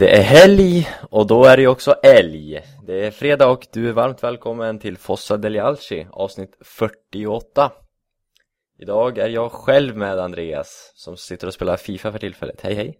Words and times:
Det 0.00 0.18
är 0.18 0.22
helg 0.22 0.88
och 1.10 1.26
då 1.26 1.44
är 1.44 1.56
det 1.56 1.66
också 1.66 1.92
älg. 1.92 2.60
Det 2.86 3.06
är 3.06 3.10
fredag 3.10 3.50
och 3.50 3.66
du 3.72 3.88
är 3.88 3.92
varmt 3.92 4.22
välkommen 4.22 4.78
till 4.78 4.96
Fossa 4.96 5.36
degli 5.36 5.58
Alci, 5.58 6.06
avsnitt 6.10 6.56
48. 6.60 7.72
Idag 8.78 9.18
är 9.18 9.28
jag 9.28 9.52
själv 9.52 9.96
med 9.96 10.18
Andreas, 10.18 10.92
som 10.94 11.16
sitter 11.16 11.46
och 11.46 11.54
spelar 11.54 11.76
FIFA 11.76 12.12
för 12.12 12.18
tillfället. 12.18 12.60
Hej 12.60 12.74
hej! 12.74 12.98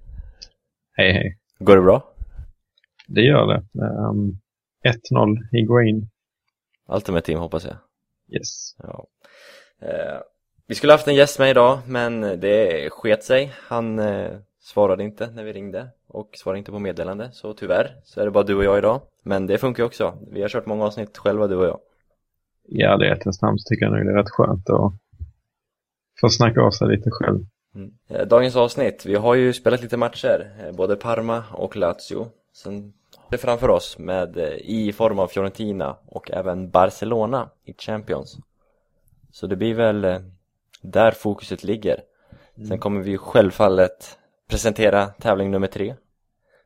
Hej 0.92 1.12
hej! 1.12 1.38
Går 1.58 1.76
det 1.76 1.82
bra? 1.82 2.14
Det 3.06 3.20
gör 3.20 3.46
det. 3.46 3.62
Um, 4.10 4.38
1-0 5.12 5.36
Higuain. 5.52 6.10
Ultimate 6.88 7.26
Team 7.26 7.38
hoppas 7.38 7.64
jag. 7.64 7.76
Yes. 8.36 8.74
Ja. 8.78 9.06
Eh, 9.82 10.20
vi 10.66 10.74
skulle 10.74 10.92
haft 10.92 11.08
en 11.08 11.14
gäst 11.14 11.38
med 11.38 11.50
idag, 11.50 11.78
men 11.86 12.20
det 12.20 12.90
sket 12.90 13.24
sig. 13.24 13.52
Han 13.56 13.98
eh, 13.98 14.30
svarade 14.60 15.04
inte 15.04 15.30
när 15.30 15.44
vi 15.44 15.52
ringde 15.52 15.88
och 16.06 16.30
svarade 16.36 16.58
inte 16.58 16.72
på 16.72 16.78
meddelande, 16.78 17.28
så 17.32 17.54
tyvärr 17.54 17.96
så 18.04 18.20
är 18.20 18.24
det 18.24 18.30
bara 18.30 18.44
du 18.44 18.54
och 18.54 18.64
jag 18.64 18.78
idag. 18.78 19.00
Men 19.22 19.46
det 19.46 19.58
funkar 19.58 19.82
ju 19.82 19.86
också. 19.86 20.18
Vi 20.30 20.42
har 20.42 20.48
kört 20.48 20.66
många 20.66 20.84
avsnitt 20.84 21.18
själva, 21.18 21.46
du 21.46 21.56
och 21.56 21.64
jag. 21.64 21.80
Ja, 22.68 22.96
det 22.96 23.08
är 23.08 23.12
ett 23.12 23.42
namn 23.42 23.58
så 23.58 23.68
tycker 23.68 23.84
jag 23.84 23.92
nog 23.92 24.06
det 24.06 24.12
är 24.12 24.16
rätt 24.16 24.30
skönt 24.30 24.70
att 24.70 24.92
få 26.20 26.28
snacka 26.28 26.60
av 26.60 26.70
sig 26.70 26.88
lite 26.88 27.10
själv. 27.10 27.44
Mm. 27.74 27.90
Eh, 28.08 28.26
dagens 28.26 28.56
avsnitt, 28.56 29.06
vi 29.06 29.14
har 29.14 29.34
ju 29.34 29.52
spelat 29.52 29.82
lite 29.82 29.96
matcher, 29.96 30.52
eh, 30.60 30.76
både 30.76 30.96
Parma 30.96 31.44
och 31.52 31.76
Lazio. 31.76 32.26
Sen 32.52 32.92
det 33.30 33.38
framför 33.38 33.68
oss 33.68 33.98
med 33.98 34.36
eh, 34.36 34.52
i 34.54 34.92
form 34.92 35.18
av 35.18 35.26
Fiorentina 35.26 35.96
och 36.06 36.30
även 36.30 36.70
Barcelona 36.70 37.50
i 37.64 37.74
Champions. 37.78 38.38
Så 39.32 39.46
det 39.46 39.56
blir 39.56 39.74
väl 39.74 40.22
där 40.82 41.10
fokuset 41.10 41.64
ligger. 41.64 42.00
Sen 42.54 42.66
mm. 42.66 42.78
kommer 42.78 43.00
vi 43.00 43.18
självfallet 43.18 44.18
presentera 44.50 45.06
tävling 45.06 45.50
nummer 45.50 45.66
tre. 45.66 45.94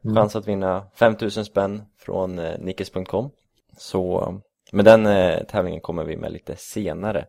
Mm. 0.04 0.16
Chans 0.16 0.36
att 0.36 0.48
vinna 0.48 0.86
5000 0.94 1.44
spänn 1.44 1.82
från 1.98 2.38
eh, 2.38 2.58
Nickes.com. 2.58 3.30
Så 3.76 4.34
med 4.72 4.84
den 4.84 5.06
eh, 5.06 5.44
tävlingen 5.44 5.80
kommer 5.80 6.04
vi 6.04 6.16
med 6.16 6.32
lite 6.32 6.56
senare. 6.56 7.26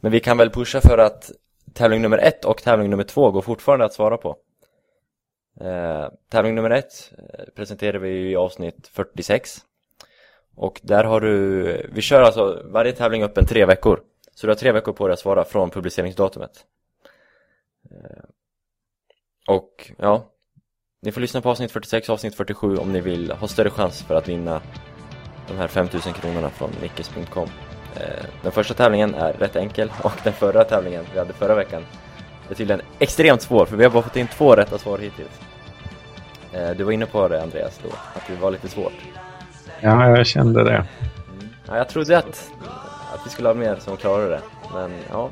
Men 0.00 0.12
vi 0.12 0.20
kan 0.20 0.38
väl 0.38 0.50
pusha 0.50 0.80
för 0.80 0.98
att 0.98 1.30
tävling 1.72 2.02
nummer 2.02 2.18
ett 2.18 2.44
och 2.44 2.62
tävling 2.62 2.90
nummer 2.90 3.04
två 3.04 3.30
går 3.30 3.42
fortfarande 3.42 3.84
att 3.84 3.92
svara 3.92 4.16
på. 4.16 4.36
Eh, 5.60 6.08
tävling 6.28 6.54
nummer 6.54 6.70
ett 6.70 7.12
eh, 7.18 7.44
presenterar 7.56 7.98
vi 7.98 8.30
i 8.30 8.36
avsnitt 8.36 8.88
46. 8.92 9.58
Och 10.54 10.80
där 10.82 11.04
har 11.04 11.20
du, 11.20 11.90
vi 11.92 12.00
kör 12.00 12.22
alltså 12.22 12.62
varje 12.64 12.92
tävling 12.92 13.22
öppen 13.22 13.46
tre 13.46 13.66
veckor. 13.66 14.00
Så 14.34 14.46
du 14.46 14.50
har 14.50 14.56
tre 14.56 14.72
veckor 14.72 14.92
på 14.92 15.06
dig 15.08 15.12
att 15.12 15.20
svara 15.20 15.44
från 15.44 15.70
publiceringsdatumet. 15.70 16.64
Och 19.48 19.92
ja, 19.98 20.24
ni 21.02 21.12
får 21.12 21.20
lyssna 21.20 21.40
på 21.40 21.50
avsnitt 21.50 21.72
46 21.72 22.08
och 22.08 22.12
avsnitt 22.12 22.34
47 22.34 22.76
om 22.76 22.92
ni 22.92 23.00
vill 23.00 23.30
ha 23.30 23.48
större 23.48 23.70
chans 23.70 24.02
för 24.02 24.14
att 24.14 24.28
vinna 24.28 24.60
de 25.48 25.56
här 25.56 25.68
5000 25.68 26.12
kronorna 26.12 26.50
från 26.50 26.70
nickes.com. 26.82 27.48
Eh, 27.96 28.24
den 28.42 28.52
första 28.52 28.74
tävlingen 28.74 29.14
är 29.14 29.32
rätt 29.32 29.56
enkel 29.56 29.92
och 30.02 30.12
den 30.24 30.32
förra 30.32 30.64
tävlingen 30.64 31.04
vi 31.12 31.18
hade 31.18 31.32
förra 31.32 31.54
veckan 31.54 31.84
är 32.50 32.54
tydligen 32.54 32.82
extremt 32.98 33.42
svår 33.42 33.66
för 33.66 33.76
vi 33.76 33.84
har 33.84 33.90
bara 33.90 34.02
fått 34.02 34.16
in 34.16 34.26
två 34.26 34.56
rätta 34.56 34.78
svar 34.78 34.98
hittills. 34.98 35.40
Eh, 36.52 36.70
du 36.70 36.84
var 36.84 36.92
inne 36.92 37.06
på 37.06 37.28
det 37.28 37.42
Andreas 37.42 37.80
då, 37.82 37.88
att 37.88 38.26
det 38.26 38.36
var 38.36 38.50
lite 38.50 38.68
svårt. 38.68 38.92
Ja, 39.80 40.08
jag 40.08 40.26
kände 40.26 40.64
det. 40.64 40.74
Mm. 40.76 40.86
Ja, 41.68 41.76
jag 41.76 41.88
trodde 41.88 42.18
att, 42.18 42.50
att 43.14 43.26
vi 43.26 43.30
skulle 43.30 43.48
ha 43.48 43.54
mer 43.54 43.76
som 43.76 43.96
klarade 43.96 44.30
det, 44.30 44.40
men 44.74 44.90
ja, 45.10 45.30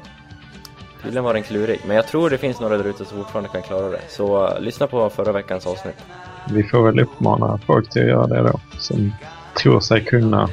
Tydligen 1.02 1.24
var 1.24 1.34
den 1.34 1.42
klurig, 1.42 1.80
men 1.86 1.96
jag 1.96 2.06
tror 2.06 2.30
det 2.30 2.38
finns 2.38 2.60
några 2.60 2.76
där 2.76 2.84
ute 2.84 3.04
som 3.04 3.18
fortfarande 3.18 3.48
kan 3.48 3.62
klara 3.62 3.88
det. 3.88 4.00
Så 4.08 4.46
uh, 4.46 4.60
lyssna 4.60 4.86
på 4.86 5.10
förra 5.10 5.32
veckans 5.32 5.66
avsnitt. 5.66 5.96
Vi 6.50 6.62
får 6.62 6.82
väl 6.82 7.00
uppmana 7.00 7.60
folk 7.66 7.90
till 7.90 8.02
att 8.02 8.08
göra 8.08 8.26
det 8.26 8.42
då, 8.42 8.60
som 8.78 9.12
tror 9.62 9.80
sig 9.80 10.04
kunna 10.04 10.48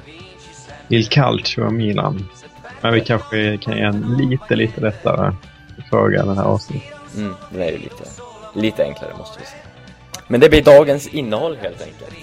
Il 0.90 1.08
Calcio 1.08 1.62
och 1.62 1.74
Milan. 1.74 2.28
Men 2.82 2.94
vi 2.94 3.02
kanske 3.02 3.58
kan 3.58 3.78
ge 3.78 3.84
en 3.84 4.18
lite, 4.18 4.56
lite 4.56 4.82
lättare 4.82 5.34
fråga 5.90 6.26
den 6.26 6.38
här 6.38 6.44
avsnittet. 6.44 6.94
Mm, 7.16 7.34
den 7.52 7.62
är 7.62 7.72
ju 7.72 7.78
lite, 7.78 8.04
lite 8.54 8.84
enklare 8.84 9.14
måste 9.18 9.40
vi 9.40 9.46
säga. 9.46 9.62
Men 10.28 10.40
det 10.40 10.50
blir 10.50 10.64
dagens 10.64 11.08
innehåll 11.08 11.58
helt 11.62 11.82
enkelt. 11.82 12.14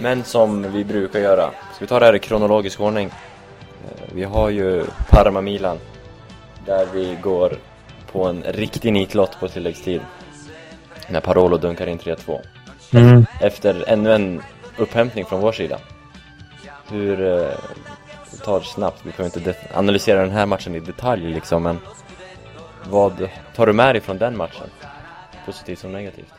Men 0.00 0.24
som 0.24 0.72
vi 0.72 0.84
brukar 0.84 1.18
göra, 1.18 1.50
ska 1.50 1.80
vi 1.80 1.86
ta 1.86 1.98
det 1.98 2.06
här 2.06 2.14
i 2.14 2.18
kronologisk 2.18 2.80
ordning? 2.80 3.06
Eh, 3.06 4.14
vi 4.14 4.24
har 4.24 4.50
ju 4.50 4.84
Parma-Milan 5.08 5.78
där 6.66 6.86
vi 6.94 7.18
går 7.22 7.52
på 8.12 8.24
en 8.24 8.42
riktig 8.42 8.92
nitlott 8.92 9.40
på 9.40 9.48
tilläggstid 9.48 10.00
när 11.08 11.20
Parolo 11.20 11.56
dunkar 11.56 11.86
in 11.86 11.98
3-2 11.98 12.40
mm. 12.92 13.26
efter 13.40 13.84
ännu 13.88 14.12
en 14.12 14.42
upphämtning 14.76 15.24
från 15.24 15.40
vår 15.40 15.52
sida. 15.52 15.78
Hur, 16.90 17.20
eh, 17.20 17.50
tar 18.44 18.60
snabbt, 18.60 19.00
vi 19.06 19.10
behöver 19.10 19.38
inte 19.38 19.54
analysera 19.74 20.20
den 20.20 20.30
här 20.30 20.46
matchen 20.46 20.74
i 20.74 20.80
detalj 20.80 21.32
liksom 21.32 21.62
men 21.62 21.78
vad 22.90 23.28
tar 23.54 23.66
du 23.66 23.72
med 23.72 23.94
dig 23.94 24.02
från 24.02 24.18
den 24.18 24.36
matchen? 24.36 24.66
Positivt 25.46 25.78
som 25.78 25.92
negativt? 25.92 26.32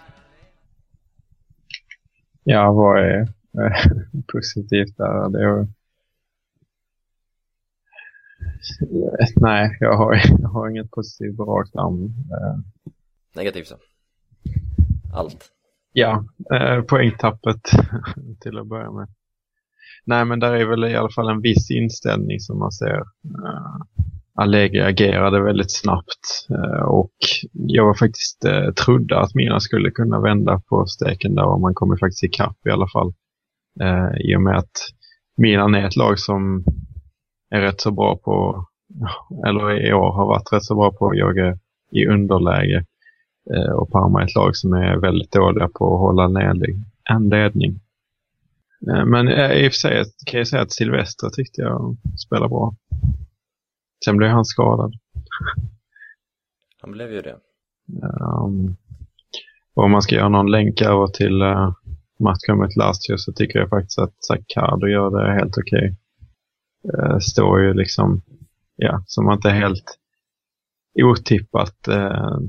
Ja, 2.44 2.72
vad 2.72 3.00
är 3.00 3.39
positivt 4.34 4.98
där. 4.98 5.30
Det 5.30 5.44
är... 5.44 5.68
Nej, 9.36 9.78
jag 9.80 9.98
har, 9.98 10.22
jag 10.40 10.50
har 10.50 10.70
inget 10.70 10.92
positivt 10.92 11.38
på 11.38 11.46
rakt 11.46 11.76
arm. 11.76 12.04
Eh. 12.06 12.60
Negativt 13.36 13.68
så? 13.68 13.76
Allt? 15.14 15.52
Ja, 15.94 16.26
eh, 16.54 16.82
poängtappet 16.82 17.62
till 18.42 18.58
att 18.58 18.68
börja 18.68 18.92
med. 18.92 19.08
Nej, 20.06 20.26
men 20.26 20.40
där 20.40 20.54
är 20.54 20.66
väl 20.66 20.84
i 20.84 20.96
alla 20.96 21.10
fall 21.10 21.30
en 21.30 21.42
viss 21.42 21.72
inställning 21.72 22.40
som 22.40 22.60
man 22.60 22.72
ser. 22.72 22.98
Eh, 22.98 23.76
Allegri 24.36 24.82
agerade 24.82 25.42
väldigt 25.42 25.72
snabbt 25.72 26.48
eh, 26.50 26.84
och 26.84 27.14
jag 27.52 27.86
var 27.86 27.94
faktiskt 27.94 28.46
eh, 28.46 28.72
trodde 28.72 29.20
att 29.20 29.36
Mina 29.36 29.60
skulle 29.60 29.92
kunna 29.92 30.20
vända 30.20 30.62
på 30.70 30.86
steken 30.86 31.36
där 31.36 31.46
och 31.46 31.62
man 31.62 31.74
kommer 31.74 31.98
faktiskt 31.98 32.24
ikapp 32.24 32.68
i 32.68 32.70
alla 32.70 32.88
fall. 32.88 33.14
Eh, 33.82 34.10
I 34.20 34.36
och 34.36 34.42
med 34.42 34.58
att 34.58 34.72
Milan 35.38 35.76
är 35.76 35.88
ett 35.88 35.96
lag 35.96 36.20
som 36.20 36.64
är 37.50 37.62
rätt 37.62 37.82
så 37.82 37.92
bra 37.92 38.18
på, 38.18 38.66
eller 39.48 39.88
i 39.88 39.94
år 39.94 40.12
har 40.12 40.26
varit 40.26 40.54
rätt 40.54 40.64
så 40.64 40.76
bra 40.76 40.92
på 40.92 41.10
att 41.10 41.18
jaga 41.18 41.58
i 41.92 42.06
underläge. 42.06 42.86
Eh, 43.54 43.72
och 43.72 43.92
Parma 43.92 44.22
är 44.22 44.26
ett 44.26 44.36
lag 44.36 44.56
som 44.56 44.74
är 44.74 44.98
väldigt 44.98 45.32
dåliga 45.32 45.68
på 45.68 45.94
att 45.94 46.00
hålla 46.00 46.28
ledning, 46.28 46.86
en 47.10 47.30
ledning. 47.30 47.80
Eh, 48.88 49.06
men 49.06 49.28
eh, 49.28 49.52
i 49.52 49.68
och 49.68 49.72
för 49.72 49.78
sig 49.78 50.04
kan 50.26 50.38
jag 50.38 50.48
säga 50.48 50.62
att 50.62 50.72
Silvestre 50.72 51.30
tyckte 51.30 51.62
jag 51.62 51.98
spelade 52.26 52.50
bra. 52.50 52.76
Sen 54.06 54.18
blev 54.18 54.30
han 54.30 54.46
skadad. 54.46 54.94
Han 56.82 56.92
blev 56.92 57.12
ju 57.12 57.22
det. 57.22 57.36
Um, 58.22 58.76
och 59.74 59.84
om 59.84 59.92
man 59.92 60.02
ska 60.02 60.16
göra 60.16 60.30
någon 60.30 60.52
länk 60.52 60.82
över 60.82 61.08
till 61.08 61.42
uh, 61.42 61.74
matchen 62.20 62.58
mot 62.58 62.76
Lazio 62.76 63.18
så 63.18 63.34
tycker 63.34 63.60
jag 63.60 63.70
faktiskt 63.70 64.00
att 64.00 64.24
Zaccardo 64.24 64.88
gör 64.88 65.10
det 65.10 65.34
helt 65.34 65.58
okej. 65.58 65.78
Okay. 65.78 65.96
Uh, 66.94 67.20
står 67.20 67.62
ju 67.62 67.74
liksom, 67.74 68.22
ja, 68.76 69.04
som 69.06 69.26
man 69.26 69.36
inte 69.36 69.50
helt 69.50 69.98
otippat 71.04 71.88
uh, 71.90 72.40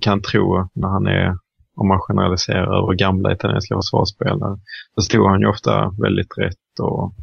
kan 0.00 0.22
tro 0.22 0.68
när 0.74 0.88
han 0.88 1.06
är, 1.06 1.38
om 1.76 1.88
man 1.88 2.00
generaliserar 2.00 2.82
över 2.82 2.94
gamla 2.94 3.32
italienska 3.32 3.76
försvarsspelare, 3.76 4.58
så 4.94 5.00
stod 5.00 5.26
han 5.26 5.40
ju 5.40 5.46
ofta 5.46 5.90
väldigt 5.90 6.38
rätt 6.38 6.80
och 6.80 7.14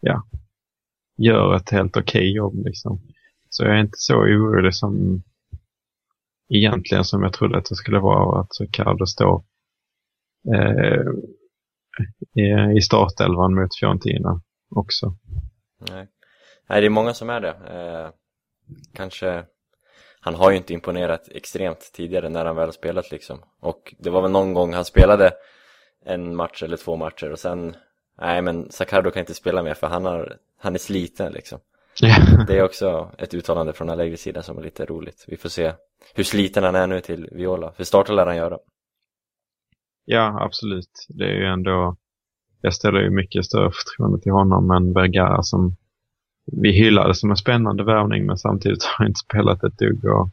ja, 0.00 0.22
gör 1.18 1.56
ett 1.56 1.70
helt 1.70 1.96
okej 1.96 2.20
okay 2.20 2.32
jobb 2.32 2.64
liksom. 2.66 3.00
Så 3.48 3.64
jag 3.64 3.76
är 3.76 3.80
inte 3.80 3.98
så 3.98 4.14
orolig 4.14 4.74
som 4.74 5.22
egentligen 6.48 7.04
som 7.04 7.22
jag 7.22 7.32
trodde 7.32 7.58
att 7.58 7.68
det 7.68 7.76
skulle 7.76 7.98
vara 7.98 8.40
att 8.40 8.60
Ricardo 8.60 9.06
står 9.06 9.44
i, 12.36 12.76
i 12.76 12.80
startelvan 12.80 13.54
mot 13.54 13.78
Fiorentina 13.80 14.40
också. 14.76 15.14
Nej. 15.90 16.08
Nej, 16.68 16.80
det 16.80 16.86
är 16.86 16.90
många 16.90 17.14
som 17.14 17.30
är 17.30 17.40
det. 17.40 17.48
Eh, 17.48 18.10
kanske 18.94 19.44
han 20.20 20.34
har 20.34 20.50
ju 20.50 20.56
inte 20.56 20.72
imponerat 20.72 21.28
extremt 21.28 21.90
tidigare 21.94 22.28
när 22.28 22.44
han 22.44 22.56
väl 22.56 22.64
har 22.64 22.72
spelat 22.72 23.10
liksom. 23.10 23.38
Och 23.60 23.94
det 23.98 24.10
var 24.10 24.22
väl 24.22 24.30
någon 24.30 24.54
gång 24.54 24.72
han 24.74 24.84
spelade 24.84 25.32
en 26.04 26.36
match 26.36 26.62
eller 26.62 26.76
två 26.76 26.96
matcher 26.96 27.32
och 27.32 27.38
sen, 27.38 27.76
nej 28.20 28.42
men 28.42 28.70
Sakardo 28.70 29.10
kan 29.10 29.20
inte 29.20 29.34
spela 29.34 29.62
mer 29.62 29.74
för 29.74 29.86
han, 29.86 30.04
har, 30.04 30.36
han 30.58 30.74
är 30.74 30.78
sliten 30.78 31.32
liksom. 31.32 31.58
Ja. 32.00 32.16
Det 32.46 32.58
är 32.58 32.64
också 32.64 33.10
ett 33.18 33.34
uttalande 33.34 33.72
från 33.72 33.90
Allegris 33.90 34.20
sida 34.20 34.42
som 34.42 34.58
är 34.58 34.62
lite 34.62 34.84
roligt. 34.84 35.24
Vi 35.28 35.36
får 35.36 35.48
se 35.48 35.72
hur 36.14 36.24
sliten 36.24 36.64
han 36.64 36.74
är 36.74 36.86
nu 36.86 37.00
till 37.00 37.28
Viola, 37.32 37.72
för 37.72 37.84
starten 37.84 38.16
lär 38.16 38.26
han 38.26 38.36
göra. 38.36 38.58
Ja, 40.04 40.38
absolut. 40.40 41.06
Det 41.08 41.24
är 41.24 41.34
ju 41.34 41.44
ändå, 41.44 41.96
jag 42.60 42.74
ställer 42.74 43.00
ju 43.00 43.10
mycket 43.10 43.44
större 43.44 43.70
förtroende 43.70 44.22
till 44.22 44.32
honom 44.32 44.70
än 44.70 44.92
Vergara 44.92 45.42
som 45.42 45.76
vi 46.46 46.72
hyllade 46.72 47.14
som 47.14 47.30
en 47.30 47.36
spännande 47.36 47.84
värvning 47.84 48.26
men 48.26 48.36
samtidigt 48.36 48.84
har 48.84 49.06
inte 49.06 49.18
spelat 49.18 49.64
ett 49.64 49.78
dugg 49.78 50.04
och 50.04 50.30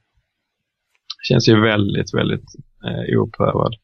känns 1.24 1.50
ju 1.50 1.62
väldigt, 1.62 2.13
väldigt 2.13 2.56
eh, 2.86 3.19
oprövad. 3.19 3.75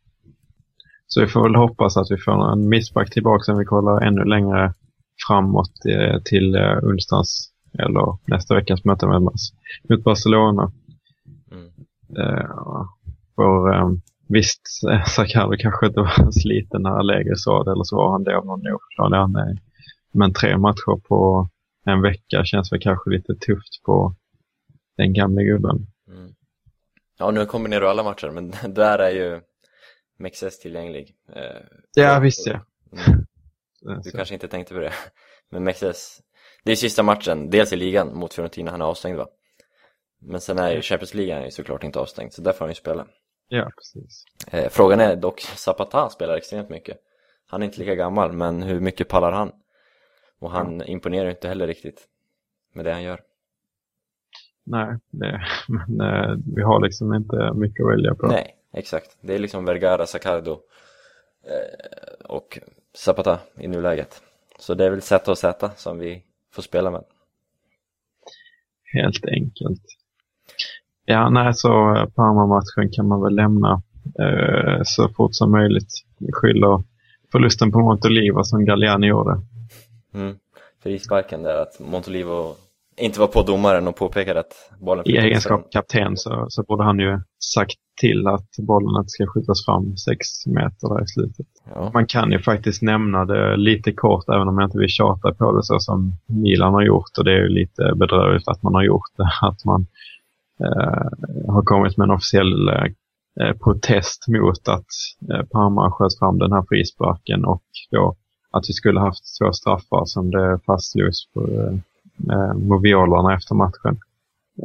Så 1.08 1.22
vi 1.22 1.28
får 1.28 1.44
väl 1.44 1.56
hoppas 1.56 1.98
att 1.98 2.12
vi 2.12 2.18
får 2.18 2.52
en 2.52 2.70
missback 2.70 3.10
tillbaka 3.10 3.44
sen 3.44 3.58
vi 3.58 3.66
kollar 3.66 4.02
ännu 4.02 4.24
längre 4.24 4.74
framåt 5.28 5.86
eh, 5.90 6.22
till 6.22 6.56
eh, 6.56 6.78
onsdagens 6.84 7.52
eller 7.80 8.18
nästa 8.28 8.56
veckas 8.56 8.86
möte 8.86 9.08
med 9.08 9.18
oss 9.18 9.54
mot 9.90 10.04
Barcelona. 10.04 10.72
Mm. 11.52 11.66
Eh, 12.18 12.86
för, 13.36 13.70
visst, 14.28 14.62
Sakalo 15.08 15.58
kanske 15.60 15.86
inte 15.88 16.00
var 16.00 16.32
sliten 16.32 16.82
när 16.82 17.00
Allegri 17.00 17.36
sa 17.36 17.64
det 17.64 17.72
eller 17.72 17.84
så 17.84 17.96
var 17.96 18.12
han 18.12 18.24
det 18.24 18.38
av 18.38 18.46
någon 18.46 18.68
oförklarlig 18.68 19.18
anledning. 19.18 19.60
Men 20.12 20.34
tre 20.34 20.58
matcher 20.58 21.02
på 21.08 21.50
en 21.86 22.02
vecka 22.02 22.46
känns 22.46 22.72
väl 22.74 22.80
kanske 22.80 23.10
lite 23.10 23.36
tufft 23.36 23.84
på 23.86 24.16
den 24.98 25.14
gamla 25.14 25.42
gubben. 25.42 25.88
Mm. 26.08 26.34
Ja, 27.18 27.32
nu 27.32 27.46
kombinerar 27.46 27.82
du 27.82 27.90
alla 27.90 28.04
matcher, 28.04 28.30
men 28.30 28.54
där 28.74 29.00
är 29.00 29.10
ju 29.10 29.42
Mexes 30.18 30.60
tillgänglig. 30.60 31.16
Eh, 31.36 31.62
Ja, 31.96 32.20
visst 32.20 32.48
ja. 32.48 32.60
Mm. 32.92 33.26
Du 34.04 34.12
kanske 34.12 34.34
inte 34.34 34.48
tänkte 34.48 34.74
på 34.74 34.80
det. 34.80 34.94
Men 35.52 35.64
Mexes, 35.64 36.22
det 36.64 36.72
är 36.72 36.76
sista 36.76 37.04
matchen, 37.04 37.50
dels 37.50 37.74
i 37.74 37.76
ligan 37.76 38.18
mot 38.18 38.34
Fiorentina, 38.34 38.72
han 38.72 38.82
är 38.82 38.86
avstängd 38.86 39.18
va? 39.18 39.28
Men 40.22 40.42
sen 40.42 40.60
är 40.60 40.72
ju 40.72 40.82
Champions 40.82 41.14
League 41.14 41.36
är 41.36 41.46
ju 41.46 41.52
såklart 41.52 41.84
inte 41.84 42.00
avstängd, 42.00 42.34
så 42.34 42.42
där 42.42 42.52
får 42.52 42.60
han 42.60 42.70
ju 42.70 42.76
spela. 42.76 43.08
Ja, 43.48 43.72
precis. 43.76 44.26
Eh, 44.52 44.70
frågan 44.70 45.00
är 45.00 45.16
dock, 45.16 45.42
Zapata 45.42 46.10
spelar 46.10 46.38
extremt 46.38 46.70
mycket. 46.70 46.98
Han 47.48 47.62
är 47.62 47.66
inte 47.66 47.80
lika 47.80 47.96
gammal, 47.96 48.34
men 48.34 48.64
hur 48.64 48.80
mycket 48.80 49.08
pallar 49.08 49.32
han? 49.32 49.52
Och 50.40 50.52
han 50.52 50.84
imponerar 50.84 51.26
ju 51.26 51.32
inte 51.32 51.48
heller 51.48 51.68
riktigt 51.68 52.08
med 52.74 52.86
det 52.86 52.94
han 52.94 53.04
gör. 53.04 53.22
Nej, 54.64 54.98
det, 55.10 55.42
men 55.68 56.02
eh, 56.02 56.36
vi 56.56 56.62
har 56.62 56.82
liksom 56.82 57.14
inte 57.14 57.54
mycket 57.54 57.86
att 57.86 57.92
välja 57.92 58.16
på. 58.16 58.28
Nej, 58.28 58.56
exakt. 58.74 59.18
Det 59.22 59.36
är 59.36 59.40
liksom 59.40 59.66
Vergara, 59.66 60.06
Sacardo 60.06 60.60
eh, 61.44 62.26
och 62.26 62.60
Zapata 62.94 63.40
i 63.60 63.68
nuläget. 63.68 64.22
Så 64.60 64.74
det 64.74 64.86
är 64.86 64.90
väl 64.90 65.02
Z 65.02 65.32
och 65.32 65.38
Z 65.38 65.72
som 65.76 66.00
vi 66.00 66.24
får 66.52 66.62
spela 66.62 66.92
med. 66.92 67.04
Helt 68.94 69.26
enkelt. 69.26 69.82
Ja, 71.06 71.30
nej, 71.30 71.54
så 71.54 71.96
eh, 71.96 72.06
Parma-matchen 72.06 72.92
kan 72.92 73.08
man 73.08 73.22
väl 73.22 73.36
lämna 73.36 73.82
eh, 74.20 74.82
så 74.84 75.10
fort 75.10 75.36
som 75.36 75.52
möjligt. 75.52 75.90
Skyller 76.34 76.84
förlusten 77.32 77.72
på 77.72 77.80
Montolivo 77.80 78.44
som 78.44 78.66
Galliani 78.66 79.08
gjorde. 79.08 79.42
Mm. 80.14 80.36
Frisparken 80.84 81.44
där 81.44 81.62
att 81.62 81.80
Montolivo 81.80 82.56
inte 82.98 83.20
var 83.20 83.28
på 83.28 83.42
domaren 83.42 83.88
och 83.88 83.96
påpekade 83.96 84.40
att 84.40 84.54
bollen 84.80 85.04
I 85.08 85.18
egenskap 85.18 85.62
fram. 85.62 85.70
kapten 85.72 86.18
så, 86.18 86.46
så 86.50 86.64
borde 86.64 86.84
han 86.84 87.00
ju 87.00 87.20
sagt 87.40 87.76
till 88.02 88.28
att 88.28 88.50
bollen 88.58 89.02
inte 89.02 89.10
ska 89.10 89.28
skjutas 89.28 89.66
fram 89.66 89.98
sex 89.98 90.46
meter 90.46 90.96
där 90.96 91.04
i 91.04 91.08
slutet. 91.08 91.48
Ja. 91.74 91.92
Man 91.94 92.06
kan 92.06 92.32
ju 92.32 92.40
faktiskt 92.40 92.82
nämna 92.82 93.26
det 93.26 93.58
lite 93.58 93.92
kort 93.92 94.30
även 94.30 94.48
om 94.48 94.60
jag 94.60 94.68
inte 94.68 94.78
vill 94.78 94.90
tjata 94.90 95.34
på 95.34 95.58
det 95.58 95.64
så 95.64 95.80
som 95.80 96.14
Milan 96.26 96.74
har 96.74 96.86
gjort 96.86 97.18
och 97.18 97.24
det 97.24 97.32
är 97.32 97.42
ju 97.42 97.50
lite 97.50 97.94
bedrövligt 97.96 98.48
att 98.48 98.64
man 98.64 98.74
har 98.74 98.84
gjort 98.84 99.12
det. 99.18 99.30
Att 99.48 99.66
man 99.66 99.88
Eh, 100.60 101.54
har 101.54 101.62
kommit 101.62 101.98
med 101.98 102.06
en 102.06 102.16
officiell 102.16 102.70
eh, 103.42 103.54
protest 103.64 104.28
mot 104.28 104.68
att 104.68 104.92
eh, 105.32 105.46
Parma 105.46 105.92
sköt 105.92 106.20
fram 106.20 106.38
den 106.38 106.52
här 106.52 106.66
frisparken 106.70 107.46
och 107.46 107.64
då 107.92 108.16
att 108.52 108.70
vi 108.70 108.74
skulle 108.74 109.00
haft 109.00 109.24
två 109.40 109.52
straffar 109.52 110.06
som 110.06 110.32
det 110.32 110.60
fastslogs 110.66 111.32
på 111.34 111.42
eh, 112.32 112.54
Moviolarna 112.54 113.34
efter 113.34 113.56
matchen. 113.56 114.00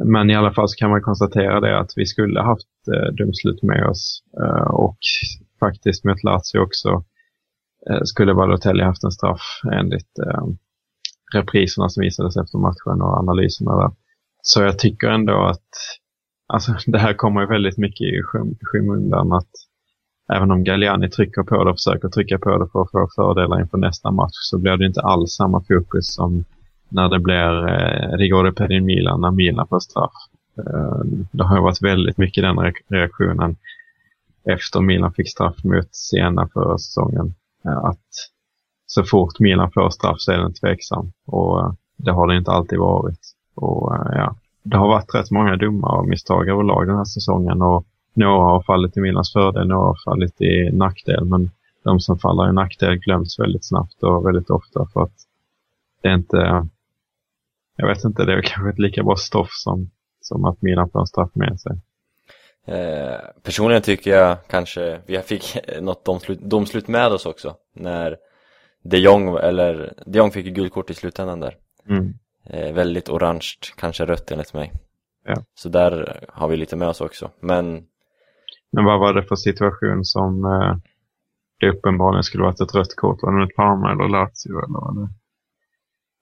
Men 0.05 0.29
i 0.29 0.35
alla 0.35 0.53
fall 0.53 0.69
så 0.69 0.75
kan 0.75 0.89
man 0.89 1.01
konstatera 1.01 1.59
det 1.59 1.79
att 1.79 1.93
vi 1.95 2.05
skulle 2.05 2.41
haft 2.41 2.67
eh, 2.93 3.13
domslut 3.13 3.63
med 3.63 3.85
oss 3.85 4.23
eh, 4.39 4.71
och 4.71 4.97
faktiskt 5.59 6.03
mot 6.03 6.23
Lazio 6.23 6.59
också 6.59 7.03
eh, 7.89 8.01
skulle 8.03 8.33
Balotelli 8.33 8.83
haft 8.83 9.03
en 9.03 9.11
straff 9.11 9.61
enligt 9.73 10.19
eh, 10.19 10.45
repriserna 11.33 11.89
som 11.89 12.01
visades 12.01 12.37
efter 12.37 12.57
matchen 12.57 13.01
och 13.01 13.17
analyserna 13.17 13.77
där. 13.77 13.91
Så 14.41 14.61
jag 14.61 14.79
tycker 14.79 15.07
ändå 15.07 15.45
att 15.45 15.69
alltså, 16.47 16.75
det 16.87 16.99
här 16.99 17.13
kommer 17.13 17.45
väldigt 17.45 17.77
mycket 17.77 18.01
i 18.01 18.21
skym- 18.23 18.57
skymundan 18.61 19.31
att 19.33 19.49
även 20.33 20.51
om 20.51 20.63
Galliani 20.63 21.09
trycker 21.09 21.43
på 21.43 21.63
det 21.63 21.69
och 21.69 21.75
försöker 21.77 22.09
trycka 22.09 22.39
på 22.39 22.57
det 22.57 22.67
för 22.71 22.81
att 22.81 22.91
få 22.91 23.07
fördelar 23.15 23.61
inför 23.61 23.77
nästa 23.77 24.11
match 24.11 24.33
så 24.49 24.57
blir 24.57 24.77
det 24.77 24.85
inte 24.85 25.01
alls 25.01 25.31
samma 25.35 25.63
fokus 25.67 26.13
som 26.15 26.43
när 26.89 27.09
det 27.09 27.19
blir 27.19 27.67
eh, 27.67 28.17
Rigore 28.17 28.51
Perin 28.51 28.85
Milan 28.85 29.21
när 29.21 29.31
Milan 29.31 29.67
får 29.67 29.79
straff. 29.79 30.13
Eh, 30.57 30.99
det 31.31 31.43
har 31.43 31.61
varit 31.61 31.81
väldigt 31.81 32.17
mycket 32.17 32.43
den 32.43 32.59
re- 32.59 32.73
reaktionen 32.87 33.55
efter 34.45 34.81
Milan 34.81 35.13
fick 35.13 35.29
straff 35.29 35.63
mot 35.63 35.95
Siena 35.95 36.47
förra 36.53 36.77
säsongen. 36.77 37.33
Eh, 37.65 37.77
att 37.77 38.07
så 38.85 39.03
fort 39.03 39.39
Milan 39.39 39.71
får 39.71 39.89
straff 39.89 40.15
så 40.19 40.31
är 40.31 40.37
den 40.37 40.53
tveksam 40.53 41.11
och 41.27 41.59
eh, 41.59 41.73
det 41.97 42.11
har 42.11 42.27
det 42.27 42.37
inte 42.37 42.51
alltid 42.51 42.79
varit. 42.79 43.19
Och 43.55 43.95
eh, 43.95 44.11
ja, 44.13 44.35
det 44.63 44.77
har 44.77 44.87
varit 44.87 45.15
rätt 45.15 45.31
många 45.31 45.55
dumma 45.55 46.03
misstag 46.03 46.49
överlag 46.49 46.87
den 46.87 46.97
här 46.97 47.05
säsongen 47.05 47.61
och 47.61 47.85
några 48.13 48.43
har 48.43 48.61
fallit 48.61 48.97
i 48.97 49.01
Milans 49.01 49.33
fördel, 49.33 49.67
några 49.67 49.87
har 49.87 49.97
fallit 50.05 50.41
i 50.41 50.69
nackdel 50.73 51.25
men 51.25 51.51
de 51.83 51.99
som 51.99 52.19
faller 52.19 52.49
i 52.49 52.53
nackdel 52.53 52.95
glöms 52.95 53.39
väldigt 53.39 53.65
snabbt 53.65 54.03
och 54.03 54.25
väldigt 54.25 54.49
ofta 54.49 54.85
för 54.93 55.03
att 55.03 55.13
det 56.01 56.09
är 56.09 56.13
inte 56.13 56.67
jag 57.75 57.87
vet 57.87 58.03
inte, 58.03 58.25
det 58.25 58.33
är 58.33 58.41
kanske 58.41 58.69
ett 58.69 58.79
lika 58.79 59.03
bra 59.03 59.15
stoff 59.15 59.49
som, 59.51 59.91
som 60.21 60.45
att 60.45 60.61
Milan 60.61 60.89
får 60.89 60.99
en 60.99 61.07
straff 61.07 61.29
med 61.33 61.59
sig. 61.59 61.71
Eh, 62.65 63.19
personligen 63.43 63.81
tycker 63.81 64.11
jag 64.11 64.37
kanske 64.47 65.01
vi 65.05 65.19
fick 65.19 65.57
något 65.81 66.05
domslut, 66.05 66.39
domslut 66.41 66.87
med 66.87 67.07
oss 67.07 67.25
också 67.25 67.55
när 67.73 68.17
de 68.83 68.97
Jong, 68.97 69.37
eller 69.37 69.93
de 70.05 70.17
Jong 70.17 70.31
fick 70.31 70.45
ju 70.45 70.51
gulkort 70.51 70.89
i 70.89 70.93
slutändan 70.93 71.39
där. 71.39 71.57
Mm. 71.89 72.13
Eh, 72.45 72.73
väldigt 72.73 73.09
orange, 73.09 73.55
kanske 73.77 74.05
rött 74.05 74.31
enligt 74.31 74.53
mig. 74.53 74.71
Ja. 75.25 75.35
Så 75.55 75.69
där 75.69 76.25
har 76.29 76.47
vi 76.47 76.57
lite 76.57 76.75
med 76.75 76.87
oss 76.87 77.01
också. 77.01 77.31
Men 77.39 77.87
Men 78.71 78.85
vad 78.85 78.99
var 78.99 79.13
det 79.13 79.23
för 79.23 79.35
situation 79.35 80.05
som 80.05 80.45
eh, 80.45 80.77
det 81.59 81.69
uppenbarligen 81.69 82.23
skulle 82.23 82.43
varit 82.43 82.61
ett 82.61 82.75
rött 82.75 82.95
kort? 82.95 83.21
Var 83.21 83.39
det 83.39 83.45
ett 83.45 83.55
Parma 83.55 83.91
eller 83.91 84.07
Lazio 84.07 84.65
eller 84.65 84.79
var 84.79 84.93
det? 85.01 85.09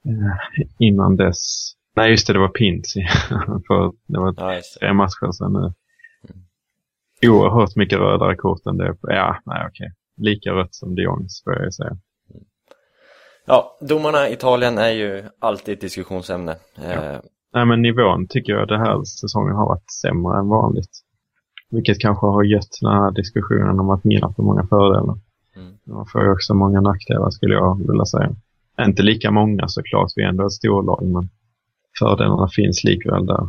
Eh, 0.10 0.68
innan 0.80 1.16
dess. 1.16 1.74
Nej 1.96 2.12
just 2.12 2.28
det, 2.28 2.34
det 2.34 2.40
var 2.40 2.48
Pinzi. 2.48 3.08
för 3.68 3.92
det 4.08 4.20
var 4.20 4.34
ja, 4.38 4.62
tre 4.80 4.94
matcher 4.94 5.32
sedan 5.32 5.54
nu. 5.54 5.74
Oerhört 7.30 7.76
mycket 7.76 8.00
rödare 8.00 8.36
kort 8.36 8.66
än 8.66 8.78
det. 8.78 8.96
Ja, 9.02 9.42
nej 9.46 9.66
okej. 9.68 9.94
Lika 10.18 10.52
rött 10.52 10.76
som 10.76 10.96
de 10.96 11.02
Jongs 11.02 11.44
får 11.44 11.64
jag 11.64 11.74
säga. 11.74 11.98
Ja, 13.50 13.78
domarna 13.82 14.30
i 14.30 14.34
Italien 14.34 14.78
är 14.78 14.90
ju 14.92 15.24
alltid 15.40 15.74
ett 15.74 15.82
diskussionsämne. 15.82 16.52
Eh, 16.78 17.20
Nej 17.54 17.66
men 17.66 17.82
nivån 17.82 18.28
tycker 18.28 18.54
jag 18.54 18.68
den 18.68 18.80
här 18.80 19.04
säsongen 19.04 19.56
har 19.56 19.66
varit 19.66 19.92
sämre 20.02 20.40
än 20.40 20.48
vanligt. 20.48 20.92
Vilket 21.70 22.00
kanske 22.00 22.26
har 22.26 22.44
gett 22.44 22.72
den 22.82 22.92
här 22.92 23.12
diskussionen 23.12 23.80
om 23.80 23.90
att 23.90 24.04
Milan 24.04 24.34
får 24.34 24.44
många 24.44 24.68
fördelar. 24.68 25.18
Mm. 25.56 25.78
Man 25.84 26.06
får 26.06 26.24
ju 26.24 26.32
också 26.32 26.54
många 26.54 26.82
nackdelar 26.82 27.30
skulle 27.30 27.54
jag 27.54 27.88
vilja 27.88 28.06
säga. 28.06 28.30
Inte 28.82 29.04
lika 29.04 29.32
många 29.32 29.68
såklart, 29.68 30.12
vi 30.16 30.24
är 30.24 30.28
ändå 30.28 30.46
ett 30.46 30.52
storlag 30.52 31.04
men 31.04 31.30
fördelarna 32.00 32.48
finns 32.48 32.84
likväl 32.84 33.26
där. 33.26 33.48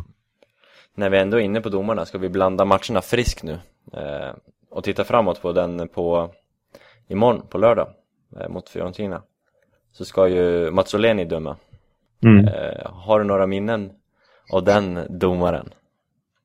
När 0.95 1.09
vi 1.09 1.17
ändå 1.17 1.37
är 1.37 1.41
inne 1.41 1.61
på 1.61 1.69
domarna 1.69 2.05
ska 2.05 2.17
vi 2.17 2.29
blanda 2.29 2.65
matcherna 2.65 3.01
frisk 3.01 3.43
nu 3.43 3.57
eh, 3.93 4.35
och 4.69 4.83
titta 4.83 5.03
framåt 5.03 5.41
på 5.41 5.51
den 5.51 5.87
på 5.87 6.29
imorgon 7.07 7.41
på 7.49 7.57
lördag 7.57 7.87
eh, 8.39 8.49
mot 8.49 8.69
Fiorentina. 8.69 9.21
Så 9.91 10.05
ska 10.05 10.27
ju 10.27 10.71
Mazzoleni 10.71 11.25
döma. 11.25 11.55
Mm. 12.23 12.45
Eh, 12.47 12.91
har 12.91 13.19
du 13.19 13.25
några 13.25 13.47
minnen 13.47 13.91
av 14.53 14.63
den 14.63 14.99
domaren? 15.09 15.69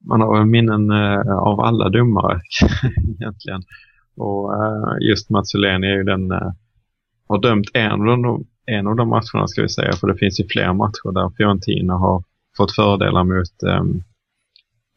Man 0.01 0.21
har 0.21 0.45
minnen 0.45 0.91
eh, 0.91 1.39
av 1.39 1.61
alla 1.61 1.89
domare 1.89 2.41
egentligen. 3.21 3.63
Och 4.17 4.55
eh, 4.55 5.09
just 5.09 5.31
Mazzoleni 5.31 5.87
är 5.87 5.97
ju 5.97 6.05
den, 6.05 6.31
eh, 6.31 6.53
har 7.29 7.43
dömt 7.43 7.71
en 7.75 7.93
av, 7.93 7.99
de, 8.23 8.45
en 8.67 8.87
av 8.87 8.97
de 8.97 9.09
matcherna 9.09 9.47
ska 9.47 9.63
vi 9.63 9.69
säga, 9.69 9.93
för 9.93 10.07
det 10.07 10.17
finns 10.17 10.41
ju 10.41 10.45
fler 10.49 10.73
matcher 10.73 11.13
där 11.13 11.31
Fiorentina 11.37 11.95
har 11.95 12.25
fått 12.57 12.73
fördelar 12.73 13.25
mot, 13.25 13.63
eh, 13.63 13.85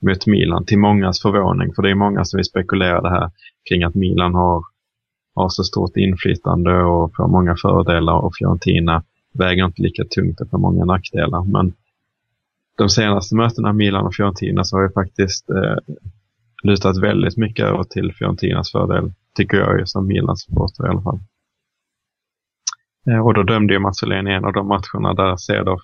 mot 0.02 0.28
Milan 0.28 0.66
till 0.66 0.80
mångas 0.80 1.22
förvåning. 1.22 1.74
För 1.74 1.82
det 1.82 1.90
är 1.90 1.96
många 1.96 2.26
som 2.26 2.38
vill 2.38 2.46
spekulera 2.46 3.02
det 3.02 3.10
här 3.10 3.32
kring 3.70 3.84
att 3.84 3.96
Milan 3.96 4.34
har, 4.34 4.64
har 5.36 5.50
så 5.50 5.64
stort 5.64 5.98
inflytande 5.98 6.84
och 6.84 7.16
får 7.16 7.28
många 7.28 7.56
fördelar 7.56 8.14
och 8.14 8.36
Fiorentina 8.40 9.04
väger 9.34 9.66
inte 9.66 9.82
lika 9.82 10.06
tungt 10.06 10.42
och 10.42 10.50
får 10.50 10.58
många 10.58 10.86
nackdelar. 10.86 11.44
Men 11.44 11.74
de 12.78 12.90
senaste 12.90 13.36
mötena 13.36 13.74
Milan 13.74 14.06
och 14.06 14.16
Fiorentina 14.16 14.64
så 14.64 14.78
har 14.78 14.84
ju 14.84 14.92
faktiskt 14.92 15.50
eh, 15.50 15.96
lutat 16.64 16.98
väldigt 16.98 17.38
mycket 17.38 17.66
över 17.66 17.84
till 17.84 18.14
Fiorentinas 18.14 18.72
fördel, 18.72 19.14
tycker 19.36 19.58
jag 19.58 19.80
ju 19.80 19.86
som 19.86 20.08
Milans 20.08 20.42
supporter 20.42 20.86
i 20.86 20.90
alla 20.90 21.02
fall. 21.02 21.20
Eh, 23.08 23.26
och 23.26 23.34
då 23.34 23.44
dömde 23.44 23.74
ju 23.74 23.80
Mazzoleni 23.80 24.34
en 24.34 24.46
av 24.46 24.54
de 24.54 24.68
matcherna 24.68 25.14
där 25.14 25.36
Cedorf 25.36 25.82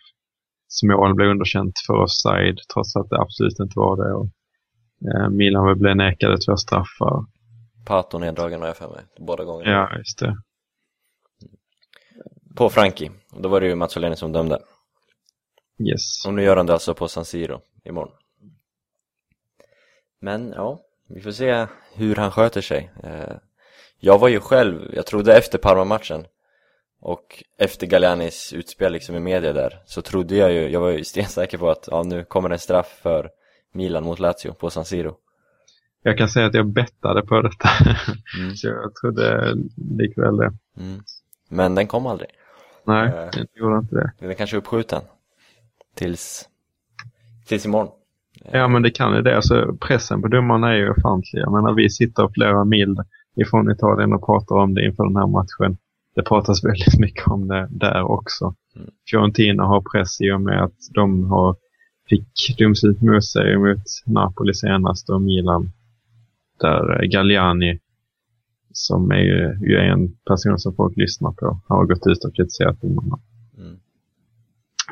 mål 0.84 1.16
blev 1.16 1.30
underkänt 1.30 1.80
för 1.88 1.94
offside 1.94 2.60
trots 2.74 2.96
att 2.96 3.10
det 3.10 3.22
absolut 3.22 3.60
inte 3.60 3.80
var 3.80 3.98
det. 3.98 4.14
Och, 4.14 4.30
eh, 5.12 5.30
Milan 5.30 5.80
blev 5.80 5.96
nekade 5.96 6.38
två 6.38 6.58
straffar. 6.58 7.26
Pato 7.86 8.18
neddragen 8.20 8.62
har 8.62 8.68
jag 8.68 8.78
för 8.78 8.90
mig, 8.90 9.04
båda 9.18 9.44
gångerna. 9.44 9.72
Ja, 9.72 9.98
just 9.98 10.20
det. 10.20 10.38
På 12.56 12.70
Frankie, 12.70 13.12
då 13.30 13.50
var 13.50 13.62
det 13.62 13.68
ju 13.68 13.76
Mazzoleni 13.76 14.16
som 14.16 14.32
dömde. 14.32 14.60
Yes. 15.80 16.26
Och 16.26 16.34
nu 16.34 16.44
gör 16.44 16.58
han 16.58 16.66
det 16.66 16.74
alltså 16.74 16.94
på 16.94 17.08
San 17.08 17.26
Siro 17.26 17.62
imorgon. 17.84 18.12
Men 20.20 20.54
ja, 20.56 20.82
vi 21.08 21.22
får 21.22 21.32
se 21.32 21.68
hur 21.94 22.16
han 22.16 22.32
sköter 22.32 22.62
sig. 22.62 22.92
Eh, 23.04 23.36
jag 24.00 24.20
var 24.20 24.28
ju 24.28 24.40
själv, 24.40 24.92
jag 24.94 25.06
trodde 25.06 25.38
efter 25.38 25.58
Parma-matchen 25.58 26.28
och 27.00 27.44
efter 27.58 27.88
Gallianis 27.88 28.54
utspel 28.54 28.94
liksom 28.94 29.16
i 29.16 29.20
media 29.20 29.54
där 29.54 29.82
så 29.86 30.02
trodde 30.02 30.36
jag 30.36 30.52
ju, 30.52 30.70
jag 30.70 30.80
var 30.80 30.90
ju 30.90 31.04
stensäker 31.04 31.58
på 31.58 31.70
att 31.70 31.88
ja, 31.92 32.04
nu 32.04 32.24
kommer 32.24 32.50
en 32.50 32.60
straff 32.60 33.00
för 33.02 33.30
Milan 33.72 34.04
mot 34.04 34.20
Lazio 34.20 34.54
på 34.54 34.70
San 34.70 34.86
Siro. 34.86 35.18
Jag 36.08 36.18
kan 36.18 36.30
säga 36.30 36.46
att 36.46 36.54
jag 36.54 36.68
bettade 36.68 37.22
på 37.22 37.42
detta. 37.42 37.70
Mm. 38.40 38.52
så 38.56 38.68
jag 38.68 38.96
trodde 38.96 39.56
likväl 39.98 40.38
det. 40.38 40.54
Mm. 40.80 41.02
Men 41.50 41.76
den 41.76 41.88
kom 41.88 42.06
aldrig. 42.08 42.30
Nej, 42.84 43.08
Eh. 43.08 43.30
den 43.34 43.48
gjorde 43.56 43.78
inte 43.78 43.96
det. 43.96 44.12
Den 44.20 44.30
är 44.30 44.34
kanske 44.34 44.58
uppskjuten 44.58 45.02
tills, 45.96 46.50
tills 47.46 47.66
imorgon. 47.66 47.88
Ja, 48.52 48.68
men 48.68 48.82
det 48.82 48.90
kan 48.92 49.16
ju 49.16 49.22
det. 49.22 49.36
Alltså, 49.36 49.78
pressen 49.82 50.22
på 50.22 50.28
domarna 50.28 50.72
är 50.72 50.76
ju 50.78 50.90
ofantlig. 50.90 51.42
Jag 51.42 51.52
menar, 51.52 51.74
vi 51.74 51.90
sitter 51.90 52.30
flera 52.34 52.64
mil 52.66 52.96
ifrån 53.36 53.72
Italien 53.72 54.14
och 54.14 54.26
pratar 54.26 54.56
om 54.56 54.74
det 54.74 54.86
inför 54.86 55.04
den 55.04 55.16
här 55.16 55.28
matchen. 55.28 55.78
Det 56.16 56.24
pratas 56.24 56.64
väldigt 56.66 57.00
mycket 57.00 57.28
om 57.28 57.48
det 57.48 57.68
där 57.72 58.02
också. 58.04 58.56
Mm. 58.76 58.90
Fiorentina 59.12 59.64
har 59.64 59.82
press 59.82 60.22
i 60.22 60.32
och 60.32 60.42
med 60.42 60.64
att 60.64 60.78
de 60.94 61.24
har 61.32 61.56
fick 62.10 62.58
domslut 62.58 63.02
mot 63.02 63.26
sig 63.26 63.58
mot 63.58 63.84
Napoli 64.06 64.54
senast 64.54 65.10
och 65.10 65.22
Milan. 65.22 65.72
Där 66.60 67.04
eh, 67.04 67.08
Galliani, 67.08 67.80
som 68.72 69.12
är 69.12 69.20
ju, 69.20 69.58
ju 69.62 69.78
en 69.78 70.16
person 70.16 70.60
som 70.60 70.76
folk 70.76 70.98
lyssnar 70.98 71.32
på, 71.32 71.62
har 71.68 71.86
gått 71.86 72.08
ut 72.08 72.26
och 72.26 72.36
kritiserat 72.36 72.82
domarna. 72.82 73.20
Mm. 73.58 73.80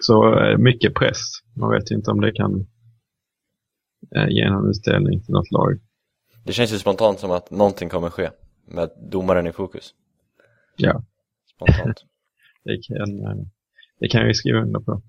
Så 0.01 0.39
eh, 0.39 0.57
mycket 0.57 0.93
press. 0.95 1.19
Man 1.53 1.71
vet 1.71 1.91
inte 1.91 2.11
om 2.11 2.21
det 2.21 2.31
kan 2.31 2.67
eh, 4.15 4.27
ge 4.29 4.49
någon 4.49 4.69
utdelning 4.69 5.21
till 5.21 5.33
något 5.33 5.51
lag. 5.51 5.79
Det 6.45 6.53
känns 6.53 6.73
ju 6.73 6.77
spontant 6.77 7.19
som 7.19 7.31
att 7.31 7.51
någonting 7.51 7.89
kommer 7.89 8.09
ske 8.09 8.29
med 8.65 8.89
domaren 9.11 9.47
i 9.47 9.51
fokus. 9.51 9.93
Ja, 10.75 11.03
Spontant. 11.55 12.03
det 12.63 12.77
kan, 12.87 13.09
det 13.99 14.07
kan 14.07 14.27
ju 14.27 14.33
skriva 14.33 14.59
under 14.59 14.79
på. 14.79 15.01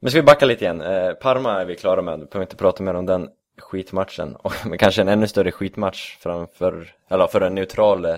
Men 0.00 0.10
ska 0.10 0.20
vi 0.20 0.26
backa 0.26 0.46
lite 0.46 0.64
igen? 0.64 0.82
Parma 1.20 1.60
är 1.60 1.64
vi 1.64 1.76
klara 1.76 2.02
med, 2.02 2.18
vi 2.20 2.26
behöver 2.26 2.46
inte 2.46 2.56
prata 2.56 2.82
mer 2.82 2.94
om 2.94 3.06
den 3.06 3.28
skitmatchen. 3.58 4.36
Och, 4.42 4.52
men 4.66 4.78
kanske 4.78 5.02
en 5.02 5.08
ännu 5.08 5.26
större 5.26 5.52
skitmatch 5.52 6.16
framför, 6.16 6.94
eller 7.08 7.26
för 7.26 7.40
en 7.40 7.54
neutral 7.54 8.04
eh, 8.04 8.16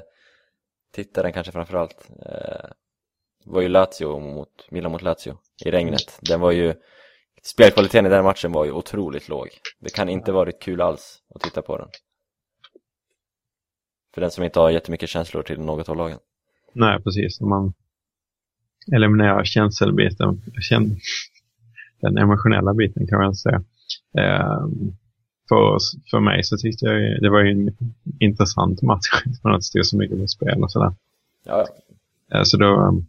tittaren 0.92 1.32
kanske 1.32 1.52
framförallt. 1.52 2.10
Eh, 2.26 2.70
var 3.44 3.62
ju 3.62 3.68
Lazio 3.68 4.20
mot, 4.20 4.70
Milan 4.70 4.92
mot 4.92 5.02
Lazio 5.02 5.38
i 5.64 5.70
regnet. 5.70 6.18
Den 6.20 6.40
var 6.40 6.52
ju, 6.52 6.74
spelkvaliteten 7.42 8.06
i 8.06 8.08
den 8.08 8.24
matchen 8.24 8.52
var 8.52 8.64
ju 8.64 8.72
otroligt 8.72 9.28
låg. 9.28 9.48
Det 9.80 9.94
kan 9.94 10.08
inte 10.08 10.32
varit 10.32 10.62
kul 10.62 10.80
alls 10.80 11.22
att 11.34 11.42
titta 11.42 11.62
på 11.62 11.78
den. 11.78 11.88
För 14.14 14.20
den 14.20 14.30
som 14.30 14.44
inte 14.44 14.60
har 14.60 14.70
jättemycket 14.70 15.08
känslor 15.08 15.42
till 15.42 15.60
något 15.60 15.88
av 15.88 15.96
lagen. 15.96 16.18
Nej, 16.72 17.02
precis. 17.02 17.40
Om 17.40 17.48
man 17.48 17.74
eliminerar 18.92 19.44
känselbiten, 19.44 20.42
kän, 20.60 20.96
den 22.00 22.18
emotionella 22.18 22.74
biten 22.74 23.06
kan 23.06 23.20
man 23.20 23.34
säga. 23.34 23.64
Eh, 24.18 24.66
för, 25.48 25.78
för 26.10 26.20
mig 26.20 26.44
så 26.44 26.56
tyckte 26.56 26.86
jag 26.86 27.22
det 27.22 27.30
var 27.30 27.40
ju 27.44 27.50
en 27.50 27.76
intressant 28.20 28.82
match 28.82 29.06
från 29.42 29.52
att 29.54 29.58
det 29.60 29.62
stod 29.64 29.86
så 29.86 29.96
mycket 29.96 30.18
på 30.18 30.26
spel 30.26 30.62
och 30.62 30.72
sådär. 30.72 30.92
Ja, 31.44 31.66
Eh, 32.34 32.42
Så 32.42 32.56
då 32.56 32.66
um, 32.66 33.06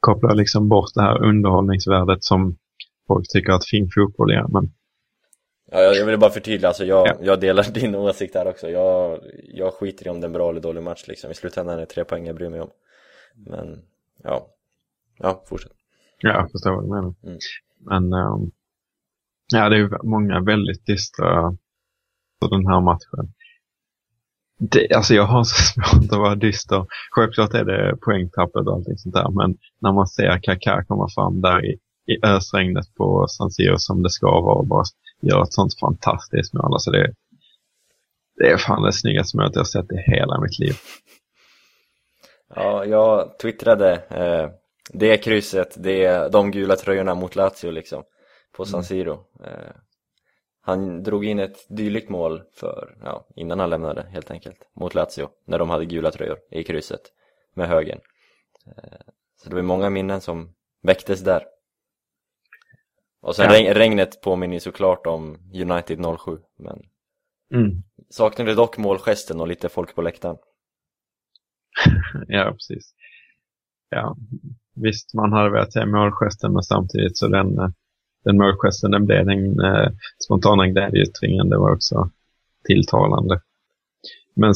kopplar 0.00 0.30
jag 0.30 0.36
liksom 0.36 0.68
bort 0.68 0.94
det 0.94 1.02
här 1.02 1.22
underhållningsvärdet 1.24 2.24
som 2.24 2.56
folk 3.06 3.28
tycker 3.28 3.52
att 3.52 3.66
fin 3.66 3.90
fotboll 3.94 4.30
är. 4.30 4.48
Men 4.48 4.72
Ja, 5.70 5.80
jag 5.80 5.96
jag 5.96 6.04
ville 6.06 6.18
bara 6.18 6.30
förtydliga, 6.30 6.68
alltså 6.68 6.84
jag, 6.84 7.08
Ja. 7.08 7.16
jag 7.22 7.40
delar 7.40 7.62
din 7.74 7.94
åsikt 7.94 8.34
här 8.34 8.48
också. 8.48 8.68
Jag, 8.70 9.18
jag 9.54 9.74
skiter 9.74 10.06
i 10.06 10.10
om 10.10 10.20
det 10.20 10.24
är 10.24 10.28
en 10.28 10.32
bra 10.32 10.50
eller 10.50 10.60
dålig 10.60 10.82
match 10.82 11.04
liksom. 11.08 11.30
I 11.30 11.34
slutändan 11.34 11.74
är 11.76 11.80
det 11.80 11.86
tre 11.86 12.04
poäng 12.04 12.26
jag 12.26 12.36
bryr 12.36 12.48
mig 12.48 12.60
om. 12.60 12.70
Men, 13.34 13.78
ja. 14.22 14.46
Ja, 15.18 15.42
fortsätt. 15.48 15.72
ja, 16.20 16.28
jag 16.30 16.50
förstår 16.52 16.70
vad 16.74 16.84
du 16.84 16.88
menar. 16.88 17.14
Mm. 17.22 17.38
Men 17.78 18.12
um, 18.12 18.50
ja, 19.52 19.68
det 19.68 19.76
är 19.76 20.06
många 20.06 20.40
väldigt 20.40 20.86
dystra 20.86 21.56
för 22.38 22.50
den 22.50 22.66
här 22.66 22.80
matchen. 22.80 23.34
Det, 24.58 24.92
alltså 24.92 25.14
jag 25.14 25.24
har 25.24 25.44
så 25.44 25.62
svårt 25.72 26.12
att 26.12 26.18
vara 26.18 26.34
dyster. 26.34 26.86
Självklart 27.10 27.54
är 27.54 27.64
det 27.64 27.96
poängtappet 27.96 28.66
och 28.66 28.72
allting 28.74 28.98
sånt 28.98 29.14
där. 29.14 29.30
Men 29.30 29.56
när 29.78 29.92
man 29.92 30.06
ser 30.06 30.38
Kaká 30.42 30.84
komma 30.84 31.08
fram 31.14 31.40
där 31.40 31.64
i, 31.64 31.78
i 32.06 32.26
ösregnet 32.26 32.94
på 32.94 33.26
San 33.28 33.50
Siro 33.50 33.78
som 33.78 34.02
det 34.02 34.10
ska 34.10 34.26
vara 34.26 34.54
och 34.54 34.66
bara 34.66 34.84
göra 35.20 35.42
ett 35.42 35.52
sånt 35.52 35.78
fantastiskt 35.80 36.54
mål. 36.54 36.72
Alltså 36.72 36.90
det, 36.90 37.14
det 38.36 38.50
är 38.50 38.56
fan 38.56 38.82
det 38.82 38.92
snyggaste 38.92 39.36
målet 39.36 39.54
jag 39.54 39.60
har 39.60 39.64
sett 39.64 39.92
i 39.92 39.96
hela 39.96 40.40
mitt 40.40 40.58
liv. 40.58 40.74
Ja, 42.54 42.84
jag 42.84 43.38
twittrade 43.38 43.92
eh, 43.92 44.50
det 44.92 45.16
krysset, 45.16 45.74
det 45.76 46.32
de 46.32 46.50
gula 46.50 46.76
tröjorna 46.76 47.14
mot 47.14 47.36
Lazio 47.36 47.70
liksom. 47.70 48.02
På 48.58 48.64
San 48.64 48.84
Siro. 48.84 49.24
Eh, 49.44 49.72
han 50.60 51.02
drog 51.02 51.24
in 51.24 51.38
ett 51.38 51.66
dylikt 51.68 52.08
mål 52.08 52.42
för, 52.52 52.96
ja, 53.04 53.26
innan 53.36 53.58
han 53.60 53.70
lämnade 53.70 54.02
helt 54.12 54.30
enkelt. 54.30 54.68
Mot 54.74 54.94
Lazio, 54.94 55.28
när 55.46 55.58
de 55.58 55.70
hade 55.70 55.84
gula 55.86 56.10
tröjor 56.10 56.38
i 56.50 56.64
krysset. 56.64 57.00
Med 57.54 57.68
högen. 57.68 57.98
Eh, 58.66 58.98
så 59.42 59.48
det 59.48 59.54
var 59.54 59.62
många 59.62 59.90
minnen 59.90 60.20
som 60.20 60.54
väcktes 60.82 61.20
där. 61.20 61.42
Och 63.20 63.36
sen 63.36 63.44
Ja. 63.44 63.52
regn, 63.52 63.74
regnet 63.74 64.20
påminner 64.22 64.54
ju 64.54 64.60
såklart 64.60 65.06
om 65.06 65.50
United 65.54 65.98
07, 66.20 66.38
men 66.58 66.82
Mm. 67.54 67.70
saknade 68.10 68.54
dock 68.54 68.78
målgesten 68.78 69.40
och 69.40 69.48
lite 69.48 69.68
folk 69.68 69.94
på 69.94 70.02
läktaren. 70.02 70.36
Ja, 72.28 72.52
precis. 72.52 72.94
Ja, 73.90 74.16
visst, 74.74 75.14
man 75.14 75.32
hade 75.32 75.50
velat 75.50 75.72
se 75.72 75.86
målgesten, 75.86 76.52
men 76.52 76.62
samtidigt 76.62 77.18
så 77.18 77.28
den, 77.28 77.58
eh, 77.58 77.68
den 78.28 78.38
målgesten, 78.38 78.90
den 78.90 79.06
blev 79.06 79.26
den 79.26 79.60
eh, 79.60 79.88
spontana 80.24 80.66
glädjeyttringen, 80.66 81.48
det 81.48 81.58
var 81.58 81.72
också 81.72 82.10
tilltalande. 82.64 83.40
Men 84.36 84.50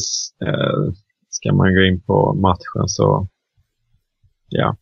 eh, 0.46 0.92
ska 1.28 1.52
man 1.52 1.74
gå 1.74 1.82
in 1.82 2.00
på 2.00 2.34
matchen 2.34 2.88
så, 2.88 3.28
ja. 4.48 4.76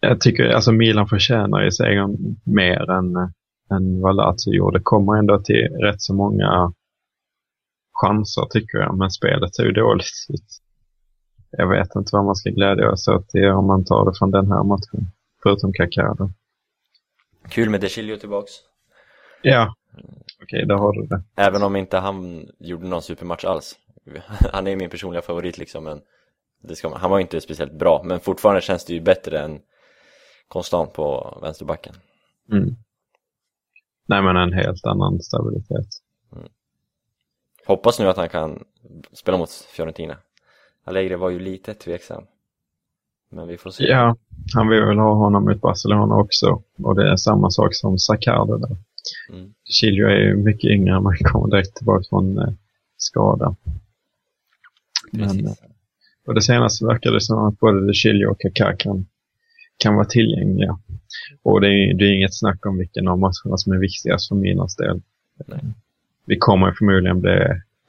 Jag 0.00 0.20
tycker, 0.20 0.48
alltså 0.48 0.72
Milan 0.72 1.08
förtjänar 1.08 1.62
ju 1.62 1.70
segern 1.70 2.36
mer 2.44 2.90
än, 2.90 3.16
än 3.70 4.00
vad 4.00 4.16
Lazio 4.16 4.52
gjorde. 4.52 4.80
Kommer 4.82 5.16
ändå 5.16 5.40
till 5.40 5.68
rätt 5.82 6.02
så 6.02 6.14
många 6.14 6.72
chanser 7.92 8.46
tycker 8.50 8.78
jag, 8.78 8.98
men 8.98 9.10
spelet 9.10 9.54
ser 9.54 9.64
ju 9.64 9.72
dåligt 9.72 10.26
ut. 10.28 10.48
Jag 11.50 11.68
vet 11.68 11.94
inte 11.96 12.10
vad 12.12 12.24
man 12.24 12.36
ska 12.36 12.50
glädja 12.50 12.96
sig 12.96 13.14
åt 13.14 13.34
om 13.58 13.66
man 13.66 13.84
tar 13.84 14.04
det 14.04 14.18
från 14.18 14.30
den 14.30 14.52
här 14.52 14.64
matchen. 14.64 15.10
Förutom 15.42 15.72
Kaká 15.72 16.14
då. 16.14 16.30
Kul 17.48 17.70
med 17.70 17.80
De 17.80 17.88
Chilio 17.88 18.16
tillbaks. 18.16 18.52
Ja, 19.42 19.74
okej, 20.42 20.66
där 20.66 20.74
har 20.74 20.92
du 20.92 21.06
det. 21.06 21.22
Även 21.36 21.62
om 21.62 21.76
inte 21.76 21.98
han 21.98 22.48
gjorde 22.58 22.88
någon 22.88 23.02
supermatch 23.02 23.44
alls. 23.44 23.78
Han 24.52 24.66
är 24.66 24.70
ju 24.70 24.76
min 24.76 24.90
personliga 24.90 25.22
favorit 25.22 25.58
liksom, 25.58 25.84
men 25.84 26.00
det 26.62 26.76
ska 26.76 26.88
man, 26.88 27.00
han 27.00 27.10
var 27.10 27.18
ju 27.18 27.22
inte 27.22 27.40
speciellt 27.40 27.72
bra, 27.72 28.02
men 28.04 28.20
fortfarande 28.20 28.60
känns 28.60 28.84
det 28.84 28.92
ju 28.92 29.00
bättre 29.00 29.40
än 29.40 29.60
konstant 30.48 30.92
på 30.92 31.38
vänsterbacken. 31.42 31.94
Mm. 32.52 32.76
Nej, 34.06 34.22
men 34.22 34.36
en 34.36 34.52
helt 34.52 34.86
annan 34.86 35.20
stabilitet. 35.20 35.86
Hoppas 37.66 37.98
nu 37.98 38.08
att 38.08 38.16
han 38.16 38.28
kan 38.28 38.64
spela 39.12 39.38
mot 39.38 39.50
Fiorentina. 39.50 40.16
Allegri 40.84 41.14
var 41.14 41.30
ju 41.30 41.38
lite 41.38 41.74
tveksam. 41.74 42.24
Men 43.30 43.48
vi 43.48 43.58
får 43.58 43.70
se. 43.70 43.84
Ja, 43.84 44.16
han 44.54 44.68
vill 44.68 44.84
väl 44.84 44.98
ha 44.98 45.14
honom 45.14 45.50
i 45.50 45.54
Barcelona 45.54 46.14
också. 46.14 46.62
Och 46.82 46.94
det 46.94 47.10
är 47.10 47.16
samma 47.16 47.50
sak 47.50 47.74
som 47.74 47.98
Sacardo 47.98 48.56
där. 48.56 48.76
Mm. 49.32 49.54
Chilio 49.64 50.06
är 50.06 50.16
ju 50.16 50.36
mycket 50.36 50.70
yngre, 50.70 51.00
man 51.00 51.16
kommer 51.16 51.50
direkt 51.50 51.74
tillbaka 51.74 52.04
från 52.08 52.38
eh, 52.38 52.52
skada. 52.96 53.56
Men, 55.12 55.46
eh, 55.46 55.52
och 56.26 56.34
det 56.34 56.42
senaste 56.42 56.86
verkar 56.86 57.12
det 57.12 57.20
som 57.20 57.38
att 57.38 57.58
både 57.58 57.94
Chilio 57.94 58.26
och 58.26 58.40
Kaká 58.40 58.76
kan, 58.76 59.06
kan 59.76 59.94
vara 59.94 60.04
tillgängliga. 60.04 60.78
Och 61.42 61.60
det 61.60 61.68
är, 61.68 61.94
det 61.94 62.04
är 62.04 62.12
inget 62.12 62.38
snack 62.38 62.66
om 62.66 62.78
vilken 62.78 63.08
av 63.08 63.18
matcherna 63.18 63.56
som 63.56 63.72
är 63.72 63.78
viktigast 63.78 64.28
för 64.28 64.34
Milans 64.34 64.76
del. 64.76 65.02
Nej. 65.46 65.60
Vi 66.24 66.36
kommer 66.36 66.72
förmodligen 66.72 67.20
bli 67.20 67.38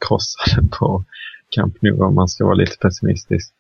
krossade 0.07 0.67
på 0.71 1.05
Camp 1.49 1.81
Nou 1.81 2.03
om 2.03 2.15
man 2.15 2.27
ska 2.27 2.45
vara 2.45 2.55
lite 2.55 2.77
pessimistisk. 2.81 3.53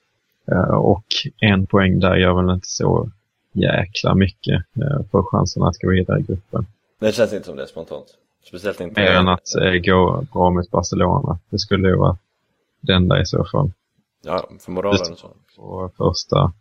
Uh, 0.51 0.75
och 0.75 1.05
en 1.39 1.67
poäng 1.67 1.99
där 1.99 2.15
gör 2.15 2.33
väl 2.33 2.55
inte 2.55 2.67
så 2.67 3.11
jäkla 3.51 4.15
mycket 4.15 4.63
uh, 4.77 5.03
för 5.11 5.23
chansen 5.23 5.63
att 5.63 5.77
gå 5.77 5.89
vidare 5.89 6.19
i 6.19 6.23
gruppen. 6.23 6.65
Det 6.99 7.11
känns 7.11 7.33
inte 7.33 7.45
som 7.45 7.55
det 7.55 7.67
spontant. 7.67 8.05
Speciellt 8.47 8.81
inte... 8.81 9.01
Mer 9.01 9.11
än 9.11 9.27
att 9.27 9.47
uh, 9.61 9.73
gå 9.73 10.25
bra 10.33 10.49
mot 10.49 10.71
Barcelona. 10.71 11.39
Det 11.49 11.59
skulle 11.59 11.87
ju 11.87 11.95
vara 11.95 12.17
det 12.81 12.93
enda 12.93 13.21
i 13.21 13.25
så 13.25 13.45
fall. 13.45 13.71
Ja, 14.21 14.49
för 14.59 14.71
moralen 14.71 15.11
och 15.11 15.17
så. 15.17 15.31
På 15.55 15.91
första 15.97 16.53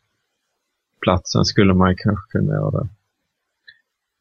platsen 1.00 1.44
skulle 1.44 1.74
man 1.74 1.96
kanske 1.96 2.38
kunna 2.38 2.54
göra 2.54 2.70
det. 2.70 2.88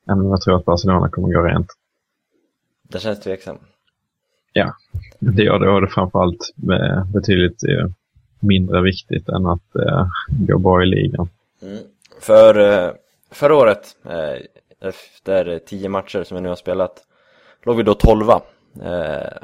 Även 0.09 0.25
om 0.25 0.29
jag 0.29 0.41
tror 0.41 0.55
att 0.55 0.65
Barcelona 0.65 1.09
kommer 1.09 1.33
gå 1.33 1.41
rent. 1.41 1.67
Det 2.83 2.99
känns 2.99 3.19
tveksam. 3.19 3.57
Ja, 4.53 4.73
det 5.19 5.43
gör 5.43 5.59
det. 5.59 5.69
Och 5.69 5.81
det 5.81 5.87
framförallt 5.87 6.53
betydligt 7.13 7.63
eh, 7.63 7.87
mindre 8.39 8.81
viktigt 8.81 9.29
än 9.29 9.45
att 9.45 9.75
eh, 9.75 10.07
gå 10.29 10.57
bra 10.57 10.83
i 10.83 10.85
ligan. 10.85 11.29
Mm. 11.61 11.77
För 12.21 12.59
eh, 12.59 12.91
förra 13.31 13.55
året, 13.55 13.95
eh, 14.05 14.87
efter 14.87 15.59
tio 15.59 15.89
matcher 15.89 16.23
som 16.23 16.35
vi 16.35 16.41
nu 16.41 16.49
har 16.49 16.55
spelat, 16.55 17.03
låg 17.63 17.77
vi 17.77 17.83
då 17.83 17.93
tolva. 17.93 18.41
Eh, 18.83 19.37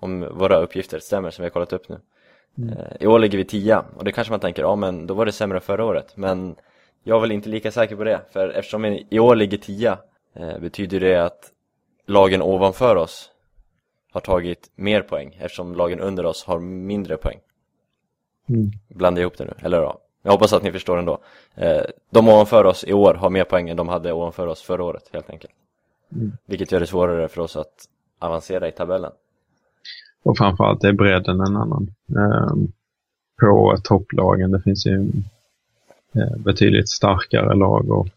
om 0.00 0.20
våra 0.20 0.56
uppgifter 0.56 0.98
stämmer 0.98 1.30
som 1.30 1.42
vi 1.42 1.46
har 1.46 1.50
kollat 1.50 1.72
upp 1.72 1.88
nu. 1.88 1.98
Mm. 2.58 2.78
Eh, 2.78 2.86
I 3.00 3.06
år 3.06 3.18
ligger 3.18 3.38
vi 3.38 3.44
tia 3.44 3.84
och 3.96 4.04
det 4.04 4.12
kanske 4.12 4.32
man 4.32 4.40
tänker, 4.40 4.62
ja 4.62 4.76
men 4.76 5.06
då 5.06 5.14
var 5.14 5.26
det 5.26 5.32
sämre 5.32 5.60
förra 5.60 5.84
året. 5.84 6.16
Men 6.16 6.54
jag 7.04 7.16
är 7.16 7.20
väl 7.20 7.32
inte 7.32 7.48
lika 7.48 7.70
säker 7.70 7.96
på 7.96 8.04
det, 8.04 8.20
för 8.32 8.48
eftersom 8.48 8.82
vi 8.82 9.06
i 9.10 9.18
år 9.18 9.36
ligger 9.36 9.58
tia 9.58 9.98
eh, 10.34 10.58
betyder 10.58 11.00
det 11.00 11.16
att 11.16 11.50
lagen 12.06 12.42
ovanför 12.42 12.96
oss 12.96 13.30
har 14.12 14.20
tagit 14.20 14.70
mer 14.74 15.02
poäng 15.02 15.38
eftersom 15.40 15.74
lagen 15.74 16.00
under 16.00 16.26
oss 16.26 16.44
har 16.44 16.58
mindre 16.58 17.16
poäng. 17.16 17.38
Mm. 18.50 18.70
Blanda 18.88 19.20
ihop 19.20 19.38
det 19.38 19.44
nu, 19.44 19.54
eller 19.62 19.78
ja. 19.78 19.98
Jag 20.22 20.32
hoppas 20.32 20.52
att 20.52 20.62
ni 20.62 20.72
förstår 20.72 20.98
ändå. 20.98 21.18
Eh, 21.54 21.82
de 22.10 22.28
ovanför 22.28 22.64
oss 22.64 22.84
i 22.84 22.92
år 22.92 23.14
har 23.14 23.30
mer 23.30 23.44
poäng 23.44 23.68
än 23.68 23.76
de 23.76 23.88
hade 23.88 24.12
ovanför 24.12 24.46
oss 24.46 24.62
förra 24.62 24.84
året, 24.84 25.10
helt 25.12 25.30
enkelt. 25.30 25.52
Mm. 26.12 26.32
Vilket 26.46 26.72
gör 26.72 26.80
det 26.80 26.86
svårare 26.86 27.28
för 27.28 27.40
oss 27.40 27.56
att 27.56 27.88
avancera 28.18 28.68
i 28.68 28.72
tabellen. 28.72 29.12
Och 30.22 30.38
framförallt 30.38 30.84
är 30.84 30.92
bredden 30.92 31.40
en 31.40 31.56
annan. 31.56 31.94
Eh, 32.16 32.54
på 33.40 33.76
topplagen, 33.84 34.50
det 34.50 34.60
finns 34.60 34.86
ju 34.86 35.12
eh, 36.14 36.36
betydligt 36.38 36.88
starkare 36.88 37.54
lag 37.54 37.90
och 37.90 38.08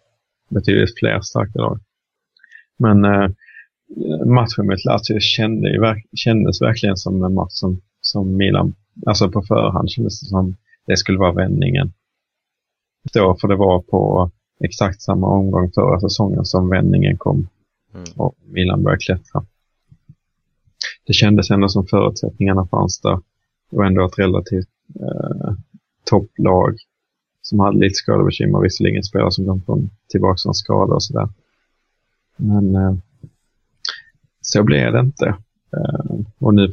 betydligt 0.50 1.00
fler 1.00 1.22
starka 1.22 1.60
lag. 1.60 1.80
Men 2.78 3.02
matchen 4.26 4.68
mot 4.68 4.86
Lazio 4.86 5.20
kände, 5.20 6.02
kändes 6.16 6.62
verkligen 6.62 6.98
som 6.98 7.24
en 7.24 7.34
match 7.34 7.52
som, 7.52 7.82
som 8.14 8.38
Milan, 8.38 8.76
alltså 9.06 9.32
på 9.32 9.42
förhand 9.42 9.90
kändes 9.90 10.20
det 10.20 10.26
som 10.26 10.56
det 10.88 10.98
skulle 10.98 11.18
vara 11.18 11.32
vändningen. 11.32 11.94
Då, 13.14 13.38
för 13.42 13.48
det 13.48 13.56
var 13.56 13.82
på 13.82 14.32
exakt 14.64 15.02
samma 15.02 15.28
omgång 15.28 15.72
förra 15.72 16.00
säsongen 16.00 16.46
som 16.46 16.70
vändningen 16.70 17.18
kom 17.18 17.48
mm. 17.94 18.06
och 18.16 18.36
Milan 18.46 18.84
började 18.84 19.04
klättra. 19.04 19.46
Det 21.06 21.14
kändes 21.14 21.52
ändå 21.52 21.70
som 21.70 21.88
förutsättningarna 21.88 22.68
fanns 22.68 23.02
där. 23.02 23.20
Det 23.70 23.78
var 23.78 23.86
ändå 23.86 24.06
ett 24.06 24.20
relativt 24.20 24.70
eh, 25.00 25.54
topplag 26.04 26.78
som 27.42 27.60
hade 27.60 27.78
lite 27.78 27.94
skadebekymmer, 27.94 28.60
visserligen 28.60 29.04
spelare 29.04 29.32
som 29.32 29.46
kom 29.46 29.62
från 29.62 29.90
tillbaka 30.10 30.38
från 30.44 30.54
skada 30.54 30.94
och 30.94 31.04
sådär. 31.04 31.30
Men 32.38 32.76
eh, 32.76 32.96
så 34.42 34.64
blev 34.64 34.94
det 34.94 35.00
inte. 35.00 35.36
Uh, 35.78 36.20
och 36.40 36.54
nu, 36.54 36.72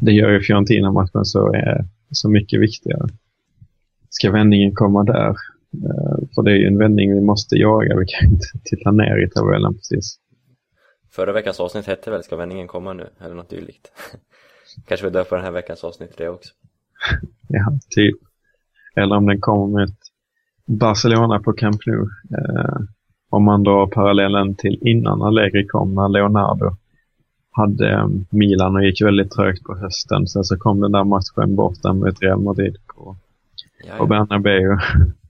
det 0.00 0.12
gör 0.12 0.30
ju 0.30 0.40
Fiorentina-matchen 0.40 1.24
så, 1.24 1.52
är, 1.54 1.84
så 2.10 2.28
mycket 2.28 2.60
viktigare. 2.60 3.08
Ska 4.10 4.30
vändningen 4.30 4.74
komma 4.74 5.04
där? 5.04 5.28
Uh, 5.74 6.18
för 6.34 6.42
det 6.42 6.50
är 6.50 6.56
ju 6.56 6.66
en 6.66 6.78
vändning 6.78 7.14
vi 7.14 7.20
måste 7.20 7.56
jaga, 7.56 7.96
vi 7.96 8.06
kan 8.06 8.28
inte 8.28 8.46
titta 8.64 8.90
ner 8.90 9.24
i 9.24 9.30
tabellen 9.30 9.74
precis. 9.74 10.18
Förra 11.10 11.32
veckans 11.32 11.60
avsnitt 11.60 11.86
hette 11.86 12.10
väl 12.10 12.22
Ska 12.22 12.36
vändningen 12.36 12.66
komma 12.66 12.92
nu? 12.92 13.06
Eller 13.20 13.34
något 13.34 13.50
dylikt. 13.50 13.92
Kanske 14.86 15.06
vi 15.06 15.12
döper 15.12 15.36
den 15.36 15.44
här 15.44 15.52
veckans 15.52 15.84
avsnitt 15.84 16.16
det 16.16 16.28
också. 16.28 16.52
ja, 17.48 17.78
typ. 17.90 18.16
Eller 18.96 19.16
om 19.16 19.26
den 19.26 19.40
kommer 19.40 19.78
med 19.78 19.88
ett 19.88 19.98
Barcelona 20.66 21.40
på 21.40 21.52
Camp 21.52 21.86
Nou. 21.86 22.00
Uh, 22.00 22.80
om 23.30 23.44
man 23.44 23.62
drar 23.62 23.86
parallellen 23.86 24.54
till 24.54 24.78
innan 24.80 25.22
Allegri 25.22 25.66
kom, 25.66 25.94
när 25.94 26.08
Leonardo 26.08 26.76
hade 27.52 27.90
eh, 27.90 28.08
Milan 28.30 28.76
och 28.76 28.84
gick 28.84 29.02
väldigt 29.02 29.30
trögt 29.30 29.64
på 29.64 29.76
hösten. 29.76 30.26
Sen 30.26 30.44
så 30.44 30.56
kom 30.58 30.80
den 30.80 30.92
där 30.92 31.04
matchen 31.04 31.56
borta 31.56 31.92
mot 31.92 32.22
Real 32.22 32.40
Madrid 32.40 32.76
på, 32.86 33.16
på 33.98 34.06
Bernabéu. 34.06 34.78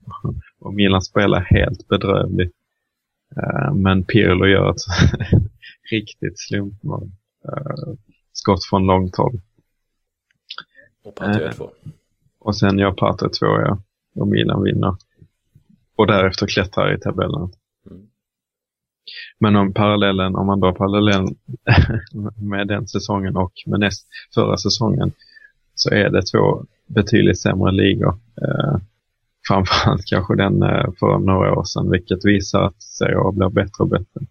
och 0.59 0.73
Milan 0.73 1.01
spelar 1.01 1.39
helt 1.39 1.87
bedrövligt. 1.87 2.53
Uh, 3.37 3.73
men 3.73 4.03
Pirlo 4.03 4.45
gör 4.45 4.69
ett 4.69 4.81
riktigt 5.91 6.39
slumpmål. 6.39 7.11
Uh, 7.45 7.93
skott 8.33 8.65
från 8.69 8.85
långt 8.85 9.15
håll. 9.15 9.41
Och 11.03 11.15
Pato 11.15 11.39
gör 11.39 11.51
två. 11.51 11.69
Och 12.39 12.55
sen 12.55 12.79
gör 12.79 12.91
Pato 12.91 13.29
två, 13.29 13.45
ja. 13.45 13.77
Och 14.15 14.27
Milan 14.27 14.63
vinner. 14.63 14.95
Och 15.95 16.07
därefter 16.07 16.47
klättrar 16.47 16.93
i 16.93 16.99
tabellen. 16.99 17.51
Men 19.39 19.55
om 19.55 19.73
parallellen, 19.73 20.35
om 20.35 20.47
man 20.47 20.59
drar 20.59 20.71
parallellen 20.71 21.27
med 22.49 22.67
den 22.67 22.87
säsongen 22.87 23.37
och 23.37 23.53
med 23.65 23.79
näst 23.79 24.07
förra 24.35 24.57
säsongen 24.57 25.11
så 25.75 25.89
är 25.89 26.09
det 26.09 26.21
två 26.21 26.65
betydligt 26.87 27.39
sämre 27.39 27.71
ligor. 27.71 28.19
Eh, 28.41 28.77
framförallt 29.47 30.05
kanske 30.05 30.35
den 30.35 30.63
eh, 30.63 30.85
för 30.99 31.19
några 31.19 31.59
år 31.59 31.63
sedan, 31.63 31.91
vilket 31.91 32.25
visar 32.25 32.61
att 32.61 32.81
Serie 32.81 33.17
A 33.17 33.31
blir 33.31 33.49
bättre 33.49 33.83
och 33.83 33.87
bättre. 33.87 34.21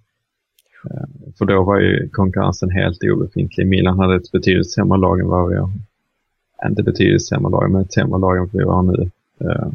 Eh, 0.91 1.33
för 1.39 1.45
då 1.45 1.65
var 1.65 1.81
ju 1.81 2.09
konkurrensen 2.09 2.71
helt 2.71 2.99
obefintlig. 3.05 3.67
Milan 3.67 3.99
hade 3.99 4.17
ett 4.17 4.33
betydligt 4.33 4.73
sämre 4.73 4.99
lag 4.99 5.21
än 5.21 5.29
vad 5.29 5.49
vi 5.49 5.57
har. 5.57 5.71
Inte 6.67 6.83
betydligt 6.83 7.27
sämre 7.27 7.51
lag, 7.51 7.71
men 7.71 7.83
ett 7.83 7.93
sämre 7.93 8.21
lag 8.21 8.37
än 8.37 8.49
vad 8.53 8.63
vi 8.63 8.65
har 8.65 8.83
nu. 8.83 9.11
Eh, 9.41 9.69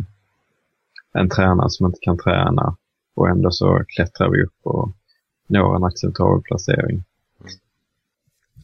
en 1.13 1.29
tränare 1.29 1.69
som 1.69 1.85
inte 1.85 1.99
kan 2.01 2.17
träna 2.17 2.75
och 3.17 3.29
ändå 3.29 3.51
så 3.51 3.83
klättrar 3.87 4.29
vi 4.29 4.43
upp 4.43 4.59
och 4.63 4.91
når 5.47 5.75
en 5.75 5.83
acceptabel 5.83 6.41
placering. 6.41 7.03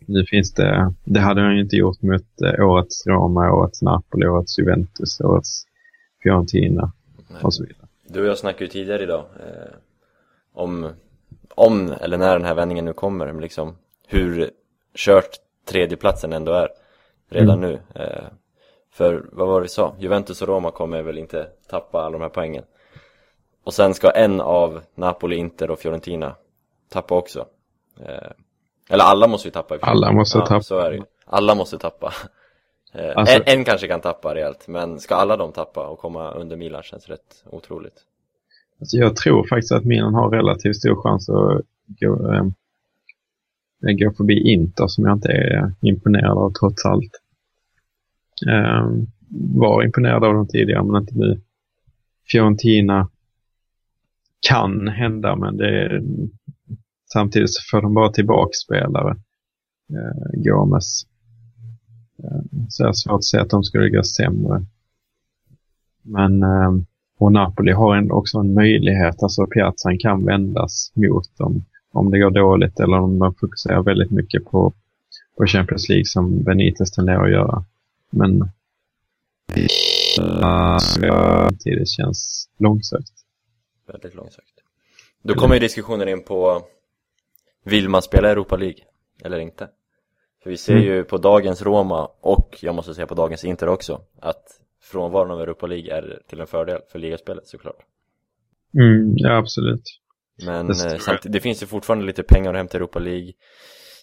Nu 0.05 0.25
finns 0.25 0.53
det, 0.53 0.93
det 1.03 1.19
hade 1.19 1.41
han 1.41 1.55
ju 1.55 1.61
inte 1.61 1.75
gjort 1.75 2.01
mot 2.01 2.41
eh, 2.41 2.67
årets 2.67 3.07
Roma, 3.07 3.51
årets 3.51 3.81
Napoli, 3.81 4.27
årets 4.27 4.59
Juventus, 4.59 5.21
årets 5.21 5.65
Fiorentina 6.23 6.91
och 7.41 7.53
så 7.53 7.63
vidare. 7.63 7.87
Du 8.07 8.21
och 8.21 8.27
jag 8.27 8.37
snackade 8.37 8.63
ju 8.63 8.69
tidigare 8.69 9.03
idag 9.03 9.25
eh, 9.39 9.75
om, 10.53 10.89
om 11.55 11.93
eller 12.01 12.17
när 12.17 12.33
den 12.33 12.45
här 12.45 12.55
vändningen 12.55 12.85
nu 12.85 12.93
kommer, 12.93 13.41
liksom 13.41 13.75
hur 14.07 14.49
kört 14.95 15.29
tredjeplatsen 15.65 16.33
ändå 16.33 16.51
är 16.51 16.69
redan 17.29 17.63
mm. 17.63 17.69
nu. 17.69 18.01
Eh, 18.01 18.23
för 18.91 19.25
vad 19.31 19.47
var 19.47 19.59
det 19.59 19.63
vi 19.63 19.69
sa? 19.69 19.95
Juventus 19.99 20.41
och 20.41 20.47
Roma 20.47 20.71
kommer 20.71 21.01
väl 21.01 21.17
inte 21.17 21.47
tappa 21.69 22.01
alla 22.01 22.11
de 22.11 22.21
här 22.21 22.29
poängen. 22.29 22.63
Och 23.63 23.73
sen 23.73 23.93
ska 23.93 24.09
en 24.09 24.41
av 24.41 24.81
Napoli, 24.95 25.35
Inter 25.35 25.71
och 25.71 25.79
Fiorentina 25.79 26.35
tappa 26.89 27.15
också. 27.15 27.45
Eh, 27.99 28.31
eller 28.89 29.03
alla 29.03 29.27
måste 29.27 29.47
ju 29.47 29.51
tappa. 29.51 29.77
Alla 29.81 30.11
måste 30.11 30.37
ja, 30.37 30.45
tappa. 30.45 30.61
Så 30.61 30.79
är 30.79 30.89
det 30.89 30.95
ju. 30.95 31.03
Alla 31.25 31.55
måste 31.55 31.77
tappa. 31.77 32.13
Eh, 32.95 33.11
alltså... 33.15 33.35
en, 33.35 33.41
en, 33.45 33.65
kanske 33.65 33.87
kan 33.87 34.01
tappa 34.01 34.35
rejält, 34.35 34.67
men 34.67 34.99
ska 34.99 35.15
alla 35.15 35.37
de 35.37 35.51
tappa 35.51 35.87
och 35.87 35.99
komma 35.99 36.31
under 36.31 36.57
Milan 36.57 36.83
känns 36.83 37.09
rätt 37.09 37.43
otroligt. 37.45 38.01
Alltså 38.79 38.97
jag 38.97 39.15
tror 39.15 39.47
faktiskt 39.47 39.71
att 39.71 39.85
Milan 39.85 40.13
har 40.13 40.29
relativt 40.29 40.75
stor 40.75 41.01
chans 41.01 41.29
att 41.29 41.61
gå, 41.87 42.33
äh, 42.33 42.45
gå 43.95 44.11
förbi 44.11 44.53
Inter 44.53 44.87
som 44.87 45.05
jag 45.05 45.13
inte 45.13 45.31
är 45.31 45.73
imponerad 45.81 46.37
av 46.37 46.53
trots 46.59 46.85
allt. 46.85 47.21
Äh, 48.47 48.87
var 49.55 49.83
imponerad 49.83 50.23
av 50.23 50.33
dem 50.33 50.47
tidigare 50.47 50.83
men 50.83 51.01
inte 51.01 51.15
nu. 51.15 51.41
Fiorentina 52.31 53.09
kan 54.49 54.87
hända 54.87 55.35
men 55.35 55.57
det 55.57 55.69
är 55.69 56.01
Samtidigt 57.13 57.53
så 57.53 57.61
får 57.71 57.81
de 57.81 57.93
bara 57.93 58.11
tillbaka 58.11 58.51
spelare. 58.65 59.15
Eh, 59.89 60.43
Gomes. 60.43 61.05
Eh, 62.23 62.41
så 62.69 62.83
jag 62.83 62.87
har 62.87 62.93
svårt 62.93 63.13
att 63.13 63.23
se 63.23 63.37
att 63.37 63.49
de 63.49 63.63
skulle 63.63 63.89
gå 63.89 64.03
sämre. 64.03 64.65
Men 66.01 66.43
eh, 66.43 66.71
och 67.17 67.31
Napoli 67.31 67.71
har 67.71 67.95
en, 67.95 68.11
också 68.11 68.37
en 68.37 68.53
möjlighet, 68.53 69.23
alltså 69.23 69.45
piazzan 69.45 69.97
kan 69.97 70.25
vändas 70.25 70.91
mot 70.95 71.37
dem 71.37 71.65
om 71.91 72.11
det 72.11 72.19
går 72.19 72.31
dåligt 72.31 72.79
eller 72.79 72.99
om 72.99 73.19
de 73.19 73.35
fokuserar 73.35 73.83
väldigt 73.83 74.11
mycket 74.11 74.45
på, 74.45 74.73
på 75.37 75.45
Champions 75.45 75.89
League 75.89 76.05
som 76.05 76.43
Benitez 76.43 76.91
tenderar 76.91 77.25
att 77.25 77.31
göra. 77.31 77.63
Men 78.09 78.41
uh, 78.41 78.47
samtidigt 80.77 81.89
känns 81.89 82.49
långsökt. 82.57 83.22
Väldigt 83.87 84.15
långsökt. 84.15 84.63
Då 85.23 85.33
kommer 85.33 85.53
ju 85.53 85.59
diskussionen 85.59 86.07
in 86.07 86.23
på 86.23 86.61
vill 87.63 87.89
man 87.89 88.01
spela 88.01 88.29
Europa 88.29 88.55
League 88.55 88.79
eller 89.23 89.39
inte? 89.39 89.69
För 90.43 90.49
vi 90.49 90.57
ser 90.57 90.73
mm. 90.73 90.85
ju 90.85 91.03
på 91.03 91.17
dagens 91.17 91.61
Roma 91.61 92.09
och 92.21 92.57
jag 92.61 92.75
måste 92.75 92.93
säga 92.93 93.07
på 93.07 93.15
dagens 93.15 93.43
Inter 93.43 93.67
också 93.67 94.01
att 94.19 94.43
frånvaron 94.81 95.31
av 95.31 95.41
Europa 95.41 95.67
League 95.67 95.97
är 95.97 96.21
till 96.27 96.39
en 96.39 96.47
fördel 96.47 96.79
för 96.91 96.99
ligaspelet 96.99 97.47
såklart. 97.47 97.85
Mm, 98.73 99.13
ja, 99.15 99.37
absolut. 99.37 99.83
Men 100.45 100.67
det, 100.67 100.93
eh, 100.93 100.97
samt, 100.97 101.21
det 101.23 101.39
finns 101.39 101.63
ju 101.63 101.67
fortfarande 101.67 102.05
lite 102.05 102.23
pengar 102.23 102.53
att 102.53 102.57
hämta 102.57 102.77
Europa 102.77 102.99
League. 102.99 103.33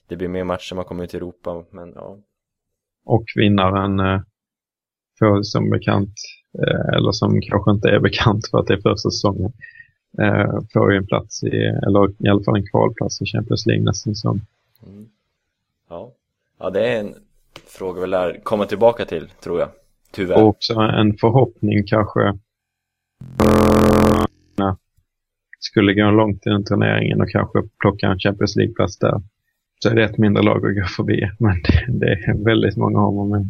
Det 0.09 0.17
blir 0.17 0.29
mer 0.29 0.45
matcher 0.45 0.75
man 0.75 0.85
kommer 0.85 1.05
ut 1.05 1.15
i 1.15 1.17
Europa, 1.17 1.65
men 1.71 1.93
ja. 1.95 2.19
Och 3.05 3.25
vinnaren 3.37 4.01
eh, 4.01 4.21
får 5.19 5.43
som 5.43 5.71
bekant, 5.71 6.15
eller 6.97 7.13
som 7.13 7.41
kanske 7.41 7.71
inte 7.71 7.89
är 7.89 8.01
bekant 8.01 8.49
för 8.51 8.59
att 8.59 8.67
det 8.67 8.75
är 8.75 8.81
första 8.81 9.11
säsongen, 9.11 9.53
eh, 10.19 10.61
får 10.73 10.93
ju 10.93 10.99
en 10.99 11.07
plats 11.07 11.43
i, 11.43 11.57
eller 11.87 12.27
i 12.27 12.29
alla 12.29 12.43
fall 12.43 12.57
en 12.57 12.67
kvalplats 12.67 13.23
i 13.23 13.27
Champions 13.27 13.67
League 13.67 13.85
nästa 13.85 14.11
säsong. 14.11 14.41
Mm. 14.87 15.09
Ja. 15.89 16.13
ja, 16.59 16.71
det 16.71 16.89
är 16.89 17.01
en 17.01 17.15
fråga 17.67 18.01
vi 18.01 18.07
lär 18.07 18.41
komma 18.43 18.67
tillbaka 18.67 19.05
till, 19.05 19.29
tror 19.43 19.61
jag. 19.61 19.69
Tyvärr. 20.13 20.43
Och 20.43 20.49
också 20.49 20.75
en 20.75 21.17
förhoppning 21.17 21.85
kanske 21.87 22.39
skulle 25.61 25.95
gå 25.95 26.11
långt 26.11 26.47
i 26.47 26.51
den 26.51 26.65
turneringen 26.65 27.21
och 27.21 27.31
kanske 27.31 27.59
plocka 27.81 28.07
en 28.07 28.19
Champions 28.19 28.57
League-plats 28.57 28.99
där. 28.99 29.23
Så 29.83 29.89
är 29.89 29.95
det 29.95 30.05
ett 30.05 30.19
mindre 30.19 30.43
lag 30.43 30.67
att 30.67 30.77
gå 30.77 30.85
förbi. 30.85 31.31
Men 31.39 31.63
det, 31.63 31.87
det 31.89 32.13
är 32.13 32.45
väldigt 32.45 32.77
många 32.77 32.99
om 33.01 33.19
och 33.19 33.47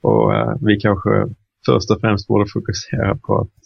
Och 0.00 0.32
uh, 0.32 0.56
vi 0.60 0.80
kanske 0.80 1.10
först 1.68 1.90
och 1.90 2.00
främst 2.00 2.28
borde 2.28 2.46
fokusera 2.56 3.14
på 3.24 3.32
att 3.42 3.58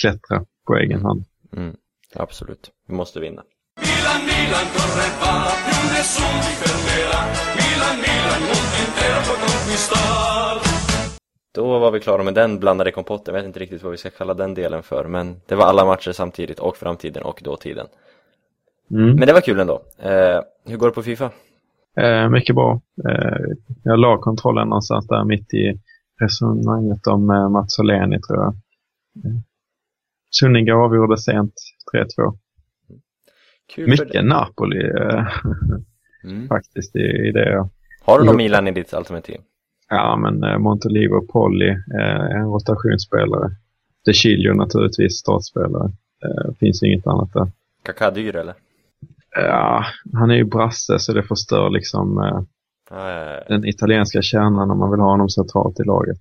klättra 0.00 0.44
på 0.66 0.76
egen 0.76 1.00
hand. 1.06 1.24
Mm, 1.56 1.74
absolut, 2.14 2.70
vi 2.88 2.94
måste 2.94 3.20
vinna. 3.20 3.42
Milan, 3.86 4.20
Milan, 4.30 4.66
corre 4.74 5.08
va, 5.20 5.34
più 5.64 5.80
nessuno 5.94 6.38
ti 6.44 6.52
fermerà. 6.62 7.20
Milan, 7.60 7.96
Milan, 8.06 8.40
mondo 8.48 8.76
intero 8.84 9.18
può 9.26 9.36
conquistar. 9.44 10.56
Då 11.54 11.78
var 11.78 11.90
vi 11.90 12.00
klara 12.00 12.22
med 12.22 12.34
den 12.34 12.58
blandade 12.58 12.90
kompotten, 12.90 13.34
jag 13.34 13.42
vet 13.42 13.46
inte 13.46 13.60
riktigt 13.60 13.82
vad 13.82 13.92
vi 13.92 13.98
ska 13.98 14.10
kalla 14.10 14.34
den 14.34 14.54
delen 14.54 14.82
för 14.82 15.04
Men 15.08 15.36
det 15.46 15.54
var 15.54 15.64
alla 15.64 15.84
matcher 15.84 16.12
samtidigt 16.12 16.58
och 16.58 16.76
framtiden 16.76 17.22
och 17.22 17.40
dåtiden 17.44 17.86
mm. 18.90 19.16
Men 19.16 19.26
det 19.26 19.32
var 19.32 19.40
kul 19.40 19.60
ändå 19.60 19.82
eh, 19.98 20.40
Hur 20.66 20.76
går 20.76 20.86
det 20.86 20.94
på 20.94 21.02
Fifa? 21.02 21.30
Eh, 21.96 22.28
mycket 22.28 22.54
bra 22.54 22.80
eh, 23.08 23.56
Jag 23.82 23.98
la 23.98 24.18
kontrollen 24.18 24.68
någonstans 24.68 25.06
där 25.06 25.24
mitt 25.24 25.54
i 25.54 25.80
resonemanget 26.20 27.06
om 27.06 27.30
eh, 27.30 27.48
Mats 27.48 27.74
Soleni 27.74 28.20
tror 28.20 28.38
jag 28.38 28.54
eh, 29.24 29.40
Sunninga 30.30 30.74
avgjorde 30.74 31.18
sent 31.18 31.54
3-2 31.94 32.38
Mycket 33.76 34.24
Napoli 34.24 34.90
eh, 34.90 35.26
mm. 36.24 36.48
faktiskt 36.48 36.96
i, 36.96 37.28
i 37.28 37.32
det 37.32 37.68
Har 38.04 38.18
du 38.18 38.24
någon 38.24 38.36
Milan 38.36 38.68
i 38.68 38.72
ditt 38.72 38.94
alternativ? 38.94 39.40
Ja, 39.88 40.16
men 40.16 40.62
Montolivo 40.62 41.26
Polly 41.26 41.70
en 42.30 42.44
rotationsspelare. 42.44 43.50
De 44.04 44.12
Chilio 44.12 44.54
naturligtvis 44.54 45.18
startspelare. 45.18 45.92
Eh, 46.24 46.54
finns 46.60 46.82
inget 46.82 47.06
annat 47.06 47.32
där. 47.32 47.52
Kaká 47.82 48.10
dyr 48.10 48.36
eller? 48.36 48.54
Ja, 49.36 49.84
han 50.12 50.30
är 50.30 50.34
ju 50.34 50.44
brasse 50.44 50.98
så 50.98 51.12
det 51.12 51.22
förstör 51.22 51.70
liksom 51.70 52.18
den 53.48 53.64
italienska 53.64 54.22
kärnan 54.22 54.70
om 54.70 54.78
man 54.78 54.90
vill 54.90 55.00
ha 55.00 55.10
honom 55.10 55.28
centralt 55.28 55.80
i 55.80 55.84
laget. 55.84 56.20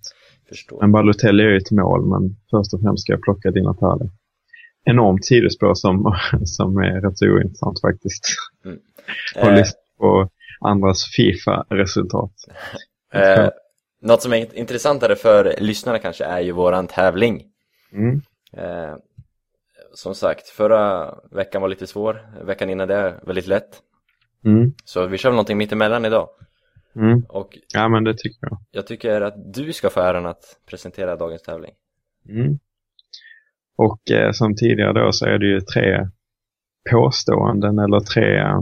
Förstår. 0.50 0.82
Men 0.82 0.92
Balotelli 0.92 1.44
är 1.44 1.48
ju 1.48 1.58
ett 1.58 1.72
mål, 1.72 2.06
men 2.06 2.36
först 2.52 2.74
och 2.74 2.82
främst 2.82 3.04
ska 3.04 3.14
jag 3.14 3.22
plocka 3.22 3.52
Di 3.52 3.62
Natale. 3.62 4.10
Enormt 4.86 5.26
sidospår 5.26 5.74
som, 5.74 6.18
som 6.46 6.78
är 6.78 7.02
rätt 7.02 7.18
så 7.18 7.26
ointressant 7.26 7.82
faktiskt. 7.82 8.26
Mm. 8.66 8.80
och 9.36 9.58
eh. 9.58 9.66
på 10.00 10.30
andras 10.60 11.06
FIFA-resultat. 11.16 12.32
Eh, 13.14 13.50
något 14.02 14.22
som 14.22 14.34
är 14.34 14.58
intressantare 14.58 15.16
för 15.16 15.56
lyssnarna 15.60 16.00
kanske 16.00 16.26
är 16.26 16.40
ju 16.40 16.52
våran 16.52 16.88
tävling. 16.88 17.44
Mm. 17.94 18.22
Eh, 18.58 18.96
som 19.94 20.16
sagt, 20.16 20.48
förra 20.48 21.16
veckan 21.32 21.62
var 21.62 21.70
lite 21.70 21.88
svår, 21.88 22.46
veckan 22.46 22.70
innan 22.70 22.88
det 22.88 23.16
väldigt 23.24 23.48
lätt. 23.48 23.70
Mm. 24.46 24.74
Så 24.86 25.06
vi 25.06 25.18
kör 25.18 25.30
någonting 25.30 25.58
mittemellan 25.58 26.06
idag. 26.06 26.30
Mm. 26.96 27.26
Och 27.30 27.58
ja, 27.74 27.90
men 27.90 28.04
det 28.04 28.14
tycker 28.18 28.40
jag. 28.42 28.60
Jag 28.72 28.88
tycker 28.88 29.22
att 29.22 29.54
du 29.54 29.74
ska 29.74 29.90
få 29.90 30.00
äran 30.00 30.26
att 30.26 30.60
presentera 30.70 31.16
dagens 31.16 31.42
tävling. 31.42 31.72
Mm. 32.30 32.60
Och 33.78 34.12
eh, 34.12 34.32
som 34.32 34.56
tidigare 34.56 35.06
då 35.06 35.12
så 35.12 35.26
är 35.26 35.40
det 35.40 35.48
ju 35.48 35.62
tre 35.62 36.10
påståenden 36.92 37.80
eller 37.80 38.00
tre 38.00 38.38
eh, 38.38 38.62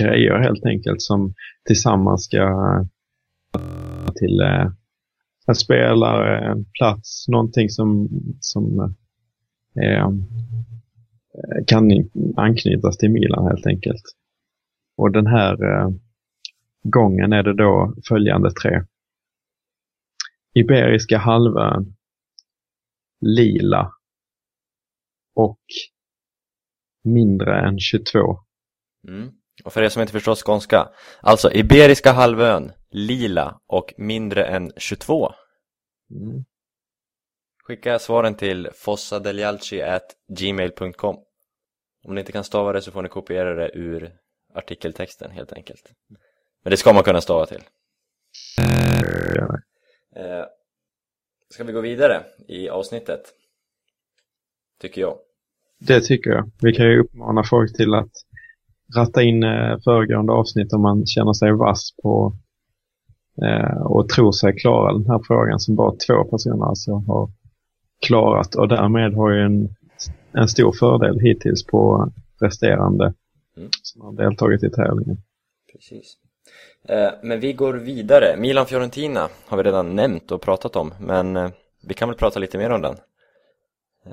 grejer 0.00 0.38
helt 0.38 0.66
enkelt 0.66 1.02
som 1.02 1.34
tillsammans 1.66 2.24
ska 2.24 2.48
till 4.14 4.40
eh, 4.40 4.70
en 5.46 5.54
spelare, 5.54 6.50
en 6.50 6.64
plats, 6.64 7.28
någonting 7.28 7.68
som, 7.68 8.08
som 8.40 8.94
eh, 9.82 10.08
kan 11.66 11.90
anknytas 12.36 12.96
till 12.96 13.10
Milan 13.10 13.46
helt 13.46 13.66
enkelt. 13.66 14.02
Och 14.96 15.12
den 15.12 15.26
här 15.26 15.52
eh, 15.52 15.88
gången 16.84 17.32
är 17.32 17.42
det 17.42 17.54
då 17.54 17.94
följande 18.08 18.50
tre. 18.50 18.82
Iberiska 20.54 21.18
halvön, 21.18 21.96
lila 23.20 23.92
och 25.34 25.60
mindre 27.04 27.60
än 27.60 27.78
22. 27.78 28.38
Mm. 29.08 29.32
Och 29.64 29.72
för 29.72 29.82
er 29.82 29.88
som 29.88 30.02
inte 30.02 30.12
förstår 30.12 30.34
skånska, 30.34 30.88
alltså 31.20 31.52
Iberiska 31.52 32.12
halvön, 32.12 32.72
lila 32.90 33.60
och 33.66 33.94
mindre 33.96 34.44
än 34.44 34.72
22. 34.76 35.32
Mm. 36.10 36.44
Skicka 37.64 37.98
svaren 37.98 38.34
till 38.34 38.68
fossadeljalci.gmail.com 38.74 41.16
Om 42.06 42.14
ni 42.14 42.20
inte 42.20 42.32
kan 42.32 42.44
stava 42.44 42.72
det 42.72 42.82
så 42.82 42.92
får 42.92 43.02
ni 43.02 43.08
kopiera 43.08 43.54
det 43.54 43.70
ur 43.74 44.12
artikeltexten 44.54 45.30
helt 45.30 45.52
enkelt. 45.52 45.92
Men 46.64 46.70
det 46.70 46.76
ska 46.76 46.92
man 46.92 47.02
kunna 47.02 47.20
stava 47.20 47.46
till. 47.46 47.62
Eh, 50.16 50.44
ska 51.50 51.64
vi 51.64 51.72
gå 51.72 51.80
vidare 51.80 52.22
i 52.48 52.68
avsnittet? 52.68 53.20
Tycker 54.80 55.00
jag. 55.00 55.16
Det 55.78 56.00
tycker 56.00 56.30
jag. 56.30 56.50
Vi 56.62 56.72
kan 56.72 56.86
ju 56.86 57.00
uppmana 57.00 57.44
folk 57.44 57.76
till 57.76 57.94
att 57.94 58.12
ratta 58.96 59.22
in 59.22 59.42
eh, 59.42 59.78
föregående 59.84 60.32
avsnitt 60.32 60.72
om 60.72 60.82
man 60.82 61.06
känner 61.06 61.32
sig 61.32 61.52
vass 61.52 61.96
på 62.02 62.36
eh, 63.42 63.82
och 63.82 64.08
tror 64.08 64.32
sig 64.32 64.56
klara 64.56 64.92
den 64.92 65.06
här 65.06 65.20
frågan 65.26 65.60
som 65.60 65.74
bara 65.76 65.96
två 66.06 66.24
personer 66.24 66.64
alltså 66.64 66.92
har 66.92 67.30
klarat 68.06 68.54
och 68.54 68.68
därmed 68.68 69.14
har 69.14 69.30
ju 69.30 69.40
en, 69.40 69.68
en 70.32 70.48
stor 70.48 70.72
fördel 70.72 71.20
hittills 71.20 71.66
på 71.66 72.12
resterande 72.40 73.14
mm. 73.56 73.68
som 73.82 74.02
har 74.02 74.12
deltagit 74.12 74.62
i 74.62 74.70
tävlingen. 74.70 75.16
Precis. 75.72 76.18
Eh, 76.88 77.10
men 77.22 77.40
vi 77.40 77.52
går 77.52 77.74
vidare. 77.74 78.36
Milan-Fiorentina 78.36 79.28
har 79.46 79.56
vi 79.56 79.62
redan 79.62 79.96
nämnt 79.96 80.32
och 80.32 80.42
pratat 80.42 80.76
om 80.76 80.94
men 81.00 81.36
eh, 81.36 81.50
vi 81.82 81.94
kan 81.94 82.08
väl 82.08 82.18
prata 82.18 82.38
lite 82.38 82.58
mer 82.58 82.70
om 82.70 82.82
den. 82.82 82.96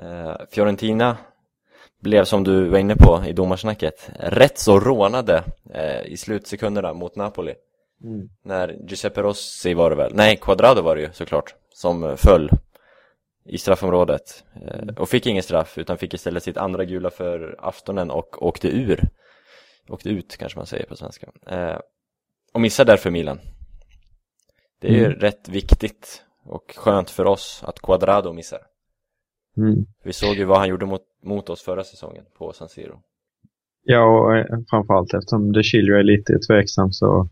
Eh, 0.02 0.36
Fiorentina 0.50 1.16
blev 2.00 2.24
som 2.24 2.44
du 2.44 2.68
var 2.68 2.78
inne 2.78 2.96
på 2.96 3.24
i 3.26 3.32
domarsnacket 3.32 4.10
rätt 4.18 4.58
så 4.58 4.80
rånade 4.80 5.44
i 6.04 6.16
slutsekunderna 6.16 6.92
mot 6.92 7.16
Napoli. 7.16 7.54
Mm. 8.04 8.28
När 8.44 8.76
Giuseppe 8.88 9.22
Rossi 9.22 9.74
var 9.74 9.90
det 9.90 9.96
väl, 9.96 10.14
nej 10.14 10.36
Quadrado 10.36 10.82
var 10.82 10.96
det 10.96 11.02
ju 11.02 11.12
såklart, 11.12 11.54
som 11.74 12.16
föll 12.16 12.50
i 13.44 13.58
straffområdet 13.58 14.44
och 14.98 15.08
fick 15.08 15.26
ingen 15.26 15.42
straff 15.42 15.78
utan 15.78 15.98
fick 15.98 16.14
istället 16.14 16.42
sitt 16.42 16.56
andra 16.56 16.84
gula 16.84 17.10
för 17.10 17.56
aftonen 17.58 18.10
och 18.10 18.42
åkte 18.42 18.68
ur. 18.68 19.08
Åkte 19.88 20.08
ut 20.08 20.36
kanske 20.36 20.58
man 20.58 20.66
säger 20.66 20.86
på 20.86 20.96
svenska. 20.96 21.28
Eh, 22.52 22.54
och 22.54 22.60
missade 22.60 22.92
därför 22.92 23.10
Milan. 23.10 23.38
Det 24.80 24.88
är 24.88 24.98
mm. 24.98 25.10
ju 25.10 25.18
rätt 25.18 25.48
viktigt 25.48 26.22
och 26.44 26.74
skönt 26.76 27.10
för 27.10 27.24
oss 27.24 27.62
att 27.66 27.80
Quadrado 27.80 28.32
missar. 28.32 28.60
Mm. 29.56 29.84
Vi 30.04 30.12
såg 30.12 30.34
ju 30.34 30.44
vad 30.44 30.58
han 30.58 30.68
gjorde 30.68 30.86
mot, 30.86 31.02
mot 31.22 31.50
oss 31.50 31.62
förra 31.62 31.84
säsongen 31.84 32.24
på 32.38 32.52
San 32.52 32.68
Siro. 32.68 33.00
Ja, 33.84 34.04
och 34.04 34.36
eh, 34.36 34.58
framförallt 34.70 35.14
eftersom 35.14 35.52
De 35.52 35.62
Chilio 35.62 35.96
är 35.96 36.02
lite 36.02 36.38
tveksam 36.38 36.92
så, 36.92 37.28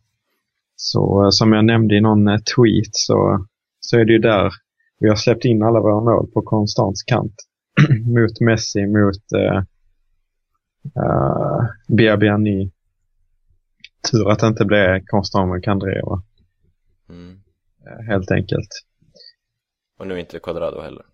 så 0.76 1.24
eh, 1.24 1.30
som 1.30 1.52
jag 1.52 1.64
nämnde 1.64 1.96
i 1.96 2.00
någon 2.00 2.28
eh, 2.28 2.38
tweet 2.38 2.94
så, 2.94 3.46
så 3.80 3.98
är 3.98 4.04
det 4.04 4.12
ju 4.12 4.18
där 4.18 4.52
Vi 4.98 5.08
har 5.08 5.16
släppt 5.16 5.44
in 5.44 5.62
alla 5.62 5.80
våra 5.80 6.00
mål 6.00 6.30
på 6.34 6.42
konstans 6.42 7.02
kant. 7.02 7.34
mot 8.06 8.40
Messi, 8.40 8.86
mot 8.86 9.24
uh, 9.34 9.62
uh, 10.96 11.66
Biabiani. 11.88 12.70
Tur 14.10 14.30
att 14.30 14.38
det 14.38 14.46
inte 14.46 14.64
blev 14.64 15.00
konstant 15.06 15.50
med 15.50 15.64
Kandreva. 15.64 16.22
Mm. 17.08 17.30
Uh, 17.86 18.06
helt 18.06 18.30
enkelt. 18.30 18.68
Och 19.98 20.06
nu 20.06 20.20
inte 20.20 20.38
Quadrado 20.38 20.80
heller. 20.80 21.04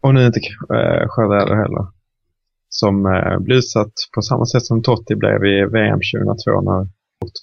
Och 0.00 0.14
nu 0.14 0.26
inte 0.26 0.40
Quadrado 1.14 1.54
heller. 1.54 1.86
Som 2.68 3.06
uh, 3.06 3.38
blev 3.38 3.58
utsatt 3.58 3.92
på 4.14 4.22
samma 4.22 4.46
sätt 4.46 4.64
som 4.66 4.82
Totti 4.82 5.14
blev 5.14 5.44
i 5.44 5.64
VM 5.64 6.00
2002 6.14 6.60
när 6.60 6.88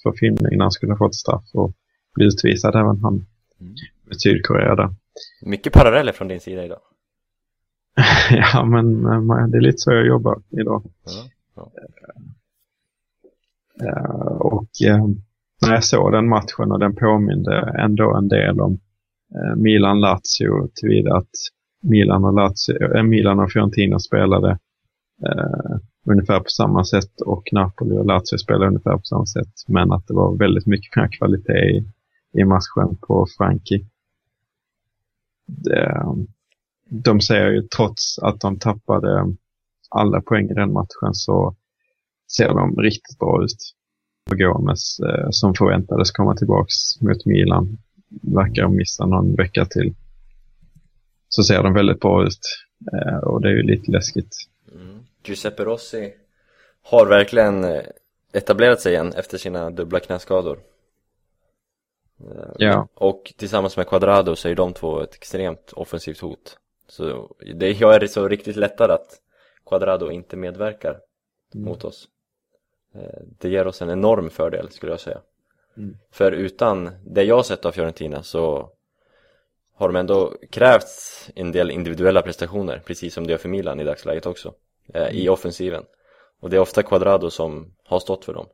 för 0.02 0.12
filmning 0.12 0.58
när 0.58 0.64
han 0.64 0.70
skulle 0.70 0.92
ha 0.92 0.98
fått 0.98 1.14
straff 1.14 1.44
och 1.52 1.72
bli 2.14 2.26
utvisad 2.26 2.74
även 2.74 3.00
han 3.02 3.14
mm. 3.60 3.74
med 4.04 4.20
Sydkorea 4.20 4.74
där. 4.74 4.94
Mycket 5.42 5.72
paralleller 5.72 6.12
från 6.12 6.28
din 6.28 6.40
sida 6.40 6.64
idag. 6.64 6.80
ja, 8.30 8.64
men 8.64 9.02
det 9.50 9.58
är 9.58 9.60
lite 9.60 9.78
så 9.78 9.92
jag 9.92 10.06
jobbar 10.06 10.42
idag. 10.50 10.82
Ja, 11.04 11.28
ja. 11.54 11.72
Uh, 13.82 14.36
och 15.62 15.68
när 15.68 15.74
jag 15.74 15.84
såg 15.84 16.12
den 16.12 16.28
matchen 16.28 16.72
och 16.72 16.78
den 16.78 16.94
påminde 16.94 17.74
ändå 17.78 18.16
en 18.16 18.28
del 18.28 18.60
om 18.60 18.80
eh, 19.34 19.56
Milan-Lazio 19.56 20.68
tillvida 20.74 21.16
att 21.16 21.30
Milan 21.82 22.24
och, 22.24 22.34
Lazio, 22.34 22.96
eh, 22.96 23.02
Milan 23.02 23.40
och 23.40 23.52
Fiorentina 23.52 23.98
spelade 23.98 24.50
eh, 25.26 25.78
ungefär 26.10 26.40
på 26.40 26.48
samma 26.48 26.84
sätt 26.84 27.20
och 27.20 27.48
Napoli 27.52 27.98
och 27.98 28.06
Lazio 28.06 28.38
spelade 28.38 28.66
ungefär 28.66 28.96
på 28.96 29.04
samma 29.04 29.26
sätt. 29.26 29.52
Men 29.68 29.92
att 29.92 30.06
det 30.06 30.14
var 30.14 30.36
väldigt 30.36 30.66
mycket 30.66 30.96
mer 30.96 31.08
kvalitet 31.18 31.52
i, 31.52 31.84
i 32.40 32.44
matchen 32.44 32.96
på 33.00 33.26
Frankie. 33.38 33.86
Det, 35.46 36.04
de 36.88 37.20
säger 37.20 37.50
ju 37.50 37.62
trots 37.62 38.18
att 38.18 38.40
de 38.40 38.58
tappade 38.58 39.34
alla 39.90 40.20
poäng 40.20 40.50
i 40.50 40.54
den 40.54 40.72
matchen 40.72 41.12
så 41.12 41.56
ser 42.36 42.48
de 42.48 42.76
riktigt 42.76 43.18
bra 43.18 43.44
ut. 43.44 43.74
Gomes 44.30 45.00
eh, 45.00 45.26
som 45.30 45.54
förväntades 45.54 46.10
komma 46.10 46.36
tillbaks 46.36 47.00
mot 47.00 47.26
Milan 47.26 47.78
verkar 48.22 48.68
missa 48.68 49.06
någon 49.06 49.34
vecka 49.34 49.64
till. 49.64 49.94
Så 51.28 51.42
ser 51.42 51.62
de 51.62 51.74
väldigt 51.74 52.00
bra 52.00 52.26
ut 52.26 52.40
eh, 52.92 53.16
och 53.16 53.40
det 53.40 53.48
är 53.48 53.52
ju 53.52 53.62
lite 53.62 53.90
läskigt. 53.90 54.36
Mm. 54.72 54.98
Giuseppe 55.24 55.64
Rossi 55.64 56.14
har 56.82 57.06
verkligen 57.06 57.64
eh, 57.64 57.82
etablerat 58.32 58.80
sig 58.80 58.92
igen 58.92 59.12
efter 59.16 59.38
sina 59.38 59.70
dubbla 59.70 60.00
knäskador. 60.00 60.58
Ja. 62.58 62.88
Och 62.94 63.32
tillsammans 63.36 63.76
med 63.76 63.86
Quadrado 63.86 64.36
så 64.36 64.48
är 64.48 64.54
de 64.54 64.72
två 64.72 65.00
ett 65.00 65.14
extremt 65.14 65.72
offensivt 65.72 66.20
hot. 66.20 66.58
Så 66.88 67.36
det, 67.54 67.70
jag 67.70 68.02
är 68.02 68.06
så 68.06 68.28
riktigt 68.28 68.56
lättad 68.56 68.90
att 68.90 69.20
Quadrado 69.66 70.10
inte 70.10 70.36
medverkar 70.36 71.00
mm. 71.54 71.68
mot 71.68 71.84
oss. 71.84 72.08
Eh, 72.94 73.22
det 73.38 73.48
ger 73.48 73.66
oss 73.66 73.82
en 73.82 73.90
enorm 73.90 74.30
fördel 74.30 74.70
skulle 74.70 74.92
jag 74.92 75.00
säga. 75.00 75.18
Mm. 75.76 75.96
För 76.10 76.32
utan 76.32 76.90
det 77.06 77.22
jag 77.22 77.46
sett 77.46 77.64
av 77.64 77.72
Fiorentina 77.72 78.22
så 78.22 78.70
har 79.76 79.88
de 79.88 79.96
ändå 79.96 80.32
krävt 80.50 81.30
en 81.34 81.52
del 81.52 81.70
individuella 81.70 82.22
prestationer, 82.22 82.82
precis 82.86 83.14
som 83.14 83.26
det 83.26 83.30
gör 83.30 83.38
för 83.38 83.48
Milan 83.48 83.80
i 83.80 83.84
dagsläget 83.84 84.26
också, 84.26 84.54
mm. 84.94 85.14
i 85.14 85.28
offensiven. 85.28 85.84
Och 86.40 86.50
det 86.50 86.56
är 86.56 86.60
ofta 86.60 86.82
Quadrado 86.82 87.30
som 87.30 87.66
har 87.84 87.98
stått 87.98 88.24
för 88.24 88.34
dem. 88.34 88.46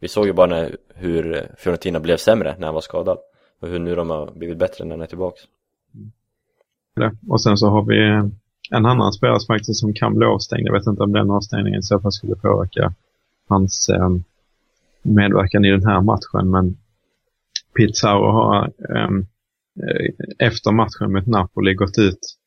Vi 0.00 0.08
såg 0.08 0.26
ju 0.26 0.32
bara 0.32 0.46
när, 0.46 0.76
hur 0.94 1.48
Fiorentina 1.58 2.00
blev 2.00 2.16
sämre 2.16 2.56
när 2.58 2.66
han 2.66 2.74
var 2.74 2.80
skadad 2.80 3.18
och 3.60 3.68
hur 3.68 3.78
nu 3.78 3.94
de 3.94 4.10
har 4.10 4.30
blivit 4.30 4.58
bättre 4.58 4.84
när 4.84 4.90
han 4.90 5.02
är 5.02 5.06
tillbaks. 5.06 5.42
Mm. 5.94 7.16
Och 7.28 7.42
sen 7.42 7.56
så 7.56 7.68
har 7.68 7.82
vi 7.82 8.30
en 8.70 8.86
annan 8.86 9.12
spelare 9.12 9.38
faktiskt 9.46 9.80
som 9.80 9.94
kan 9.94 10.14
bli 10.14 10.26
avstängd. 10.26 10.66
Jag 10.66 10.72
vet 10.72 10.86
inte 10.86 11.02
om 11.02 11.12
den 11.12 11.30
avstängningen 11.30 11.80
i 11.80 11.82
så 11.82 12.00
fall 12.00 12.12
skulle 12.12 12.34
påverka 12.34 12.94
hans 13.52 13.88
eh, 13.88 14.10
medverkan 15.02 15.64
i 15.64 15.70
den 15.70 15.86
här 15.86 16.00
matchen. 16.00 16.50
Men 16.50 16.76
Pizarro 17.76 18.30
har 18.30 18.72
ehm, 18.96 19.26
eh, 19.82 20.46
efter 20.46 20.72
matchen 20.72 21.12
mot 21.12 21.26
Napoli 21.26 21.74
gått 21.74 21.98
ut 21.98 22.38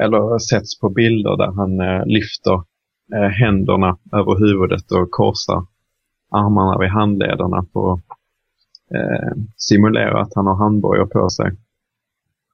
eller 0.00 0.38
setts 0.38 0.80
på 0.80 0.88
bilder 0.88 1.36
där 1.36 1.52
han 1.52 1.80
eh, 1.80 2.06
lyfter 2.06 2.54
eh, 3.14 3.30
händerna 3.30 3.98
över 4.12 4.38
huvudet 4.38 4.92
och 4.92 5.10
korsar 5.10 5.66
armarna 6.30 6.78
vid 6.78 6.90
handlederna 6.90 7.66
på 7.72 8.00
eh, 8.94 9.42
simulera 9.56 10.20
att 10.20 10.34
han 10.34 10.46
har 10.46 10.54
handbojor 10.54 11.06
på 11.06 11.30
sig. 11.30 11.52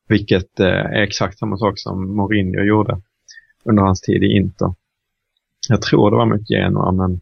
Vilket 0.09 0.61
eh, 0.61 0.67
är 0.67 1.03
exakt 1.03 1.39
samma 1.39 1.57
sak 1.57 1.79
som 1.79 2.17
Mourinho 2.17 2.63
gjorde 2.63 3.01
under 3.65 3.83
hans 3.83 4.01
tid 4.01 4.23
i 4.23 4.37
Inter. 4.37 4.75
Jag 5.69 5.83
tror 5.83 6.11
det 6.11 6.17
var 6.17 6.27
mot 6.27 6.49
Genoa 6.49 6.93
men 6.93 7.21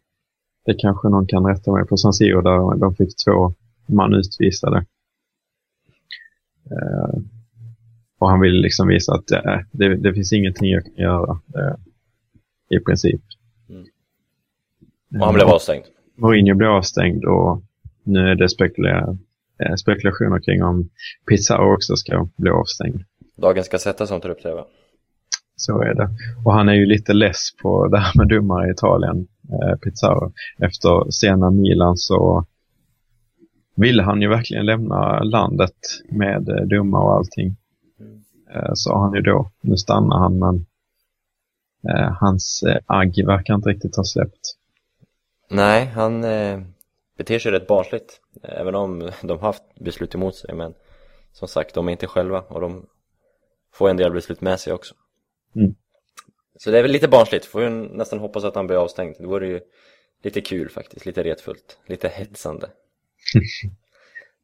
det 0.65 0.75
kanske 0.75 1.09
någon 1.09 1.27
kan 1.27 1.47
rätta 1.47 1.73
mig 1.73 1.87
på 1.87 1.97
San 1.97 2.13
Siro 2.13 2.41
där 2.41 2.79
de 2.79 2.95
fick 2.95 3.25
två 3.25 3.55
man 3.87 4.15
utvisade. 4.15 4.87
Eh, 6.71 7.21
och 8.19 8.31
han 8.31 8.41
ville 8.41 8.63
liksom 8.63 8.89
visa 8.89 9.15
att 9.15 9.31
eh, 9.31 9.61
det, 9.73 9.97
det, 9.97 10.15
finns 10.15 10.33
ingenting 10.33 10.71
jag 10.71 10.85
kan 10.85 10.95
göra 10.95 11.41
eh, 11.57 11.75
i 12.77 12.81
princip. 12.81 13.21
Mm. 13.69 13.85
Och 15.21 15.27
han 15.27 15.35
blev 15.35 15.49
avstängd? 15.49 15.85
Mourinho 16.17 16.55
blev 16.55 16.71
avstängd 16.71 17.25
och 17.25 17.63
nu 18.05 18.21
är 18.21 18.35
det 18.35 18.49
spekula 18.49 19.17
eh, 19.59 19.75
spekulationer 19.75 20.41
kring 20.41 20.63
om 20.63 20.91
Pizarro 21.29 21.75
också 21.75 21.97
ska 21.97 22.29
bli 22.37 22.51
avstängd. 22.51 23.03
Dagens 23.37 23.69
Gazzetta 23.69 24.07
som 24.07 24.21
tar 24.21 24.31
upp 24.31 24.43
det 24.43 24.55
va? 24.55 24.67
Så 25.57 25.83
är 25.83 25.95
det. 25.95 26.09
Och 26.45 26.53
han 26.53 26.69
är 26.69 26.75
ju 26.75 26.87
lite 26.87 27.13
less 27.13 27.57
på 27.63 27.87
det 27.87 27.99
här 27.99 28.13
med 28.19 28.29
domare 28.29 28.69
i 28.69 28.71
Italien, 28.71 29.27
eh, 29.49 29.77
Pizarro. 29.77 30.33
Efter 30.59 31.11
sena 31.11 31.51
Milan 31.51 31.97
så 31.97 32.45
ville 33.75 34.03
han 34.03 34.23
ju 34.23 34.29
verkligen 34.29 34.67
lämna 34.67 35.23
landet 35.23 35.77
med 36.11 36.49
eh, 36.49 36.65
domare 36.65 37.03
och 37.03 37.13
allting. 37.13 37.57
Eh, 38.55 38.71
så 38.75 38.99
han 38.99 39.15
ju 39.15 39.21
då. 39.21 39.51
Nu 39.61 39.77
stannar 39.77 40.19
han 40.19 40.39
men 40.39 40.67
eh, 41.89 42.13
hans 42.21 42.63
eh, 42.63 42.81
agg 42.87 43.27
verkar 43.27 43.55
inte 43.55 43.69
riktigt 43.69 43.97
ha 43.97 44.05
släppt. 44.05 44.59
Nej, 45.51 45.87
han 45.87 46.21
beter 47.19 47.39
sig 47.39 47.53
rätt 47.53 47.67
barnsligt 47.67 48.21
även 48.43 48.75
om 48.75 49.11
de 49.23 49.39
haft 49.39 49.63
beslut 49.81 50.15
emot 50.15 50.35
sig 50.35 50.55
men 50.55 50.75
som 51.33 51.49
sagt, 51.49 51.75
de 51.75 51.89
är 51.89 51.93
inte 51.93 52.07
själva 52.07 52.41
och 52.41 52.61
de 52.61 52.87
får 53.73 53.91
en 53.91 53.97
del 53.97 54.13
beslut 54.13 54.41
med 54.41 54.61
sig 54.61 54.73
också. 54.73 54.95
Mm. 55.57 55.75
Så 56.65 56.71
det 56.71 56.79
är 56.79 56.83
väl 56.83 56.91
lite 56.91 57.09
barnsligt, 57.09 57.45
får 57.45 57.63
ju 57.63 57.71
nästan 57.71 58.19
hoppas 58.19 58.45
att 58.45 58.55
han 58.55 58.67
blir 58.67 58.77
avstängd. 58.77 59.17
Det 59.19 59.27
vore 59.27 59.49
ju 59.49 59.61
lite 60.23 60.41
kul 60.41 60.69
faktiskt, 60.69 61.07
lite 61.07 61.23
retfullt, 61.23 61.79
lite 61.87 62.09
hetsande. 62.09 62.71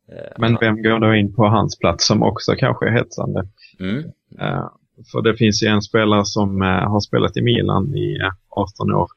Eh, 0.08 0.32
men 0.38 0.56
vem 0.60 0.82
går 0.82 0.98
då 0.98 1.14
in 1.14 1.34
på 1.34 1.46
hans 1.46 1.78
plats 1.78 2.06
som 2.06 2.22
också 2.22 2.52
kanske 2.58 2.86
är 2.86 2.90
hetsande? 2.90 3.48
Mm. 3.80 3.96
Uh, 4.42 4.70
för 5.12 5.22
det 5.22 5.36
finns 5.36 5.62
ju 5.62 5.66
en 5.66 5.82
spelare 5.82 6.24
som 6.24 6.62
uh, 6.62 6.68
har 6.68 7.00
spelat 7.00 7.36
i 7.36 7.42
Milan 7.42 7.96
i 7.96 8.18
18 8.48 8.92
år 8.92 9.08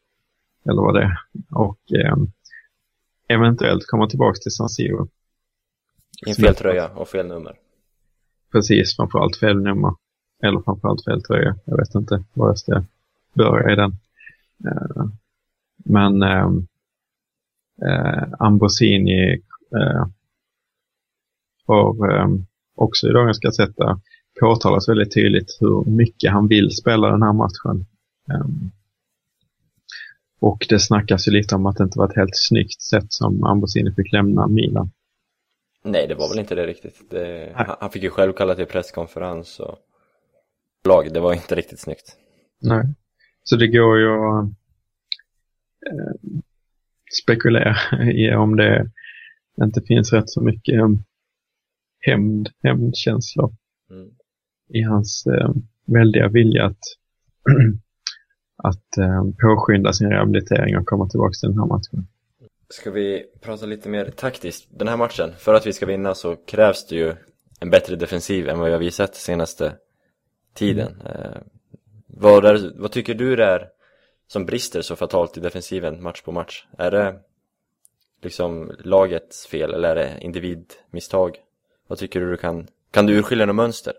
eller 0.70 0.82
vad 0.82 0.94
det 0.94 1.04
är. 1.04 1.18
Och 1.50 1.80
eh, 1.94 2.16
eventuellt 3.28 3.88
komma 3.88 4.08
tillbaka 4.10 4.40
till 4.42 4.52
San 4.52 4.70
Siro. 4.70 5.10
I 6.28 6.34
fel 6.34 6.56
tröja 6.56 6.88
och 6.88 7.08
fel 7.08 7.28
nummer. 7.28 7.56
Precis, 8.52 8.96
framförallt 8.96 9.36
fel 9.36 9.62
nummer. 9.62 9.92
Eller 10.44 10.62
framförallt 10.62 11.04
fel 11.04 11.24
tröja. 11.24 11.56
Jag 11.66 11.78
vet 11.78 11.96
inte 11.96 12.24
var 12.34 12.48
jag 12.48 12.58
ska 12.58 12.84
börja 13.34 13.74
i 13.74 13.76
den. 13.76 13.92
Eh, 14.66 15.06
men 15.86 16.24
eh, 16.24 16.50
eh, 17.86 18.28
Ambrosini 18.40 19.42
eh, 19.76 20.06
har 21.68 22.18
eh, 22.18 22.28
också 22.76 23.08
i 23.08 23.12
dagens 23.12 23.40
Gazetta 23.40 24.00
påtalat 24.40 24.90
väldigt 24.90 25.14
tydligt 25.14 25.58
hur 25.60 25.86
mycket 25.86 26.32
han 26.32 26.48
vill 26.48 26.72
spela 26.72 27.12
den 27.12 27.22
här 27.22 27.34
matchen. 27.34 27.86
Um, 28.34 28.72
och 30.40 30.66
det 30.70 30.80
snackas 30.80 31.28
ju 31.28 31.32
lite 31.32 31.56
om 31.56 31.66
att 31.66 31.78
det 31.78 31.84
inte 31.84 32.00
var 32.00 32.10
ett 32.10 32.16
helt 32.16 32.36
snyggt 32.36 32.82
sätt 32.82 33.06
som 33.14 33.44
Ambrosini 33.44 33.92
fick 33.92 34.14
lämna 34.14 34.48
Milan. 34.48 34.92
Nej, 35.84 36.08
det 36.08 36.16
var 36.16 36.30
väl 36.30 36.40
inte 36.40 36.56
det 36.56 36.68
riktigt. 36.68 37.02
Det, 37.10 37.52
han 37.80 37.92
fick 37.92 38.04
ju 38.04 38.10
själv 38.10 38.34
kalla 38.34 38.56
till 38.56 38.66
presskonferens 38.66 39.60
och 39.60 39.78
lag. 40.88 41.14
Det 41.14 41.20
var 41.20 41.34
inte 41.34 41.56
riktigt 41.56 41.80
snyggt. 41.80 42.18
Nej, 42.62 42.86
så 43.44 43.56
det 43.56 43.68
går 43.68 44.00
ju 44.00 44.10
att 44.10 44.46
eh, 45.88 46.42
spekulera 47.24 47.76
i 48.12 48.36
om 48.36 48.56
det 48.56 48.92
inte 49.64 49.82
finns 49.82 50.14
rätt 50.14 50.30
så 50.30 50.42
mycket 50.42 50.76
eh, 50.76 50.90
hämnd, 52.00 52.50
hämndkänslor 52.64 53.56
mm. 53.92 54.10
i 54.70 54.82
hans 54.82 55.26
eh, 55.26 55.50
väldiga 55.86 56.28
vilja 56.28 56.66
att 56.66 56.80
att 58.64 58.98
eh, 58.98 59.24
påskynda 59.42 59.94
sin 59.94 60.10
rehabilitering 60.10 60.78
och 60.78 60.86
komma 60.86 61.10
tillbaka 61.10 61.34
till 61.34 61.50
den 61.50 61.60
här 61.60 61.66
matchen. 61.66 62.08
Ska 62.70 62.92
vi 62.92 63.24
prata 63.42 63.66
lite 63.66 63.90
mer 63.90 64.06
taktiskt? 64.06 64.68
Den 64.80 64.88
här 64.88 64.98
matchen, 64.98 65.32
för 65.38 65.54
att 65.54 65.68
vi 65.68 65.74
ska 65.74 65.86
vinna 65.86 66.14
så 66.16 66.36
krävs 66.36 66.88
det 66.88 66.96
ju 66.96 67.14
en 67.60 67.70
bättre 67.70 67.96
defensiv 67.96 68.50
än 68.50 68.60
vad 68.60 68.68
vi 68.68 68.72
har 68.72 68.80
visat 68.80 69.16
senaste 69.16 69.74
tiden. 70.54 71.02
Eh, 71.06 71.42
vad, 72.08 72.46
är, 72.46 72.72
vad 72.76 72.92
tycker 72.92 73.14
du 73.14 73.36
det 73.36 73.46
är 73.46 73.68
som 74.28 74.46
brister 74.46 74.82
så 74.82 74.96
fatalt 74.96 75.38
i 75.38 75.40
defensiven 75.40 76.04
match 76.04 76.22
på 76.22 76.32
match? 76.32 76.66
Är 76.78 76.92
det 76.92 77.16
liksom 78.22 78.72
lagets 78.80 79.48
fel 79.48 79.74
eller 79.74 79.90
är 79.90 79.96
det 79.96 80.18
individmisstag? 80.22 81.38
Vad 81.88 81.98
tycker 81.98 82.20
du 82.20 82.32
du 82.32 82.38
kan, 82.38 82.68
kan 82.92 83.06
du 83.06 83.20
urskilja 83.20 83.46
något 83.46 83.56
mönster? 83.56 83.94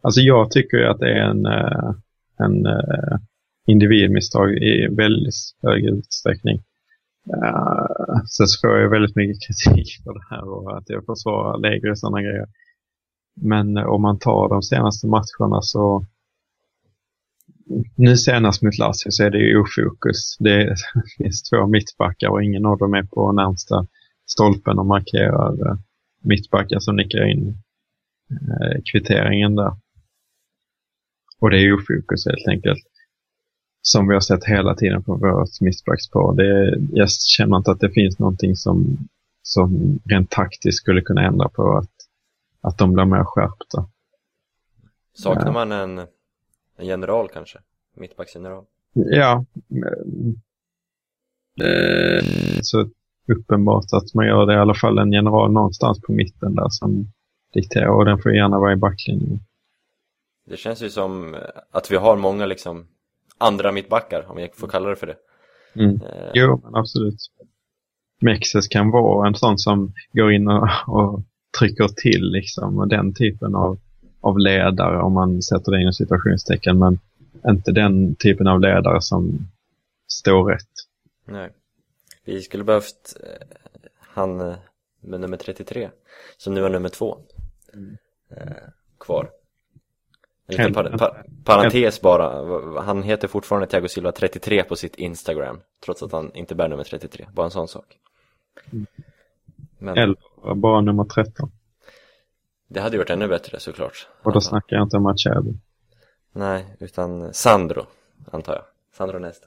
Alltså 0.00 0.20
jag 0.20 0.50
tycker 0.50 0.78
att 0.78 0.98
det 0.98 1.10
är 1.10 1.30
en, 1.30 1.46
eh, 1.46 1.94
en 2.36 2.66
eh, 2.66 3.18
individmisstag 3.66 4.56
i 4.56 4.88
väldigt 4.90 5.34
hög 5.62 5.84
utsträckning. 5.84 6.62
Uh, 7.28 8.24
sen 8.26 8.46
så 8.46 8.60
får 8.60 8.78
jag 8.78 8.90
väldigt 8.90 9.16
mycket 9.16 9.38
kritik 9.46 9.88
för 10.04 10.14
det 10.14 10.26
här 10.30 10.48
och 10.48 10.78
att 10.78 10.90
jag 10.90 11.06
försvarar 11.06 11.58
lägre 11.58 11.90
och 11.90 11.98
sådana 11.98 12.22
grejer. 12.22 12.46
Men 13.42 13.76
om 13.76 14.02
man 14.02 14.18
tar 14.18 14.48
de 14.48 14.62
senaste 14.62 15.06
matcherna 15.06 15.62
så 15.62 16.06
nu 17.96 18.16
senast 18.16 18.62
mot 18.62 18.78
Lazio 18.78 19.10
så 19.10 19.24
är 19.24 19.30
det 19.30 19.38
ju 19.38 19.60
ofokus. 19.60 20.36
Det 20.38 20.74
finns 21.18 21.42
två 21.50 21.66
mittbackar 21.66 22.28
och 22.28 22.44
ingen 22.44 22.66
av 22.66 22.78
dem 22.78 22.94
är 22.94 23.02
på 23.02 23.32
närmsta 23.32 23.86
stolpen 24.26 24.78
och 24.78 24.86
markerar 24.86 25.68
eh, 25.68 25.76
mittbackar 26.22 26.78
som 26.78 26.96
nickar 26.96 27.30
in 27.30 27.48
eh, 28.30 28.80
kvitteringen 28.92 29.54
där. 29.54 29.72
Och 31.40 31.50
det 31.50 31.58
är 31.58 31.74
ofokus 31.74 32.26
helt 32.26 32.48
enkelt. 32.48 32.82
Som 33.82 34.08
vi 34.08 34.14
har 34.14 34.20
sett 34.20 34.44
hela 34.44 34.74
tiden 34.74 35.02
på 35.02 35.14
vårt 35.14 35.60
mittbackspar. 35.60 36.34
Det, 36.34 36.78
jag 36.92 37.10
känner 37.10 37.56
inte 37.56 37.70
att 37.70 37.80
det 37.80 37.90
finns 37.90 38.18
någonting 38.18 38.56
som, 38.56 38.98
som 39.42 39.98
rent 40.04 40.30
taktiskt 40.30 40.78
skulle 40.78 41.00
kunna 41.00 41.26
ändra 41.26 41.48
på 41.48 41.76
att, 41.76 41.99
att 42.60 42.78
de 42.78 42.92
blir 42.92 43.04
mer 43.04 43.24
skärpta. 43.24 43.86
Saknar 45.12 45.52
man 45.52 45.72
en, 45.72 45.98
en 46.76 46.86
general 46.86 47.28
kanske? 47.28 47.58
Mittbacksgeneral? 47.96 48.64
Ja. 48.92 49.44
Eh, 51.60 52.24
så 52.62 52.88
uppenbart 53.28 53.84
att 53.92 54.14
man 54.14 54.26
gör 54.26 54.46
det 54.46 54.54
i 54.54 54.56
alla 54.56 54.74
fall 54.74 54.98
en 54.98 55.12
general 55.12 55.52
någonstans 55.52 56.00
på 56.00 56.12
mitten 56.12 56.54
där 56.54 56.68
som 56.68 57.12
dikterar 57.54 57.88
och 57.88 58.04
den 58.04 58.18
får 58.18 58.34
gärna 58.34 58.58
vara 58.58 58.72
i 58.72 58.76
backlinjen. 58.76 59.40
Det 60.46 60.56
känns 60.56 60.82
ju 60.82 60.90
som 60.90 61.36
att 61.70 61.90
vi 61.90 61.96
har 61.96 62.16
många 62.16 62.46
liksom 62.46 62.86
andra 63.38 63.72
mittbackar 63.72 64.30
om 64.30 64.38
jag 64.38 64.56
får 64.56 64.68
kalla 64.68 64.88
det 64.88 64.96
för 64.96 65.06
det. 65.06 65.16
Mm. 65.74 65.94
Eh. 66.02 66.30
Jo, 66.34 66.62
absolut. 66.74 67.18
Mexes 68.20 68.68
kan 68.68 68.90
vara 68.90 69.28
en 69.28 69.34
sån 69.34 69.58
som 69.58 69.92
går 70.12 70.32
in 70.32 70.48
och, 70.48 70.68
och 70.86 71.22
trycker 71.58 71.88
till 71.88 72.30
liksom 72.30 72.78
och 72.78 72.88
den 72.88 73.14
typen 73.14 73.54
av, 73.54 73.78
av 74.20 74.38
ledare 74.38 75.02
om 75.02 75.12
man 75.12 75.42
sätter 75.42 75.72
det 75.72 75.80
inom 75.80 75.92
situationstecken 75.92 76.78
men 76.78 76.98
inte 77.46 77.72
den 77.72 78.14
typen 78.14 78.46
av 78.46 78.60
ledare 78.60 79.00
som 79.00 79.48
står 80.08 80.44
rätt. 80.44 80.68
Nej. 81.24 81.50
Vi 82.24 82.42
skulle 82.42 82.64
behövt 82.64 83.16
eh, 83.22 83.46
han 83.98 84.40
eh, 84.40 84.54
med 85.00 85.20
nummer 85.20 85.36
33 85.36 85.90
som 86.36 86.54
nu 86.54 86.64
är 86.64 86.70
nummer 86.70 86.88
två 86.88 87.18
mm. 87.74 87.96
eh, 88.30 88.52
kvar. 89.00 89.30
En 90.46 90.56
liten 90.56 90.74
par 90.74 90.98
par 90.98 91.24
parentes 91.44 92.00
bara, 92.00 92.80
han 92.80 93.02
heter 93.02 93.28
fortfarande 93.28 93.66
Thiago 93.66 93.88
Silva 93.88 94.12
33 94.12 94.62
på 94.64 94.76
sitt 94.76 94.94
Instagram 94.94 95.60
trots 95.84 96.02
att 96.02 96.12
han 96.12 96.34
inte 96.34 96.54
bär 96.54 96.68
nummer 96.68 96.84
33, 96.84 97.26
bara 97.32 97.44
en 97.44 97.50
sån 97.50 97.68
sak. 97.68 97.98
Mm. 98.72 98.86
Men... 99.80 99.98
Eller 99.98 100.16
bara 100.54 100.80
nummer 100.80 101.04
13. 101.04 101.50
Det 102.68 102.80
hade 102.80 102.96
gjort 102.96 103.10
ännu 103.10 103.28
bättre 103.28 103.60
såklart. 103.60 104.08
Och 104.22 104.32
då 104.32 104.40
snackar 104.40 104.76
jag 104.76 104.86
inte 104.86 104.96
om 104.96 105.02
Machado. 105.02 105.54
Nej, 106.32 106.76
utan 106.80 107.34
Sandro, 107.34 107.86
antar 108.30 108.52
jag. 108.52 108.64
Sandro 108.92 109.18
Nesta. 109.18 109.46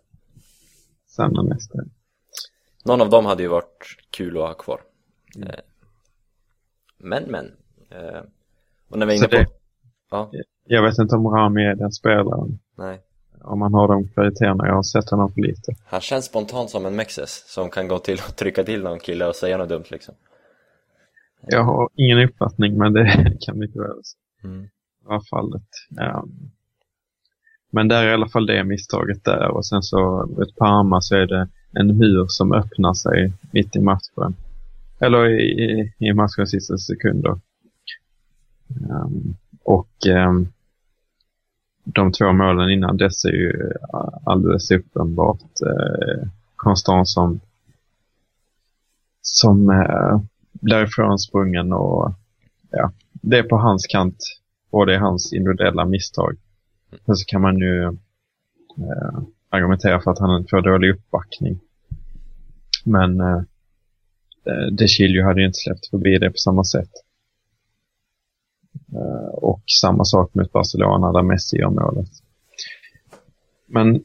Sandro 1.07 1.41
Nesta. 1.43 1.79
Någon 2.85 3.01
av 3.01 3.09
dem 3.09 3.25
hade 3.25 3.43
ju 3.43 3.49
varit 3.49 3.97
kul 4.09 4.37
att 4.37 4.43
ha 4.43 4.53
kvar. 4.53 4.81
Mm. 5.35 5.49
Eh, 5.49 5.55
men, 6.97 7.23
men. 7.23 7.45
Eh, 7.89 8.21
och 8.89 8.99
när 8.99 9.05
vi 9.05 9.13
är 9.13 9.17
inne 9.17 9.27
på... 9.27 9.35
Det, 9.35 9.47
ja. 10.11 10.31
Jag 10.65 10.83
vet 10.83 10.97
inte 10.97 11.15
om 11.15 11.27
Rami 11.27 11.65
är 11.65 11.75
den 11.75 11.91
spelaren. 11.91 12.59
Nej. 12.75 13.01
Om 13.43 13.59
man 13.59 13.73
har 13.73 13.87
de 13.87 14.07
kvaliteterna, 14.07 14.67
jag 14.67 14.75
har 14.75 14.83
sett 14.83 15.09
honom 15.09 15.33
för 15.33 15.41
lite. 15.41 15.75
Han 15.85 16.01
känns 16.01 16.25
spontant 16.25 16.69
som 16.69 16.85
en 16.85 16.95
Mexes 16.95 17.53
som 17.53 17.69
kan 17.69 17.87
gå 17.87 17.99
till 17.99 18.19
och 18.27 18.35
trycka 18.35 18.63
till 18.63 18.83
någon 18.83 18.99
kille 18.99 19.25
och 19.25 19.35
säga 19.35 19.57
något 19.57 19.69
dumt 19.69 19.83
liksom. 19.87 20.15
Jag 21.41 21.63
har 21.63 21.89
ingen 21.95 22.19
uppfattning 22.19 22.77
men 22.77 22.93
det 22.93 23.37
kan 23.39 23.59
mycket 23.59 23.81
väl 23.81 24.01
mm. 24.43 24.67
vara 25.05 25.21
fallet. 25.29 25.67
Um, 25.89 26.51
men 27.71 27.87
där 27.87 28.03
är 28.03 28.09
i 28.09 28.13
alla 28.13 28.29
fall 28.29 28.45
det 28.45 28.63
misstaget 28.63 29.23
där 29.23 29.47
och 29.47 29.65
sen 29.65 29.83
så 29.83 30.29
ett 30.41 30.55
Parma 30.55 31.01
så 31.01 31.15
är 31.15 31.27
det 31.27 31.47
en 31.71 31.97
mur 31.97 32.25
som 32.27 32.53
öppnar 32.53 32.93
sig 32.93 33.33
mitt 33.51 33.75
i 33.75 33.79
matchen. 33.79 34.35
Eller 34.99 35.29
i, 35.29 35.43
i, 35.43 35.93
i 35.97 36.13
matchens 36.13 36.51
sista 36.51 36.77
sekunder. 36.77 37.39
Um, 38.89 39.35
och 39.63 39.89
um, 40.07 40.47
de 41.83 42.11
två 42.11 42.33
målen 42.33 42.69
innan 42.69 42.97
dess 42.97 43.25
är 43.25 43.31
ju 43.31 43.71
eh, 43.93 44.09
alldeles 44.25 44.71
uppenbart 44.71 45.61
eh, 45.65 46.27
Konstant 46.55 47.09
som 47.09 47.39
som 49.21 49.69
eh, 49.69 50.21
därifrån 50.51 51.19
sprungen 51.19 51.73
och 51.73 52.13
ja, 52.69 52.91
det 53.11 53.37
är 53.37 53.43
på 53.43 53.57
hans 53.57 53.87
kant 53.87 54.17
och 54.69 54.85
det 54.85 54.95
är 54.95 54.99
hans 54.99 55.33
individuella 55.33 55.85
misstag. 55.85 56.37
Sen 57.05 57.15
så 57.15 57.25
kan 57.25 57.41
man 57.41 57.57
ju 57.57 57.83
eh, 57.83 59.19
argumentera 59.49 60.01
för 60.01 60.11
att 60.11 60.19
han 60.19 60.47
får 60.49 60.61
dålig 60.61 60.89
uppbackning. 60.89 61.59
Men 62.85 63.21
eh, 63.21 63.41
eh 64.45 64.67
De 64.71 64.87
Chilio 64.87 65.23
hade 65.23 65.39
ju 65.39 65.47
inte 65.47 65.59
släppt 65.59 65.89
förbi 65.89 66.17
det 66.17 66.29
på 66.29 66.37
samma 66.37 66.63
sätt. 66.63 66.91
Eh, 68.95 69.33
och 69.33 69.61
samma 69.81 70.05
sak 70.05 70.33
mot 70.33 70.51
Barcelona 70.51 71.11
där 71.11 71.21
Messi 71.21 71.57
gör 71.57 71.69
målet. 71.69 72.09
Men 73.65 74.03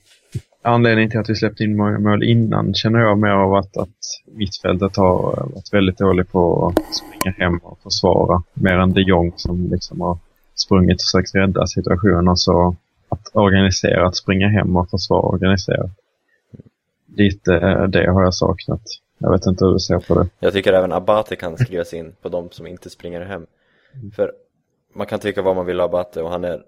anledningen 0.62 1.10
till 1.10 1.20
att 1.20 1.30
vi 1.30 1.34
släppte 1.34 1.64
in 1.64 1.76
mål 1.76 2.22
innan 2.22 2.74
känner 2.74 2.98
jag 2.98 3.18
mer 3.18 3.30
av 3.30 3.54
att, 3.54 3.76
att 3.76 3.96
mittfältet 4.26 4.96
har 4.96 5.18
eh, 5.18 5.54
varit 5.54 5.72
väldigt 5.72 5.98
dåligt 5.98 6.32
på 6.32 6.66
att 6.66 6.94
springa 6.94 7.36
hem 7.36 7.58
och 7.58 7.78
försvara. 7.82 8.42
Mer 8.54 8.78
än 8.78 8.92
de 8.92 9.02
Jong 9.02 9.32
som 9.36 9.70
liksom 9.70 10.00
har 10.00 10.18
sprungit 10.54 10.96
och 10.96 11.04
försökt 11.04 11.34
rädda 11.34 11.66
situationen 11.66 12.36
så 12.36 12.76
att 13.08 13.30
organisera, 13.32 14.06
att 14.06 14.16
springa 14.16 14.48
hem 14.48 14.76
och 14.76 14.90
försvara 14.90 15.22
organiserat. 15.22 15.90
Lite 17.16 17.54
eh, 17.54 17.82
det 17.82 18.10
har 18.10 18.22
jag 18.22 18.34
saknat. 18.34 18.82
Jag 19.18 19.30
vet 19.30 19.46
inte 19.46 19.64
hur 19.64 19.72
du 19.72 19.78
ser 19.78 19.98
på 19.98 20.14
det. 20.14 20.28
Jag 20.40 20.52
tycker 20.52 20.72
även 20.72 20.92
Abate 20.92 21.36
kan 21.36 21.58
skrivas 21.58 21.94
in 21.94 22.12
på 22.22 22.28
de 22.28 22.50
som 22.50 22.66
inte 22.66 22.90
springer 22.90 23.20
hem. 23.20 23.46
För 24.16 24.32
man 24.98 25.06
kan 25.06 25.20
tycka 25.20 25.42
vad 25.42 25.56
man 25.56 25.66
vill 25.66 25.80
om 25.80 25.84
Abate 25.84 26.22
och 26.22 26.30
han 26.30 26.44
är 26.44 26.64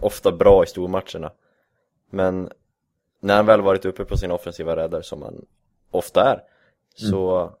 ofta 0.00 0.32
bra 0.32 0.64
i 0.64 0.66
stormatcherna. 0.66 1.32
Men 2.10 2.50
när 3.20 3.36
han 3.36 3.46
väl 3.46 3.60
varit 3.60 3.84
uppe 3.84 4.04
på 4.04 4.16
sin 4.16 4.30
offensiva 4.30 4.76
räddare 4.76 5.02
som 5.02 5.22
han 5.22 5.46
ofta 5.90 6.22
är, 6.24 6.34
mm. 6.34 7.10
så 7.10 7.52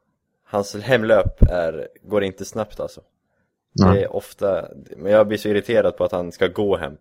hans 0.44 0.74
hemlöp 0.74 1.42
är, 1.50 1.88
går 2.02 2.24
inte 2.24 2.44
snabbt 2.44 2.80
alltså. 2.80 3.00
Det 3.72 4.02
är 4.02 4.16
ofta, 4.16 4.68
men 4.96 5.12
jag 5.12 5.28
blir 5.28 5.38
så 5.38 5.48
irriterad 5.48 5.96
på 5.96 6.04
att 6.04 6.12
han 6.12 6.32
ska 6.32 6.46
gå 6.46 6.76
hem. 6.76 6.96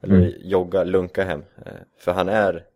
Eller 0.00 0.14
mm. 0.14 0.32
jogga, 0.38 0.84
lunka 0.84 1.24
hem. 1.24 1.44
Eh, 1.66 1.72
för 1.98 2.12
han 2.12 2.28
är 2.28 2.66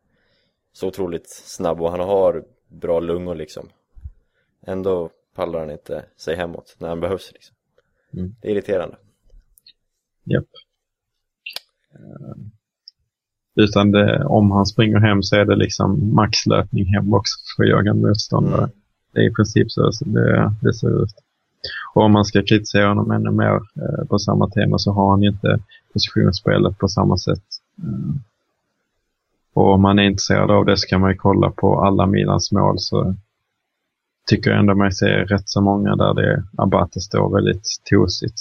så 0.72 0.88
otroligt 0.88 1.28
snabb 1.28 1.82
och 1.82 1.90
han 1.90 2.00
har 2.00 2.44
bra 2.68 3.00
lungor 3.00 3.34
liksom. 3.34 3.68
Ändå 4.62 5.10
pallar 5.34 5.58
han 5.58 5.70
inte 5.70 6.04
sig 6.16 6.36
hemåt 6.36 6.76
när 6.78 6.88
han 6.88 7.00
behövs 7.00 7.32
liksom. 7.32 7.56
Mm. 8.12 8.34
Det 8.40 8.48
är 8.48 8.52
irriterande. 8.52 8.96
Japp. 10.26 10.46
Uh, 11.94 12.36
utan 13.56 13.90
det, 13.90 14.24
om 14.24 14.50
han 14.50 14.66
springer 14.66 14.98
hem 14.98 15.22
så 15.22 15.36
är 15.36 15.44
det 15.44 15.56
liksom 15.56 16.14
maxlöpning 16.14 16.86
hem 16.86 17.14
också 17.14 17.34
för 17.56 17.62
att 17.62 17.70
jaga 17.70 17.94
motståndare. 17.94 18.58
Mm. 18.58 18.70
Det 19.12 19.20
är 19.20 19.30
i 19.30 19.34
princip 19.34 19.70
så 19.70 19.90
det, 20.00 20.52
det 20.62 20.74
ser 20.74 21.02
ut. 21.02 21.14
Och 21.94 22.02
om 22.02 22.12
man 22.12 22.24
ska 22.24 22.42
kritisera 22.42 22.88
honom 22.88 23.10
ännu 23.10 23.30
mer 23.30 23.54
eh, 23.54 24.06
på 24.08 24.18
samma 24.18 24.50
tema 24.50 24.78
så 24.78 24.92
har 24.92 25.10
han 25.10 25.24
inte 25.24 25.58
positionsspelet 25.92 26.78
på 26.78 26.88
samma 26.88 27.18
sätt. 27.18 27.44
Eh, 27.78 28.14
och 29.52 29.74
om 29.74 29.82
man 29.82 29.98
är 29.98 30.02
intresserad 30.02 30.50
av 30.50 30.64
det 30.64 30.76
så 30.76 30.86
kan 30.86 31.00
man 31.00 31.10
ju 31.10 31.16
kolla 31.16 31.50
på 31.50 31.80
alla 31.80 32.06
Milans 32.06 32.52
mål 32.52 32.78
så 32.78 33.14
tycker 34.26 34.50
jag 34.50 34.58
ändå 34.58 34.74
mig 34.74 34.92
se 34.92 35.06
rätt 35.06 35.48
så 35.48 35.60
många 35.60 35.96
där 35.96 36.14
det 36.14 36.44
Abate 36.56 37.00
står 37.00 37.34
väldigt 37.34 37.66
tosigt. 37.90 38.38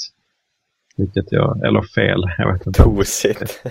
Vilket 0.98 1.32
jag, 1.32 1.66
eller 1.66 1.82
fel, 1.82 2.24
jag 2.38 2.54
vet 2.54 2.68
inte. 2.68 2.84
Tosigt? 2.84 3.64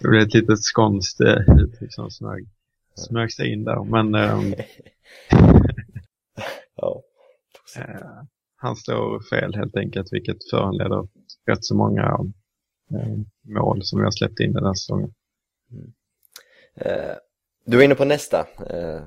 det 0.00 0.08
blev 0.08 0.22
ett 0.22 0.34
litet 0.34 0.64
skånskt 0.64 1.20
eh, 1.20 1.58
uttryck 1.58 1.94
som 1.94 2.10
smög, 2.10 2.48
smög 2.94 3.32
sig 3.32 3.52
in 3.52 3.64
där. 3.64 3.84
Men 3.84 4.14
ähm, 4.14 4.54
ja. 6.76 7.02
Eh, 7.76 8.22
han 8.56 8.76
står 8.76 9.20
fel 9.30 9.54
helt 9.54 9.76
enkelt, 9.76 10.12
vilket 10.12 10.50
föranleder 10.50 11.08
rätt 11.46 11.64
så 11.64 11.76
många 11.76 12.18
eh, 12.90 13.18
mål 13.42 13.82
som 13.82 13.98
vi 13.98 14.04
har 14.04 14.10
släppt 14.10 14.40
in 14.40 14.52
den 14.52 14.64
här 14.64 14.74
säsongen. 14.74 15.14
Mm. 15.72 15.92
Eh, 16.74 17.16
du 17.64 17.76
var 17.76 17.84
inne 17.84 17.94
på 17.94 18.04
nästa. 18.04 18.46
Eh, 18.70 19.02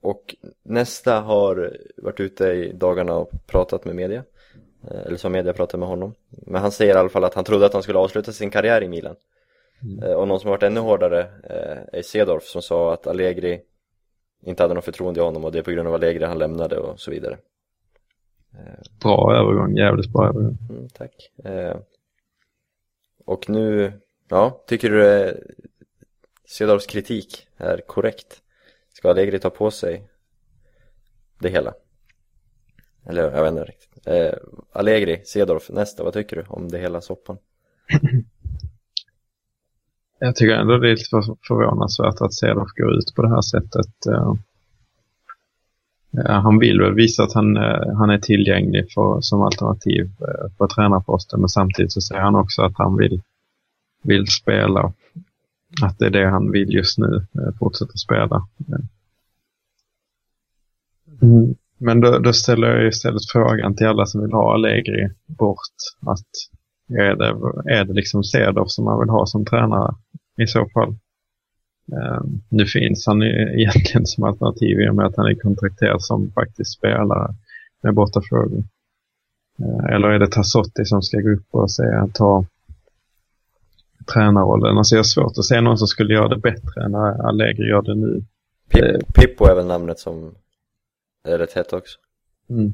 och 0.00 0.34
nästa 0.62 1.20
har 1.20 1.76
varit 1.96 2.20
ute 2.20 2.44
i 2.44 2.72
dagarna 2.72 3.14
och 3.14 3.30
pratat 3.46 3.84
med 3.84 3.96
media. 3.96 4.24
Eh, 4.84 5.06
eller 5.06 5.16
som 5.16 5.32
media 5.32 5.52
pratat 5.52 5.80
med 5.80 5.88
honom. 5.88 6.14
Men 6.28 6.60
han 6.60 6.72
säger 6.72 6.94
i 6.94 6.98
alla 6.98 7.08
fall 7.08 7.24
att 7.24 7.34
han 7.34 7.44
trodde 7.44 7.66
att 7.66 7.72
han 7.72 7.82
skulle 7.82 7.98
avsluta 7.98 8.32
sin 8.32 8.50
karriär 8.50 8.82
i 8.82 8.88
Milan. 8.88 9.16
Mm. 9.82 10.02
Eh, 10.02 10.12
och 10.12 10.28
någon 10.28 10.40
som 10.40 10.48
har 10.48 10.56
varit 10.56 10.62
ännu 10.62 10.80
hårdare 10.80 11.20
eh, 11.20 11.98
är 11.98 12.02
Cedorf 12.02 12.44
som 12.44 12.62
sa 12.62 12.92
att 12.92 13.06
Allegri 13.06 13.60
inte 14.42 14.62
hade 14.62 14.74
något 14.74 14.84
förtroende 14.84 15.20
i 15.20 15.24
honom 15.24 15.44
och 15.44 15.52
det 15.52 15.58
är 15.58 15.62
på 15.62 15.70
grund 15.70 15.88
av 15.88 15.94
Allegri 15.94 16.24
han 16.24 16.38
lämnade 16.38 16.78
och 16.78 17.00
så 17.00 17.10
vidare. 17.10 17.38
Bra 19.02 19.34
övergång, 19.34 19.76
jävligt 19.76 20.12
bra 20.12 20.28
övergång. 20.28 20.58
Mm, 20.70 20.88
tack. 20.88 21.30
Och 23.24 23.50
nu, 23.50 23.92
ja, 24.28 24.64
tycker 24.66 24.90
du 24.90 25.34
Cedorfs 26.46 26.86
kritik 26.86 27.46
är 27.56 27.80
korrekt? 27.86 28.42
Ska 28.92 29.10
Allegri 29.10 29.38
ta 29.38 29.50
på 29.50 29.70
sig 29.70 30.08
det 31.38 31.48
hela? 31.48 31.74
Eller 33.08 33.22
jag 33.22 33.42
vet 33.42 33.52
inte 33.52 33.64
riktigt. 33.64 34.06
Eh, 34.06 34.32
Allegri, 34.72 35.22
Cedorf, 35.24 35.70
nästa, 35.70 36.04
vad 36.04 36.12
tycker 36.12 36.36
du 36.36 36.42
om 36.48 36.68
det 36.68 36.78
hela 36.78 37.00
soppan? 37.00 37.38
Jag 40.20 40.36
tycker 40.36 40.54
ändå 40.54 40.78
det 40.78 40.88
är 40.88 40.90
lite 40.90 41.36
förvånansvärt 41.48 42.20
att 42.20 42.34
Cedorf 42.34 42.70
går 42.76 42.98
ut 42.98 43.14
på 43.16 43.22
det 43.22 43.28
här 43.28 43.40
sättet. 43.40 44.06
Uh, 44.08 44.34
han 46.30 46.58
vill 46.58 46.80
väl 46.80 46.94
visa 46.94 47.22
att 47.22 47.32
han, 47.32 47.56
uh, 47.56 47.96
han 47.96 48.10
är 48.10 48.18
tillgänglig 48.18 48.92
för, 48.92 49.20
som 49.20 49.42
alternativ 49.42 50.04
uh, 50.04 50.50
på 50.56 50.68
tränarposten 50.68 51.40
men 51.40 51.48
samtidigt 51.48 51.92
så 51.92 52.00
säger 52.00 52.22
han 52.22 52.34
också 52.34 52.62
att 52.62 52.72
han 52.76 52.96
vill, 52.96 53.22
vill 54.02 54.26
spela. 54.26 54.92
Att 55.82 55.98
det 55.98 56.06
är 56.06 56.10
det 56.10 56.28
han 56.28 56.50
vill 56.50 56.74
just 56.74 56.98
nu, 56.98 57.26
fortsätta 57.58 57.92
spela. 57.92 58.48
Mm. 61.22 61.54
Men 61.78 62.00
då, 62.00 62.18
då, 62.18 62.32
ställer 62.32 62.68
jag 62.68 62.88
istället 62.88 63.30
frågan 63.32 63.76
till 63.76 63.86
alla 63.86 64.06
som 64.06 64.22
vill 64.22 64.32
ha 64.32 64.54
Allegri 64.54 65.10
bort. 65.26 65.76
Att 66.06 66.26
är 66.98 67.16
det, 67.16 67.28
är 67.74 67.84
det 67.84 67.92
liksom 67.92 68.24
Cedorf 68.24 68.70
som 68.70 68.84
man 68.84 69.00
vill 69.00 69.08
ha 69.08 69.26
som 69.26 69.44
tränare 69.44 69.94
i 70.36 70.46
så 70.46 70.68
fall? 70.74 70.96
Uh, 71.92 72.22
nu 72.48 72.66
finns 72.66 73.06
han 73.06 73.22
egentligen 73.22 74.06
som 74.06 74.24
alternativ 74.24 74.80
i 74.80 74.88
och 74.88 74.94
med 74.94 75.06
att 75.06 75.16
han 75.16 75.26
är 75.26 75.34
kontrakterad 75.34 76.02
som 76.02 76.30
faktiskt 76.30 76.72
spelare 76.72 77.34
med 77.82 77.94
bortafrågor. 77.94 78.64
Uh, 79.62 79.94
eller 79.94 80.08
är 80.08 80.18
det 80.18 80.30
Tassotti 80.30 80.84
som 80.84 81.02
ska 81.02 81.20
gå 81.20 81.30
upp 81.30 81.46
och 81.50 81.70
säga, 81.70 82.08
ta 82.14 82.44
tränarrollen? 84.12 84.78
Alltså 84.78 84.94
jag 84.94 84.98
har 84.98 85.04
svårt 85.04 85.38
att 85.38 85.44
se 85.44 85.60
någon 85.60 85.78
som 85.78 85.88
skulle 85.88 86.14
göra 86.14 86.28
det 86.28 86.36
bättre 86.36 86.84
än 86.84 86.94
Allegri 86.94 87.68
gör 87.68 87.82
det 87.82 87.94
nu. 87.94 88.22
Pippo 89.14 89.44
är 89.44 89.54
väl 89.54 89.66
namnet 89.66 89.98
som 89.98 90.34
det 91.24 91.32
är 91.32 91.38
rätt 91.38 91.52
hett 91.52 91.72
också. 91.72 91.98
Mm. 92.50 92.72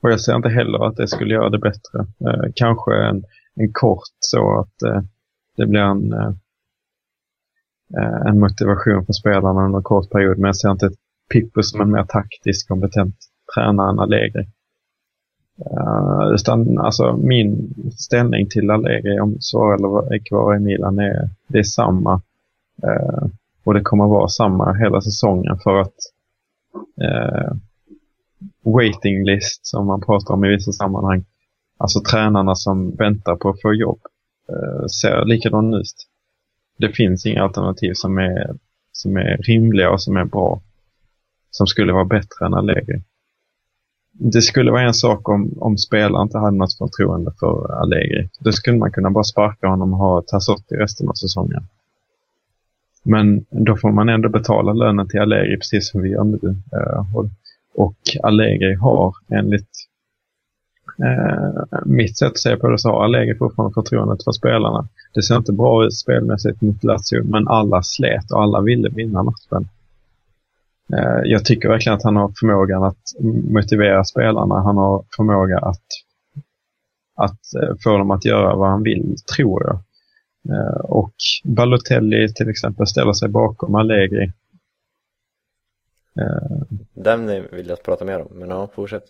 Och 0.00 0.10
jag 0.10 0.20
ser 0.20 0.36
inte 0.36 0.48
heller 0.48 0.86
att 0.86 0.96
det 0.96 1.08
skulle 1.08 1.34
göra 1.34 1.50
det 1.50 1.58
bättre. 1.58 1.98
Eh, 2.20 2.52
kanske 2.54 2.94
en, 2.94 3.24
en 3.54 3.72
kort 3.72 4.08
så 4.18 4.60
att 4.60 4.82
eh, 4.82 5.02
det 5.56 5.66
blir 5.66 5.80
en, 5.80 6.12
eh, 6.12 6.32
eh 7.96 8.26
en 8.26 8.40
motivation 8.40 9.06
för 9.06 9.12
spelarna 9.12 9.64
under 9.64 9.78
en 9.78 9.82
kort 9.82 10.10
period. 10.10 10.38
Men 10.38 10.48
jag 10.48 10.56
ser 10.56 10.70
inte 10.70 10.90
Pippo 11.32 11.62
som 11.62 11.80
en 11.80 11.90
mer 11.90 12.04
taktiskt 12.04 12.68
kompetent 12.68 13.16
tränare 13.54 13.90
än 13.90 13.98
Allegri. 13.98 14.46
Uh, 15.60 16.34
utan 16.34 16.78
alltså 16.78 17.16
min 17.16 17.74
ställning 17.98 18.48
till 18.48 18.70
Allegri 18.70 19.20
om 19.20 19.36
så 19.40 19.72
eller 19.72 20.14
är 20.14 20.18
kvar 20.18 20.56
i 20.56 20.60
Milan 20.60 20.98
är, 20.98 21.28
det 21.46 21.58
är 21.58 21.62
samma. 21.62 22.22
Uh, 22.84 23.26
och 23.64 23.74
det 23.74 23.80
kommer 23.80 24.06
vara 24.06 24.28
samma 24.28 24.72
hela 24.72 25.00
säsongen 25.00 25.58
för 25.58 25.80
att 25.80 25.94
eh, 27.02 27.56
waiting 28.62 29.24
list 29.24 29.66
som 29.66 29.86
man 29.86 30.00
pratar 30.00 30.34
om 30.34 30.44
i 30.44 30.48
vissa 30.48 30.72
sammanhang. 30.72 31.24
Alltså 31.78 32.00
tränarna 32.00 32.54
som 32.54 32.90
väntar 32.90 33.36
på 33.36 33.48
att 33.48 33.60
få 33.62 33.74
jobb 33.74 34.00
eh, 34.48 34.86
ser 34.86 35.24
likadan 35.24 35.74
ut. 35.74 36.06
Det 36.78 36.88
finns 36.88 37.26
inga 37.26 37.42
alternativ 37.42 37.92
som 37.94 38.18
är, 38.18 38.56
som 38.92 39.16
är 39.16 39.36
rimliga 39.36 39.90
och 39.90 40.02
som 40.02 40.16
är 40.16 40.24
bra. 40.24 40.60
Som 41.50 41.66
skulle 41.66 41.92
vara 41.92 42.04
bättre 42.04 42.46
än 42.46 42.54
Allegri. 42.54 43.02
Det 44.12 44.42
skulle 44.42 44.70
vara 44.70 44.82
en 44.82 44.94
sak 44.94 45.28
om, 45.28 45.52
om 45.60 45.78
spelaren 45.78 46.22
inte 46.22 46.38
hade 46.38 46.56
något 46.56 46.78
förtroende 46.78 47.32
för 47.40 47.72
Allegri. 47.82 48.28
Då 48.40 48.52
skulle 48.52 48.78
man 48.78 48.92
kunna 48.92 49.10
bara 49.10 49.24
sparka 49.24 49.68
honom 49.68 49.92
och 49.92 49.98
ha 49.98 50.22
Tassotti 50.22 50.74
resten 50.74 51.08
av 51.08 51.12
säsongen. 51.12 51.66
Men 53.06 53.44
då 53.50 53.76
får 53.76 53.92
man 53.92 54.08
ändå 54.08 54.28
betala 54.28 54.72
lönen 54.72 55.08
till 55.08 55.20
Allegri 55.20 55.56
precis 55.56 55.90
som 55.90 56.02
vi 56.02 56.08
gör 56.08 56.24
nu. 56.24 56.56
Eh, 56.72 57.16
och 57.16 57.26
och 57.76 57.96
Allegri 58.22 58.74
har 58.74 59.14
enligt 59.28 59.70
eh, 61.04 61.78
mitt 61.84 62.18
sätt 62.18 62.28
att 62.28 62.38
se 62.38 62.56
på 62.56 62.68
det 62.68 62.78
så 62.78 62.88
har 62.88 63.04
Allegri 63.04 63.34
fortfarande 63.38 63.74
förtroendet 63.74 64.24
för 64.24 64.32
spelarna. 64.32 64.88
Det 65.14 65.22
ser 65.22 65.36
inte 65.36 65.52
bra 65.52 65.84
ut 65.84 65.94
spelmässigt 65.94 66.60
mot 66.60 66.84
Lazio 66.84 67.22
men 67.24 67.48
alla 67.48 67.82
slet 67.82 68.30
och 68.30 68.42
alla 68.42 68.60
ville 68.60 68.88
vinna 68.88 69.22
matchen. 69.22 69.68
Eh, 70.92 71.20
jag 71.24 71.44
tycker 71.44 71.68
verkligen 71.68 71.96
att 71.96 72.04
han 72.04 72.16
har 72.16 72.32
förmågan 72.40 72.82
att 72.82 73.02
motivera 73.50 74.04
spelarna. 74.04 74.60
Han 74.60 74.76
har 74.76 75.04
förmåga 75.16 75.58
att, 75.58 75.86
att 77.14 77.62
eh, 77.62 77.76
få 77.84 77.98
dem 77.98 78.10
att 78.10 78.24
göra 78.24 78.56
vad 78.56 78.70
han 78.70 78.82
vill, 78.82 79.16
tror 79.36 79.64
jag. 79.64 79.78
Eh, 80.50 80.80
och 80.80 81.14
Balotelli 81.44 82.32
till 82.32 82.48
exempel 82.48 82.86
ställer 82.86 83.12
sig 83.12 83.28
bakom 83.28 83.74
Allegri 83.74 84.32
Eh, 86.20 86.76
den 86.94 87.26
vill 87.52 87.68
jag 87.68 87.82
prata 87.82 88.04
mer 88.04 88.20
om, 88.20 88.28
men 88.30 88.50
ja, 88.50 88.68
fortsätt. 88.74 89.04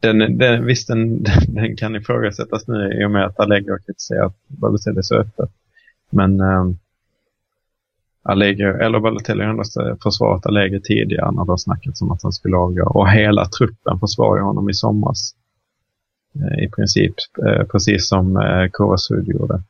Den, 0.00 0.38
den, 0.38 0.64
visst, 0.64 0.88
den, 0.88 1.22
den 1.48 1.76
kan 1.76 1.96
ifrågasättas 1.96 2.68
nu 2.68 3.02
i 3.02 3.04
och 3.04 3.10
med 3.10 3.26
att 3.26 3.40
Allegri 3.40 3.70
har 3.70 3.78
kritiserat 3.78 4.34
Balotelli 4.46 5.02
så 5.02 5.16
öppet. 5.16 5.50
Men 6.10 6.40
um, 6.40 6.78
Allegri, 8.22 8.64
eller 8.64 9.00
Balotelli 9.00 9.42
har 9.42 9.50
endast 9.50 9.76
försvarat 10.02 10.46
Allegri 10.46 10.80
tidigare 10.80 11.30
när 11.30 11.44
det 11.44 11.52
har 11.52 11.56
snackats 11.56 12.02
om 12.02 12.10
att 12.10 12.22
han 12.22 12.32
skulle 12.32 12.56
avgå. 12.56 12.84
Och 12.84 13.10
hela 13.10 13.44
truppen 13.44 14.00
försvarar 14.00 14.42
honom 14.42 14.70
i 14.70 14.74
somras. 14.74 15.34
Eh, 16.34 16.64
I 16.64 16.68
princip, 16.68 17.14
precis 17.72 18.08
som 18.08 18.38
Kovasud 18.72 19.28
gjorde. 19.28 19.62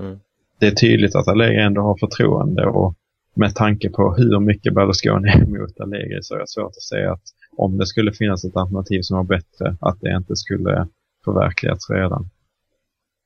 Mm. 0.00 0.20
Det 0.58 0.66
är 0.66 0.70
tydligt 0.70 1.16
att 1.16 1.28
Allegri 1.28 1.60
ändå 1.60 1.80
har 1.80 1.96
förtroende 1.96 2.66
och 2.66 2.94
med 3.34 3.54
tanke 3.54 3.90
på 3.90 4.14
hur 4.14 4.40
mycket 4.40 4.74
Berlusconi 4.74 5.28
är 5.28 5.42
emot 5.42 5.80
Allegri 5.80 6.22
så 6.22 6.34
är 6.34 6.38
det 6.38 6.48
svårt 6.48 6.76
att 6.76 6.82
säga 6.82 7.12
att 7.12 7.22
om 7.56 7.78
det 7.78 7.86
skulle 7.86 8.12
finnas 8.12 8.44
ett 8.44 8.56
alternativ 8.56 9.02
som 9.02 9.16
var 9.16 9.24
bättre, 9.24 9.76
att 9.80 10.00
det 10.00 10.16
inte 10.16 10.36
skulle 10.36 10.88
förverkligats 11.24 11.90
redan. 11.90 12.30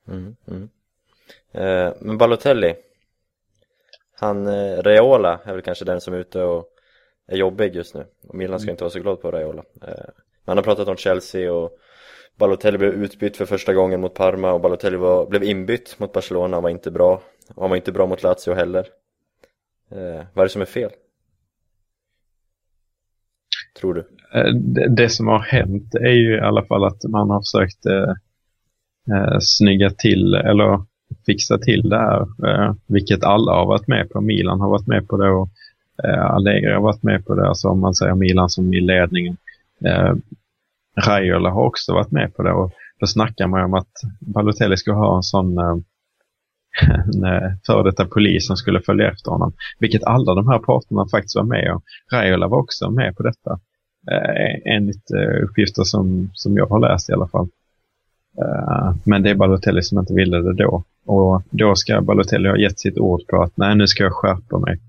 Mm, 0.09 0.37
mm. 0.47 0.69
Eh, 1.53 1.93
men 2.01 2.19
Balotelli, 2.19 2.75
han, 4.21 4.47
eh, 4.47 4.83
Reola 4.83 5.41
är 5.45 5.53
väl 5.53 5.63
kanske 5.63 5.85
den 5.85 6.01
som 6.01 6.15
är 6.15 6.19
ute 6.19 6.43
och 6.43 6.69
är 7.27 7.37
jobbig 7.37 7.75
just 7.75 7.95
nu. 7.95 8.07
Och 8.29 8.35
Milan 8.35 8.61
ska 8.61 8.67
mm. 8.67 8.73
inte 8.73 8.85
vara 8.85 8.91
så 8.91 9.01
glad 9.01 9.21
på 9.21 9.31
Reola. 9.31 9.63
Eh, 9.83 10.05
man 10.45 10.57
har 10.57 10.65
pratat 10.65 10.89
om 10.89 10.97
Chelsea 10.97 11.53
och 11.53 11.79
Balotelli 12.39 12.79
blev 12.79 12.93
utbytt 12.93 13.37
för 13.37 13.47
första 13.47 13.75
gången 13.75 14.01
mot 14.01 14.15
Parma 14.15 14.53
och 14.53 14.61
Balotelli 14.61 14.97
var, 14.97 15.27
blev 15.27 15.45
inbytt 15.45 15.99
mot 15.99 16.13
Barcelona, 16.13 16.57
han 16.57 16.63
var 16.63 16.71
inte 16.71 16.91
bra. 16.91 17.23
Och 17.55 17.63
han 17.63 17.71
var 17.71 17.77
inte 17.77 17.93
bra 17.93 18.07
mot 18.07 18.23
Lazio 18.23 18.55
heller. 18.55 18.87
Eh, 19.91 20.25
vad 20.33 20.43
är 20.43 20.45
det 20.45 20.49
som 20.49 20.63
är 20.63 20.67
fel? 20.67 20.91
Tror 23.81 23.95
du? 23.95 24.01
Eh, 24.35 24.55
det, 24.55 24.89
det, 24.89 25.09
som 25.09 25.27
har 25.27 25.39
hänt 25.39 25.95
är 25.95 26.13
ju 26.13 26.37
i 26.37 26.41
alla 26.41 26.65
fall 26.65 26.85
att 26.85 27.05
man 27.05 27.31
har 27.31 27.41
försökt 27.41 27.87
eh, 27.87 28.15
eh, 29.17 29.39
snygga 29.41 29.91
till 29.91 30.35
eller 30.35 30.83
fixa 31.27 31.59
till 31.59 31.89
det 31.89 31.99
här. 31.99 32.21
Eh, 32.21 32.75
vilket 32.87 33.25
alla 33.25 33.53
har 33.53 33.67
varit 33.67 33.89
med 33.89 34.11
på. 34.11 34.21
Milan 34.21 34.61
har 34.61 34.71
varit 34.71 34.87
med 34.87 35.09
på 35.09 35.17
det 35.17 35.31
och 35.31 35.49
eh, 36.05 36.25
Allegri 36.25 36.73
har 36.73 36.81
varit 36.81 37.03
med 37.03 37.27
på 37.27 37.35
det. 37.35 37.49
Alltså 37.49 37.69
om 37.69 37.81
man 37.81 37.95
säger 37.95 38.15
Milan 38.15 38.51
som 38.51 38.75
i 38.75 38.81
ledningen. 38.81 39.37
Eh, 39.85 40.15
Raiola 40.97 41.51
har 41.51 41.63
också 41.63 41.93
varit 41.93 42.11
med 42.11 42.35
på 42.35 42.43
det 42.43 42.53
och 42.53 42.73
då 43.01 43.07
snackar 43.07 43.47
man 43.47 43.65
om 43.65 43.75
att 43.75 43.93
Balotelli 44.21 44.77
ska 44.77 44.93
ha 44.93 45.17
en 45.17 45.23
sån 45.23 45.59
eh, 45.59 45.77
en 47.15 47.25
eh, 47.25 47.53
före 47.67 47.83
detta 47.83 48.05
polis 48.05 48.47
som 48.47 48.57
skulle 48.57 48.81
följa 48.81 49.11
efter 49.11 49.31
honom. 49.31 49.53
Vilket 49.79 50.05
alla 50.05 50.35
de 50.35 50.49
här 50.49 50.59
parterna 50.59 51.07
faktiskt 51.11 51.37
var 51.37 51.45
med 51.45 51.73
om. 51.73 51.83
Raiola 52.13 52.49
var 52.49 52.59
också 52.59 52.91
med 52.91 53.17
på 53.17 53.23
detta. 53.23 53.61
Eh, 54.11 54.75
enligt 54.75 55.11
eh, 55.11 55.45
uppgifter 55.45 55.83
som, 55.83 56.31
som 56.35 56.57
jag 56.57 56.67
har 56.67 56.81
läst 56.81 57.11
i 57.11 57.13
alla 57.13 57.29
fall. 57.29 57.49
Eh, 58.39 58.95
men 59.05 59.23
det 59.23 59.31
är 59.31 59.35
Balotelli 59.35 59.83
som 59.83 59.99
inte 59.99 60.15
ville 60.15 60.41
det 60.41 60.55
då. 60.55 60.85
Och 61.07 61.43
då 61.51 61.75
ska 61.75 62.01
Balotelli 62.01 62.49
ha 62.49 62.57
gett 62.57 62.81
sitt 62.81 62.99
ord 62.99 63.27
på 63.27 63.43
att 63.43 63.57
nej, 63.57 63.77
nu 63.77 63.87
ska 63.87 64.03
jag 64.03 64.13
skärpa 64.13 64.59
mig. 64.59 64.81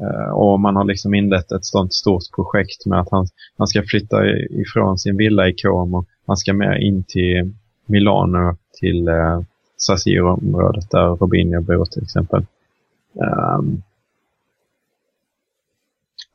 Eh, 0.00 0.30
och 0.30 0.60
man 0.60 0.76
har 0.76 0.84
liksom 0.84 1.14
inlett 1.14 1.52
ett 1.52 1.64
sånt 1.64 1.94
stort 1.94 2.22
projekt 2.34 2.86
med 2.86 3.00
att 3.00 3.10
han, 3.10 3.26
han 3.58 3.66
ska 3.66 3.82
flytta 3.82 4.26
ifrån 4.50 4.98
sin 4.98 5.16
villa 5.16 5.48
i 5.48 5.54
Como. 5.54 6.04
Han 6.26 6.36
ska 6.36 6.52
mer 6.52 6.74
in 6.74 7.04
till 7.04 7.54
Milano, 7.86 8.56
till 8.80 9.08
eh, 9.08 9.42
San 9.76 9.98
Siro-området 9.98 10.90
där 10.90 11.16
Robinho 11.16 11.60
bor 11.60 11.84
till 11.84 12.02
exempel. 12.02 12.46
Um, 13.14 13.82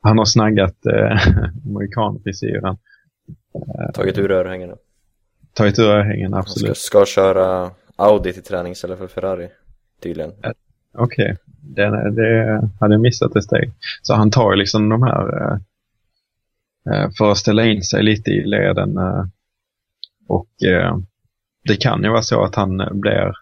han 0.00 0.18
har 0.18 0.24
snaggat 0.24 0.86
eh, 0.86 1.18
amerikanfrisyren. 1.66 2.76
Tagit 3.94 4.18
ur 4.18 4.30
örhängena. 4.30 4.76
Tagit 5.52 5.78
ur 5.78 5.88
örhängena, 5.88 6.38
absolut. 6.38 6.76
Ska, 6.76 6.98
ska 6.98 7.06
köra 7.06 7.70
Audi 7.96 8.32
till 8.32 8.42
träning 8.42 8.72
istället 8.72 8.98
för 8.98 9.06
Ferrari, 9.06 9.48
tydligen. 10.02 10.32
Okej, 10.94 11.32
okay. 11.32 11.36
det, 11.60 12.10
det 12.10 12.62
hade 12.80 12.94
jag 12.94 13.00
missat 13.00 13.36
ett 13.36 13.44
steg. 13.44 13.72
Så 14.02 14.14
han 14.14 14.30
tar 14.30 14.56
liksom 14.56 14.88
de 14.88 15.02
här 15.02 15.42
eh, 15.42 15.58
eh, 16.94 17.10
för 17.18 17.30
att 17.30 17.38
ställa 17.38 17.64
in 17.64 17.82
sig 17.82 18.02
lite 18.02 18.30
i 18.30 18.46
leden. 18.46 18.98
Eh, 18.98 19.24
och 20.28 20.62
eh, 20.62 20.98
det 21.64 21.76
kan 21.76 22.02
ju 22.02 22.08
vara 22.08 22.22
så 22.22 22.44
att 22.44 22.54
han 22.54 23.00
blir 23.00 23.32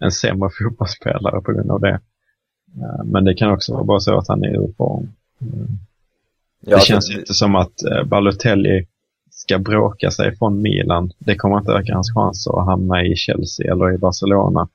en 0.00 0.12
sämre 0.12 0.50
fotbollsspelare 0.58 1.40
på 1.40 1.52
grund 1.52 1.70
av 1.70 1.80
det. 1.80 2.00
Eh, 2.76 3.04
men 3.04 3.24
det 3.24 3.34
kan 3.34 3.52
också 3.52 3.72
vara 3.72 3.84
bara 3.84 4.00
så 4.00 4.18
att 4.18 4.28
han 4.28 4.44
är 4.44 4.56
ur 4.56 4.72
form. 4.76 5.08
Ja, 6.60 6.76
det 6.76 6.82
känns 6.82 7.08
det... 7.08 7.18
inte 7.18 7.34
som 7.34 7.54
att 7.54 7.84
eh, 7.84 8.04
Balotelli 8.04 8.86
ska 9.30 9.58
bråka 9.58 10.10
sig 10.10 10.36
från 10.36 10.62
Milan. 10.62 11.12
Det 11.18 11.36
kommer 11.36 11.58
inte 11.58 11.72
öka 11.72 11.94
hans 11.94 12.14
chans 12.14 12.46
att 12.46 12.66
hamna 12.66 13.04
i 13.04 13.16
Chelsea 13.16 13.72
eller 13.72 13.94
i 13.94 13.98
Barcelona. 13.98 14.68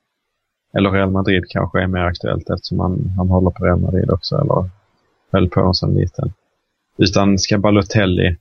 Eller 0.74 0.92
Real 0.92 1.12
Madrid 1.12 1.44
kanske 1.50 1.82
är 1.82 1.88
mer 1.88 2.02
aktuellt 2.02 2.50
eftersom 2.50 2.80
han, 2.80 3.14
han 3.18 3.30
håller 3.30 3.50
på 3.50 3.66
Real 3.66 3.80
Madrid 3.80 4.12
också 4.12 4.36
eller 4.36 4.70
höll 5.32 5.50
på 5.50 5.60
en 5.60 5.74
sån 5.74 5.96
liten. 5.96 6.34
Utan 6.98 7.38
ska 7.38 7.58
Balotelli, 7.58 8.38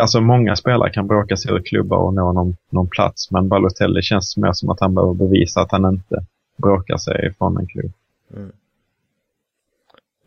alltså 0.00 0.20
många 0.20 0.56
spelare 0.56 0.90
kan 0.90 1.06
bråka 1.06 1.36
sig 1.36 1.52
ur 1.52 1.62
klubbar 1.62 1.96
och 1.96 2.14
nå 2.14 2.32
någon, 2.32 2.56
någon 2.70 2.88
plats 2.88 3.30
men 3.30 3.48
Balotelli 3.48 4.02
känns 4.02 4.36
mer 4.36 4.52
som 4.52 4.70
att 4.70 4.80
han 4.80 4.94
behöver 4.94 5.14
bevisa 5.14 5.60
att 5.60 5.72
han 5.72 5.84
inte 5.84 6.24
bråkar 6.56 6.96
sig 6.96 7.34
från 7.38 7.56
en 7.56 7.66
klubb. 7.66 7.92
Mm. 8.36 8.52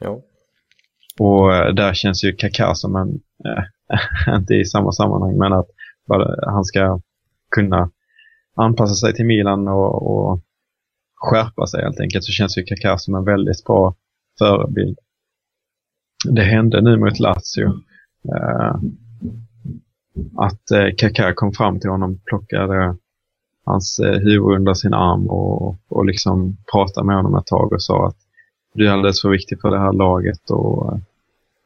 Jo. 0.02 0.24
Och 1.20 1.56
eh, 1.56 1.74
där 1.74 1.94
känns 1.94 2.24
ju 2.24 2.36
Kaká 2.36 2.74
som 2.74 2.96
en, 2.96 3.20
äh, 3.46 4.36
inte 4.36 4.54
i 4.54 4.66
samma 4.66 4.92
sammanhang, 4.92 5.38
men 5.38 5.54
att 5.54 5.68
han 6.42 6.66
ska 6.66 7.00
kunna 7.52 7.90
anpassa 8.56 8.94
sig 8.94 9.14
till 9.14 9.26
Milan 9.26 9.68
och, 9.68 10.08
och 10.08 10.40
skärpa 11.16 11.68
sig 11.68 11.84
helt 11.84 12.00
enkelt 12.00 12.24
så 12.24 12.32
känns 12.32 12.58
ju 12.58 12.64
Kaká 12.64 12.98
som 12.98 13.16
en 13.16 13.24
väldigt 13.24 13.64
bra 13.64 13.96
förebild. 14.40 14.98
Det 16.30 16.44
hände 16.44 16.82
nu 16.82 16.98
mot 16.98 17.20
Lazio 17.20 17.74
Eh, 18.34 18.76
att 20.36 20.72
eh, 20.72 20.96
Kaká 20.98 21.34
kom 21.34 21.52
fram 21.52 21.80
till 21.80 21.90
honom, 21.90 22.20
plockade 22.26 22.96
hans 23.66 24.00
eh, 24.00 24.20
huvud 24.20 24.56
under 24.56 24.74
sin 24.74 24.94
arm 24.94 25.28
och, 25.28 25.76
och 25.88 26.06
liksom 26.06 26.58
pratade 26.72 27.08
med 27.08 27.16
honom 27.16 27.36
ett 27.36 27.46
tag 27.46 27.74
och 27.74 27.84
sa 27.84 28.08
att 28.08 28.18
du 28.74 28.88
är 28.88 28.92
alldeles 28.92 29.22
för 29.22 29.30
viktig 29.30 29.62
för 29.62 29.70
det 29.70 29.80
här 29.80 29.94
laget 29.94 30.50
och 30.50 30.94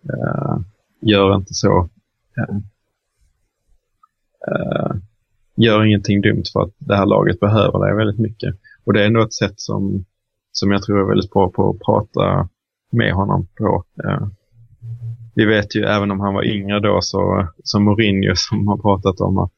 eh, 0.04 0.58
gör 1.02 1.36
inte 1.36 1.54
så. 1.54 1.90
Eh, 2.38 2.56
eh, 4.48 4.96
gör 5.56 5.86
ingenting 5.86 6.22
dumt 6.22 6.44
för 6.54 6.62
att 6.62 6.74
det 6.78 6.96
här 6.96 7.06
laget 7.06 7.40
behöver 7.40 7.80
dig 7.80 7.96
väldigt 7.96 8.20
mycket. 8.20 8.56
Och 8.90 8.94
det 8.94 9.02
är 9.02 9.08
ändå 9.08 9.22
ett 9.22 9.34
sätt 9.34 9.60
som, 9.60 10.06
som 10.52 10.72
jag 10.72 10.84
tror 10.84 11.00
är 11.00 11.08
väldigt 11.08 11.32
bra 11.32 11.50
på 11.50 11.70
att 11.70 11.80
prata 11.80 12.50
med 12.92 13.14
honom 13.14 13.48
på. 13.58 13.84
vi 15.36 15.46
vet 15.46 15.76
ju, 15.76 15.84
även 15.84 16.12
om 16.12 16.20
han 16.20 16.34
var 16.34 16.44
yngre 16.44 16.80
då, 16.80 17.00
så 17.02 17.48
som 17.64 17.84
Mourinho 17.84 18.34
som 18.36 18.68
har 18.68 18.78
pratat 18.78 19.22
om 19.22 19.38
att 19.38 19.52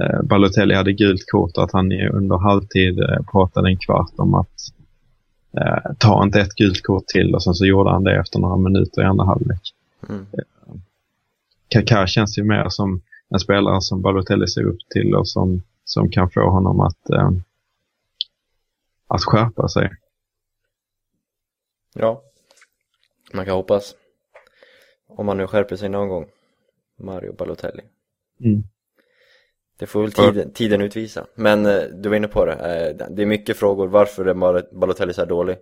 eh, 0.00 0.22
Balotelli 0.22 0.74
hade 0.74 0.92
gult 0.92 1.30
kort 1.30 1.56
och 1.56 1.64
att 1.64 1.72
han 1.72 1.92
under 1.92 2.38
halvtid 2.38 2.98
eh, 2.98 3.22
pratade 3.32 3.68
en 3.68 3.78
kvart 3.78 4.12
om 4.16 4.34
att 4.34 4.56
eh, 5.58 5.92
ta 5.98 6.24
inte 6.24 6.40
ett 6.40 6.54
gult 6.54 6.82
kort 6.82 7.06
till 7.06 7.34
och 7.34 7.42
sen 7.42 7.54
så 7.54 7.66
gjorde 7.66 7.90
han 7.90 8.04
det 8.04 8.20
efter 8.20 8.38
några 8.38 8.56
minuter 8.56 9.02
i 9.02 9.04
andra 9.04 9.24
halvlek. 9.24 9.62
Mm. 10.08 10.26
Kaká 11.68 12.06
känns 12.06 12.38
ju 12.38 12.44
mer 12.44 12.68
som 12.68 13.00
en 13.30 13.38
spelare 13.38 13.80
som 13.80 14.02
Balotelli 14.02 14.46
ser 14.46 14.64
upp 14.64 14.80
till 14.94 15.14
och 15.14 15.28
som, 15.28 15.62
som 15.84 16.10
kan 16.10 16.30
få 16.30 16.50
honom 16.50 16.80
att, 16.80 17.10
eh, 17.10 17.30
att 19.14 19.24
skärpa 19.24 19.68
sig. 19.68 19.90
Ja, 21.94 22.22
man 23.32 23.44
kan 23.44 23.54
hoppas. 23.54 23.94
Om 25.06 25.26
man 25.26 25.36
nu 25.36 25.46
skärper 25.46 25.76
sig 25.76 25.88
någon 25.88 26.08
gång. 26.08 26.26
Mario 26.98 27.32
Balotelli. 27.32 27.82
Mm. 28.40 28.62
Det 29.78 29.86
får 29.86 30.02
väl 30.02 30.12
tiden, 30.12 30.52
tiden 30.52 30.80
utvisa. 30.80 31.26
Men 31.34 31.66
eh, 31.66 31.82
du 31.82 32.08
var 32.08 32.16
inne 32.16 32.28
på 32.28 32.44
det, 32.44 32.52
eh, 32.52 33.08
det 33.10 33.22
är 33.22 33.26
mycket 33.26 33.56
frågor 33.56 33.88
varför 33.88 34.24
är 34.24 34.74
Balotelli 34.74 35.14
så 35.14 35.20
här 35.20 35.28
dålig. 35.28 35.56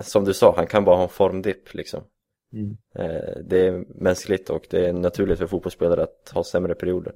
som 0.00 0.24
du 0.24 0.34
sa, 0.34 0.56
han 0.56 0.66
kan 0.66 0.84
bara 0.84 0.96
ha 0.96 1.02
en 1.02 1.08
formdipp 1.08 1.74
liksom. 1.74 2.04
Mm. 2.52 2.76
Eh, 2.94 3.38
det 3.44 3.66
är 3.66 3.84
mänskligt 3.88 4.50
och 4.50 4.66
det 4.70 4.86
är 4.86 4.92
naturligt 4.92 5.38
för 5.38 5.46
fotbollsspelare 5.46 6.02
att 6.02 6.30
ha 6.34 6.44
sämre 6.44 6.74
perioder. 6.74 7.14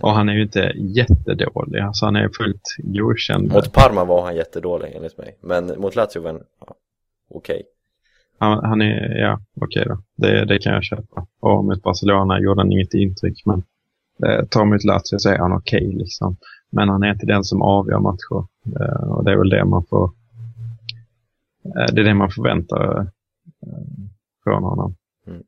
Och 0.00 0.10
han 0.10 0.28
är 0.28 0.32
ju 0.32 0.42
inte 0.42 0.72
jättedålig, 0.76 1.80
alltså 1.80 2.04
han 2.04 2.16
är 2.16 2.28
fullt 2.28 2.76
godkänd. 2.78 3.52
Mot 3.52 3.72
Parma 3.72 4.04
var 4.04 4.22
han 4.22 4.36
jättedålig 4.36 4.92
enligt 4.96 5.18
mig, 5.18 5.36
men 5.40 5.80
mot 5.80 5.96
Lazio 5.96 6.20
var 6.20 6.30
han 6.30 6.40
ja, 6.66 6.74
okej. 7.30 7.54
Okay. 7.54 7.62
Han, 8.38 8.64
han, 8.64 8.82
är, 8.82 9.18
ja 9.18 9.40
okej 9.56 9.82
okay 9.82 9.84
då, 9.84 10.02
det, 10.16 10.44
det 10.44 10.58
kan 10.58 10.72
jag 10.72 10.84
köpa. 10.84 11.26
Och 11.40 11.64
mot 11.64 11.82
Barcelona 11.82 12.40
gjorde 12.40 12.60
han 12.60 12.72
inget 12.72 12.94
intryck, 12.94 13.42
men 13.44 13.62
eh, 14.24 14.44
tar 14.44 14.64
mot 14.64 14.84
Lazio 14.84 15.18
så 15.18 15.28
är 15.28 15.38
han 15.38 15.52
okej 15.52 15.86
okay, 15.86 15.98
liksom. 15.98 16.36
Men 16.70 16.88
han 16.88 17.02
är 17.02 17.12
inte 17.12 17.26
den 17.26 17.44
som 17.44 17.62
avgör 17.62 17.98
matcher. 17.98 18.46
Eh, 18.80 19.10
och 19.10 19.24
det 19.24 19.32
är 19.32 19.36
väl 19.36 19.48
det 19.48 19.64
man 19.64 19.84
får 19.84 20.04
eh, 21.64 21.94
det 21.94 22.00
är 22.00 22.04
det 22.04 22.14
man 22.14 22.30
förväntar 22.30 23.00
eh, 23.00 23.84
från 24.44 24.62
honom. 24.62 24.94
Mm. 25.26 25.42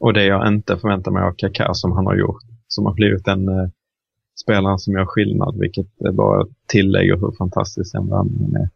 Och 0.00 0.12
det 0.12 0.24
jag 0.24 0.48
inte 0.48 0.76
förväntar 0.76 1.10
mig 1.10 1.22
av 1.22 1.32
Kaká 1.32 1.74
som 1.74 1.92
han 1.92 2.06
har 2.06 2.16
gjort, 2.16 2.42
som 2.74 2.86
har 2.86 2.94
blivit 2.94 3.28
en 3.28 3.48
eh, 3.48 3.68
spelare 4.42 4.78
som 4.78 4.92
gör 4.92 5.06
skillnad, 5.06 5.58
vilket 5.58 5.86
bara 6.12 6.46
tillägger 6.66 7.16
hur 7.16 7.32
fantastisk 7.38 7.92
den 7.92 8.08
värvningen 8.10 8.56
är. 8.56 8.68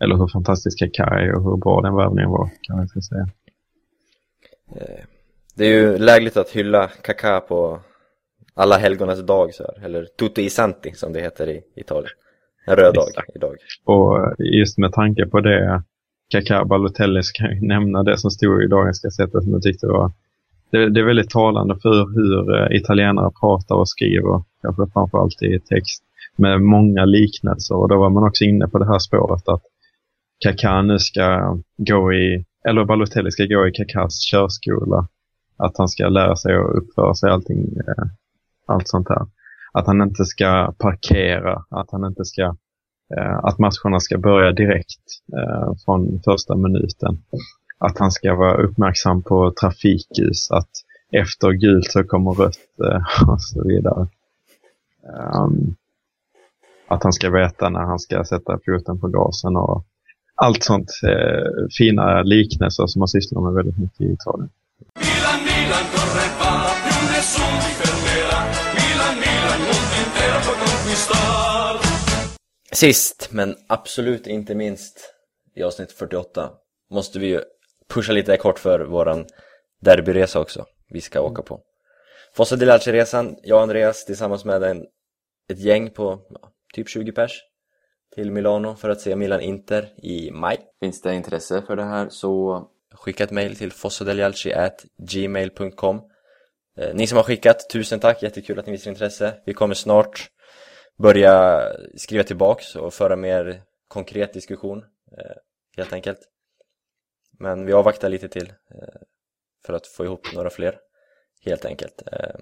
Eller 0.00 0.16
hur 0.16 0.28
fantastisk 0.28 0.78
Kaká 0.78 1.04
är 1.04 1.34
och 1.34 1.42
hur 1.44 1.56
bra 1.56 1.80
den 1.80 1.94
värvningen 1.94 2.30
var, 2.30 2.50
kan 2.62 2.76
man 2.76 2.88
säga. 2.88 3.28
Eh, 4.76 5.04
det 5.54 5.64
är 5.64 5.72
ju 5.80 5.98
lägligt 5.98 6.36
att 6.36 6.50
hylla 6.50 6.88
Kaká 7.02 7.40
på 7.40 7.80
alla 8.54 8.78
helgonas 8.78 9.26
dag 9.26 9.54
så 9.54 9.62
här, 9.62 9.84
eller 9.84 10.04
Tutti 10.04 10.42
i 10.42 10.50
Santi 10.50 10.92
som 10.92 11.12
det 11.12 11.20
heter 11.20 11.48
i 11.48 11.62
Italien. 11.76 12.12
En 12.66 12.76
röd 12.76 12.94
dag 12.94 13.06
idag. 13.34 13.56
Och 13.84 14.34
just 14.38 14.78
med 14.78 14.92
tanke 14.92 15.26
på 15.26 15.40
det 15.40 15.82
Kaká 16.28 16.64
Balotelli 16.64 17.22
ska 17.22 17.44
nämna 17.60 18.02
det 18.02 18.18
som 18.18 18.30
stod 18.30 18.62
i 18.62 18.66
dagens 18.66 19.00
Gazetta 19.00 19.40
som 19.40 19.52
jag 19.52 19.62
tyckte 19.62 19.86
var 19.86 20.12
det, 20.70 20.90
det, 20.90 21.00
är 21.00 21.04
väldigt 21.04 21.30
talande 21.30 21.76
för 21.82 22.14
hur 22.14 22.54
eh, 22.54 22.76
italienare 22.76 23.30
pratar 23.40 23.74
och 23.74 23.88
skriver, 23.88 24.42
kanske 24.62 24.86
framförallt 24.92 25.42
i 25.42 25.60
text, 25.60 26.02
med 26.36 26.62
många 26.62 27.04
liknelser. 27.04 27.74
Och 27.76 27.88
då 27.88 27.98
var 27.98 28.10
man 28.10 28.28
också 28.28 28.44
inne 28.44 28.68
på 28.68 28.78
det 28.78 28.86
här 28.86 28.98
spåret 28.98 29.48
att 29.48 29.62
Kaká 30.44 30.82
nu 30.82 30.98
ska 30.98 31.58
gå 31.76 32.12
i, 32.12 32.44
eller 32.68 32.84
Balotelli 32.84 33.30
ska 33.30 33.44
gå 33.44 33.66
i 33.68 33.72
Kakas 33.72 34.30
körskola. 34.30 35.08
Att 35.56 35.78
han 35.78 35.88
ska 35.88 36.08
lära 36.08 36.36
sig 36.36 36.56
att 36.56 36.74
uppföra 36.74 37.14
sig 37.14 37.30
allting, 37.30 37.76
eh, 37.88 38.04
allt 38.66 38.88
sånt 38.88 39.08
här. 39.08 39.26
Att 39.72 39.86
han 39.86 40.02
inte 40.02 40.24
ska 40.24 40.74
parkera, 40.78 41.64
att 41.70 41.90
han 41.90 42.04
inte 42.04 42.24
ska 42.24 42.42
eh, 43.16 43.36
att 43.42 43.58
matcherna 43.58 44.00
ska 44.00 44.18
börja 44.18 44.52
direkt 44.52 45.04
eh, 45.38 45.72
från 45.84 46.20
första 46.24 46.56
minuten. 46.56 47.22
Att 47.78 47.98
han 47.98 48.10
ska 48.10 48.34
vara 48.34 48.62
uppmärksam 48.62 49.22
på 49.22 49.52
trafikljus, 49.60 50.50
att 50.50 50.70
efter 51.12 51.50
gult 51.50 51.90
så 51.90 52.04
kommer 52.04 52.32
rött 52.32 52.80
eh, 52.84 53.28
och 53.32 53.42
så 53.42 53.68
vidare. 53.68 54.08
Um, 55.34 55.76
att 56.88 57.02
han 57.02 57.12
ska 57.12 57.30
veta 57.30 57.68
när 57.68 57.80
han 57.80 57.98
ska 57.98 58.24
sätta 58.24 58.58
foten 58.66 59.00
på 59.00 59.08
gasen 59.08 59.56
och 59.56 59.84
allt 60.34 60.64
sånt 60.64 60.90
eh, 61.02 61.68
fina 61.78 62.22
liknelser 62.22 62.86
som 62.86 63.00
man 63.00 63.08
sysslar 63.08 63.40
med 63.40 63.52
väldigt 63.52 63.78
mycket 63.78 64.00
i 64.00 64.12
Italien. 64.12 64.50
Milan, 64.94 65.44
Milan, 65.44 66.06
Sist, 72.72 73.28
men 73.30 73.54
absolut 73.66 74.26
inte 74.26 74.54
minst 74.54 75.14
i 75.54 75.62
avsnitt 75.62 75.92
48 75.92 76.50
måste 76.90 77.18
vi 77.18 77.26
ju 77.26 77.40
pusha 77.88 78.12
lite 78.12 78.36
kort 78.36 78.58
för 78.58 78.80
våran 78.80 79.26
derbyresa 79.80 80.40
också 80.40 80.66
vi 80.88 81.00
ska 81.00 81.20
åka 81.20 81.42
på. 81.42 81.60
Fossa 82.34 82.56
di 82.56 82.66
resan 82.66 83.36
jag 83.42 83.56
och 83.56 83.62
Andreas 83.62 84.04
tillsammans 84.04 84.44
med 84.44 84.62
en, 84.62 84.86
ett 85.48 85.58
gäng 85.58 85.90
på 85.90 86.20
ja, 86.30 86.52
typ 86.74 86.88
20 86.88 87.12
pers 87.12 87.42
till 88.14 88.30
Milano 88.30 88.74
för 88.74 88.90
att 88.90 89.00
se 89.00 89.16
Milan-Inter 89.16 89.88
i 89.96 90.30
maj. 90.30 90.58
Finns 90.80 91.02
det 91.02 91.14
intresse 91.14 91.62
för 91.62 91.76
det 91.76 91.84
här 91.84 92.08
så 92.08 92.62
skicka 92.94 93.24
ett 93.24 93.30
mail 93.30 93.56
till 93.56 93.72
fossadeljalci.gmail.com 93.72 96.02
eh, 96.76 96.94
Ni 96.94 97.06
som 97.06 97.16
har 97.16 97.22
skickat, 97.22 97.70
tusen 97.70 98.00
tack, 98.00 98.22
jättekul 98.22 98.58
att 98.58 98.66
ni 98.66 98.72
visar 98.72 98.90
intresse. 98.90 99.34
Vi 99.44 99.54
kommer 99.54 99.74
snart 99.74 100.30
börja 100.98 101.62
skriva 101.96 102.24
tillbaks 102.24 102.76
och 102.76 102.94
föra 102.94 103.16
mer 103.16 103.62
konkret 103.88 104.32
diskussion 104.32 104.84
eh, 105.18 105.36
helt 105.76 105.92
enkelt. 105.92 106.18
Men 107.38 107.66
vi 107.66 107.72
avvaktar 107.72 108.08
lite 108.08 108.28
till 108.28 108.52
eh, 108.70 109.00
för 109.66 109.72
att 109.72 109.86
få 109.86 110.04
ihop 110.04 110.34
några 110.34 110.50
fler 110.50 110.78
helt 111.44 111.64
enkelt. 111.64 112.02
Eh, 112.12 112.36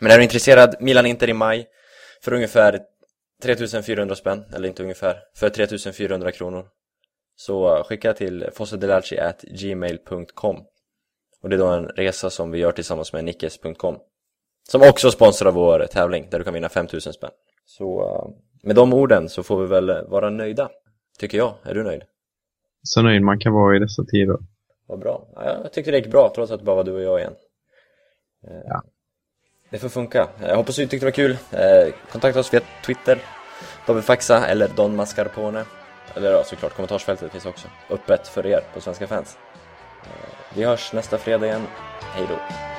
men 0.00 0.10
är 0.10 0.16
du 0.16 0.22
intresserad, 0.22 0.76
Milan 0.80 1.06
Inter 1.06 1.28
i 1.28 1.32
maj 1.32 1.68
för 2.22 2.32
ungefär 2.32 2.80
3400 3.42 4.14
spänn, 4.14 4.44
eller 4.54 4.68
inte 4.68 4.82
ungefär, 4.82 5.22
för 5.34 5.50
3400 5.50 6.32
kronor. 6.32 6.68
Så 7.36 7.84
skicka 7.84 8.12
till 8.12 8.48
fossadelarci.gmail.com 8.52 10.64
Och 11.42 11.48
det 11.48 11.56
är 11.56 11.58
då 11.58 11.66
en 11.66 11.88
resa 11.88 12.30
som 12.30 12.50
vi 12.50 12.58
gör 12.58 12.72
tillsammans 12.72 13.12
med 13.12 13.24
nickes.com 13.24 13.98
Som 14.68 14.82
också 14.82 15.10
sponsrar 15.10 15.52
vår 15.52 15.86
tävling 15.86 16.28
där 16.30 16.38
du 16.38 16.44
kan 16.44 16.54
vinna 16.54 16.68
5000 16.68 17.12
spänn. 17.12 17.30
Så 17.64 18.02
eh, 18.02 18.28
med 18.62 18.76
de 18.76 18.92
orden 18.92 19.28
så 19.28 19.42
får 19.42 19.60
vi 19.60 19.66
väl 19.66 20.08
vara 20.08 20.30
nöjda, 20.30 20.70
tycker 21.18 21.38
jag. 21.38 21.54
Är 21.62 21.74
du 21.74 21.82
nöjd? 21.82 22.02
Så 22.84 23.02
nöjd 23.02 23.22
man 23.22 23.38
kan 23.38 23.52
vara 23.52 23.76
i 23.76 23.78
dessa 23.78 24.04
tider. 24.04 24.36
Vad 24.86 24.98
bra. 24.98 25.26
Ja, 25.34 25.60
jag 25.62 25.72
tyckte 25.72 25.90
det 25.90 25.96
gick 25.96 26.10
bra 26.10 26.32
trots 26.34 26.52
att 26.52 26.58
det 26.60 26.64
bara 26.64 26.76
var 26.76 26.84
du 26.84 26.92
och 26.92 27.02
jag 27.02 27.20
igen. 27.20 27.34
Ja. 28.64 28.82
Det 29.70 29.78
får 29.78 29.88
funka. 29.88 30.28
Jag 30.40 30.56
hoppas 30.56 30.76
du 30.76 30.86
tyckte 30.86 31.06
det 31.06 31.10
var 31.10 31.10
kul. 31.10 31.30
Eh, 31.52 31.94
kontakta 32.12 32.40
oss 32.40 32.54
via 32.54 32.60
Twitter, 32.86 33.18
David 33.86 34.04
Faxa 34.04 34.46
eller 34.46 34.68
Don 34.76 34.96
Mascarpone. 34.96 35.64
Eller 36.14 36.32
ja, 36.32 36.44
såklart, 36.44 36.74
kommentarsfältet 36.74 37.32
finns 37.32 37.46
också 37.46 37.68
öppet 37.90 38.28
för 38.28 38.46
er 38.46 38.60
på 38.74 38.80
Svenska 38.80 39.06
fans. 39.06 39.38
Eh, 40.02 40.56
vi 40.56 40.64
hörs 40.64 40.92
nästa 40.92 41.18
fredag 41.18 41.46
igen. 41.46 41.62
Hej 42.00 42.26
då! 42.28 42.73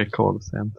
Rekordsent. 0.00 0.74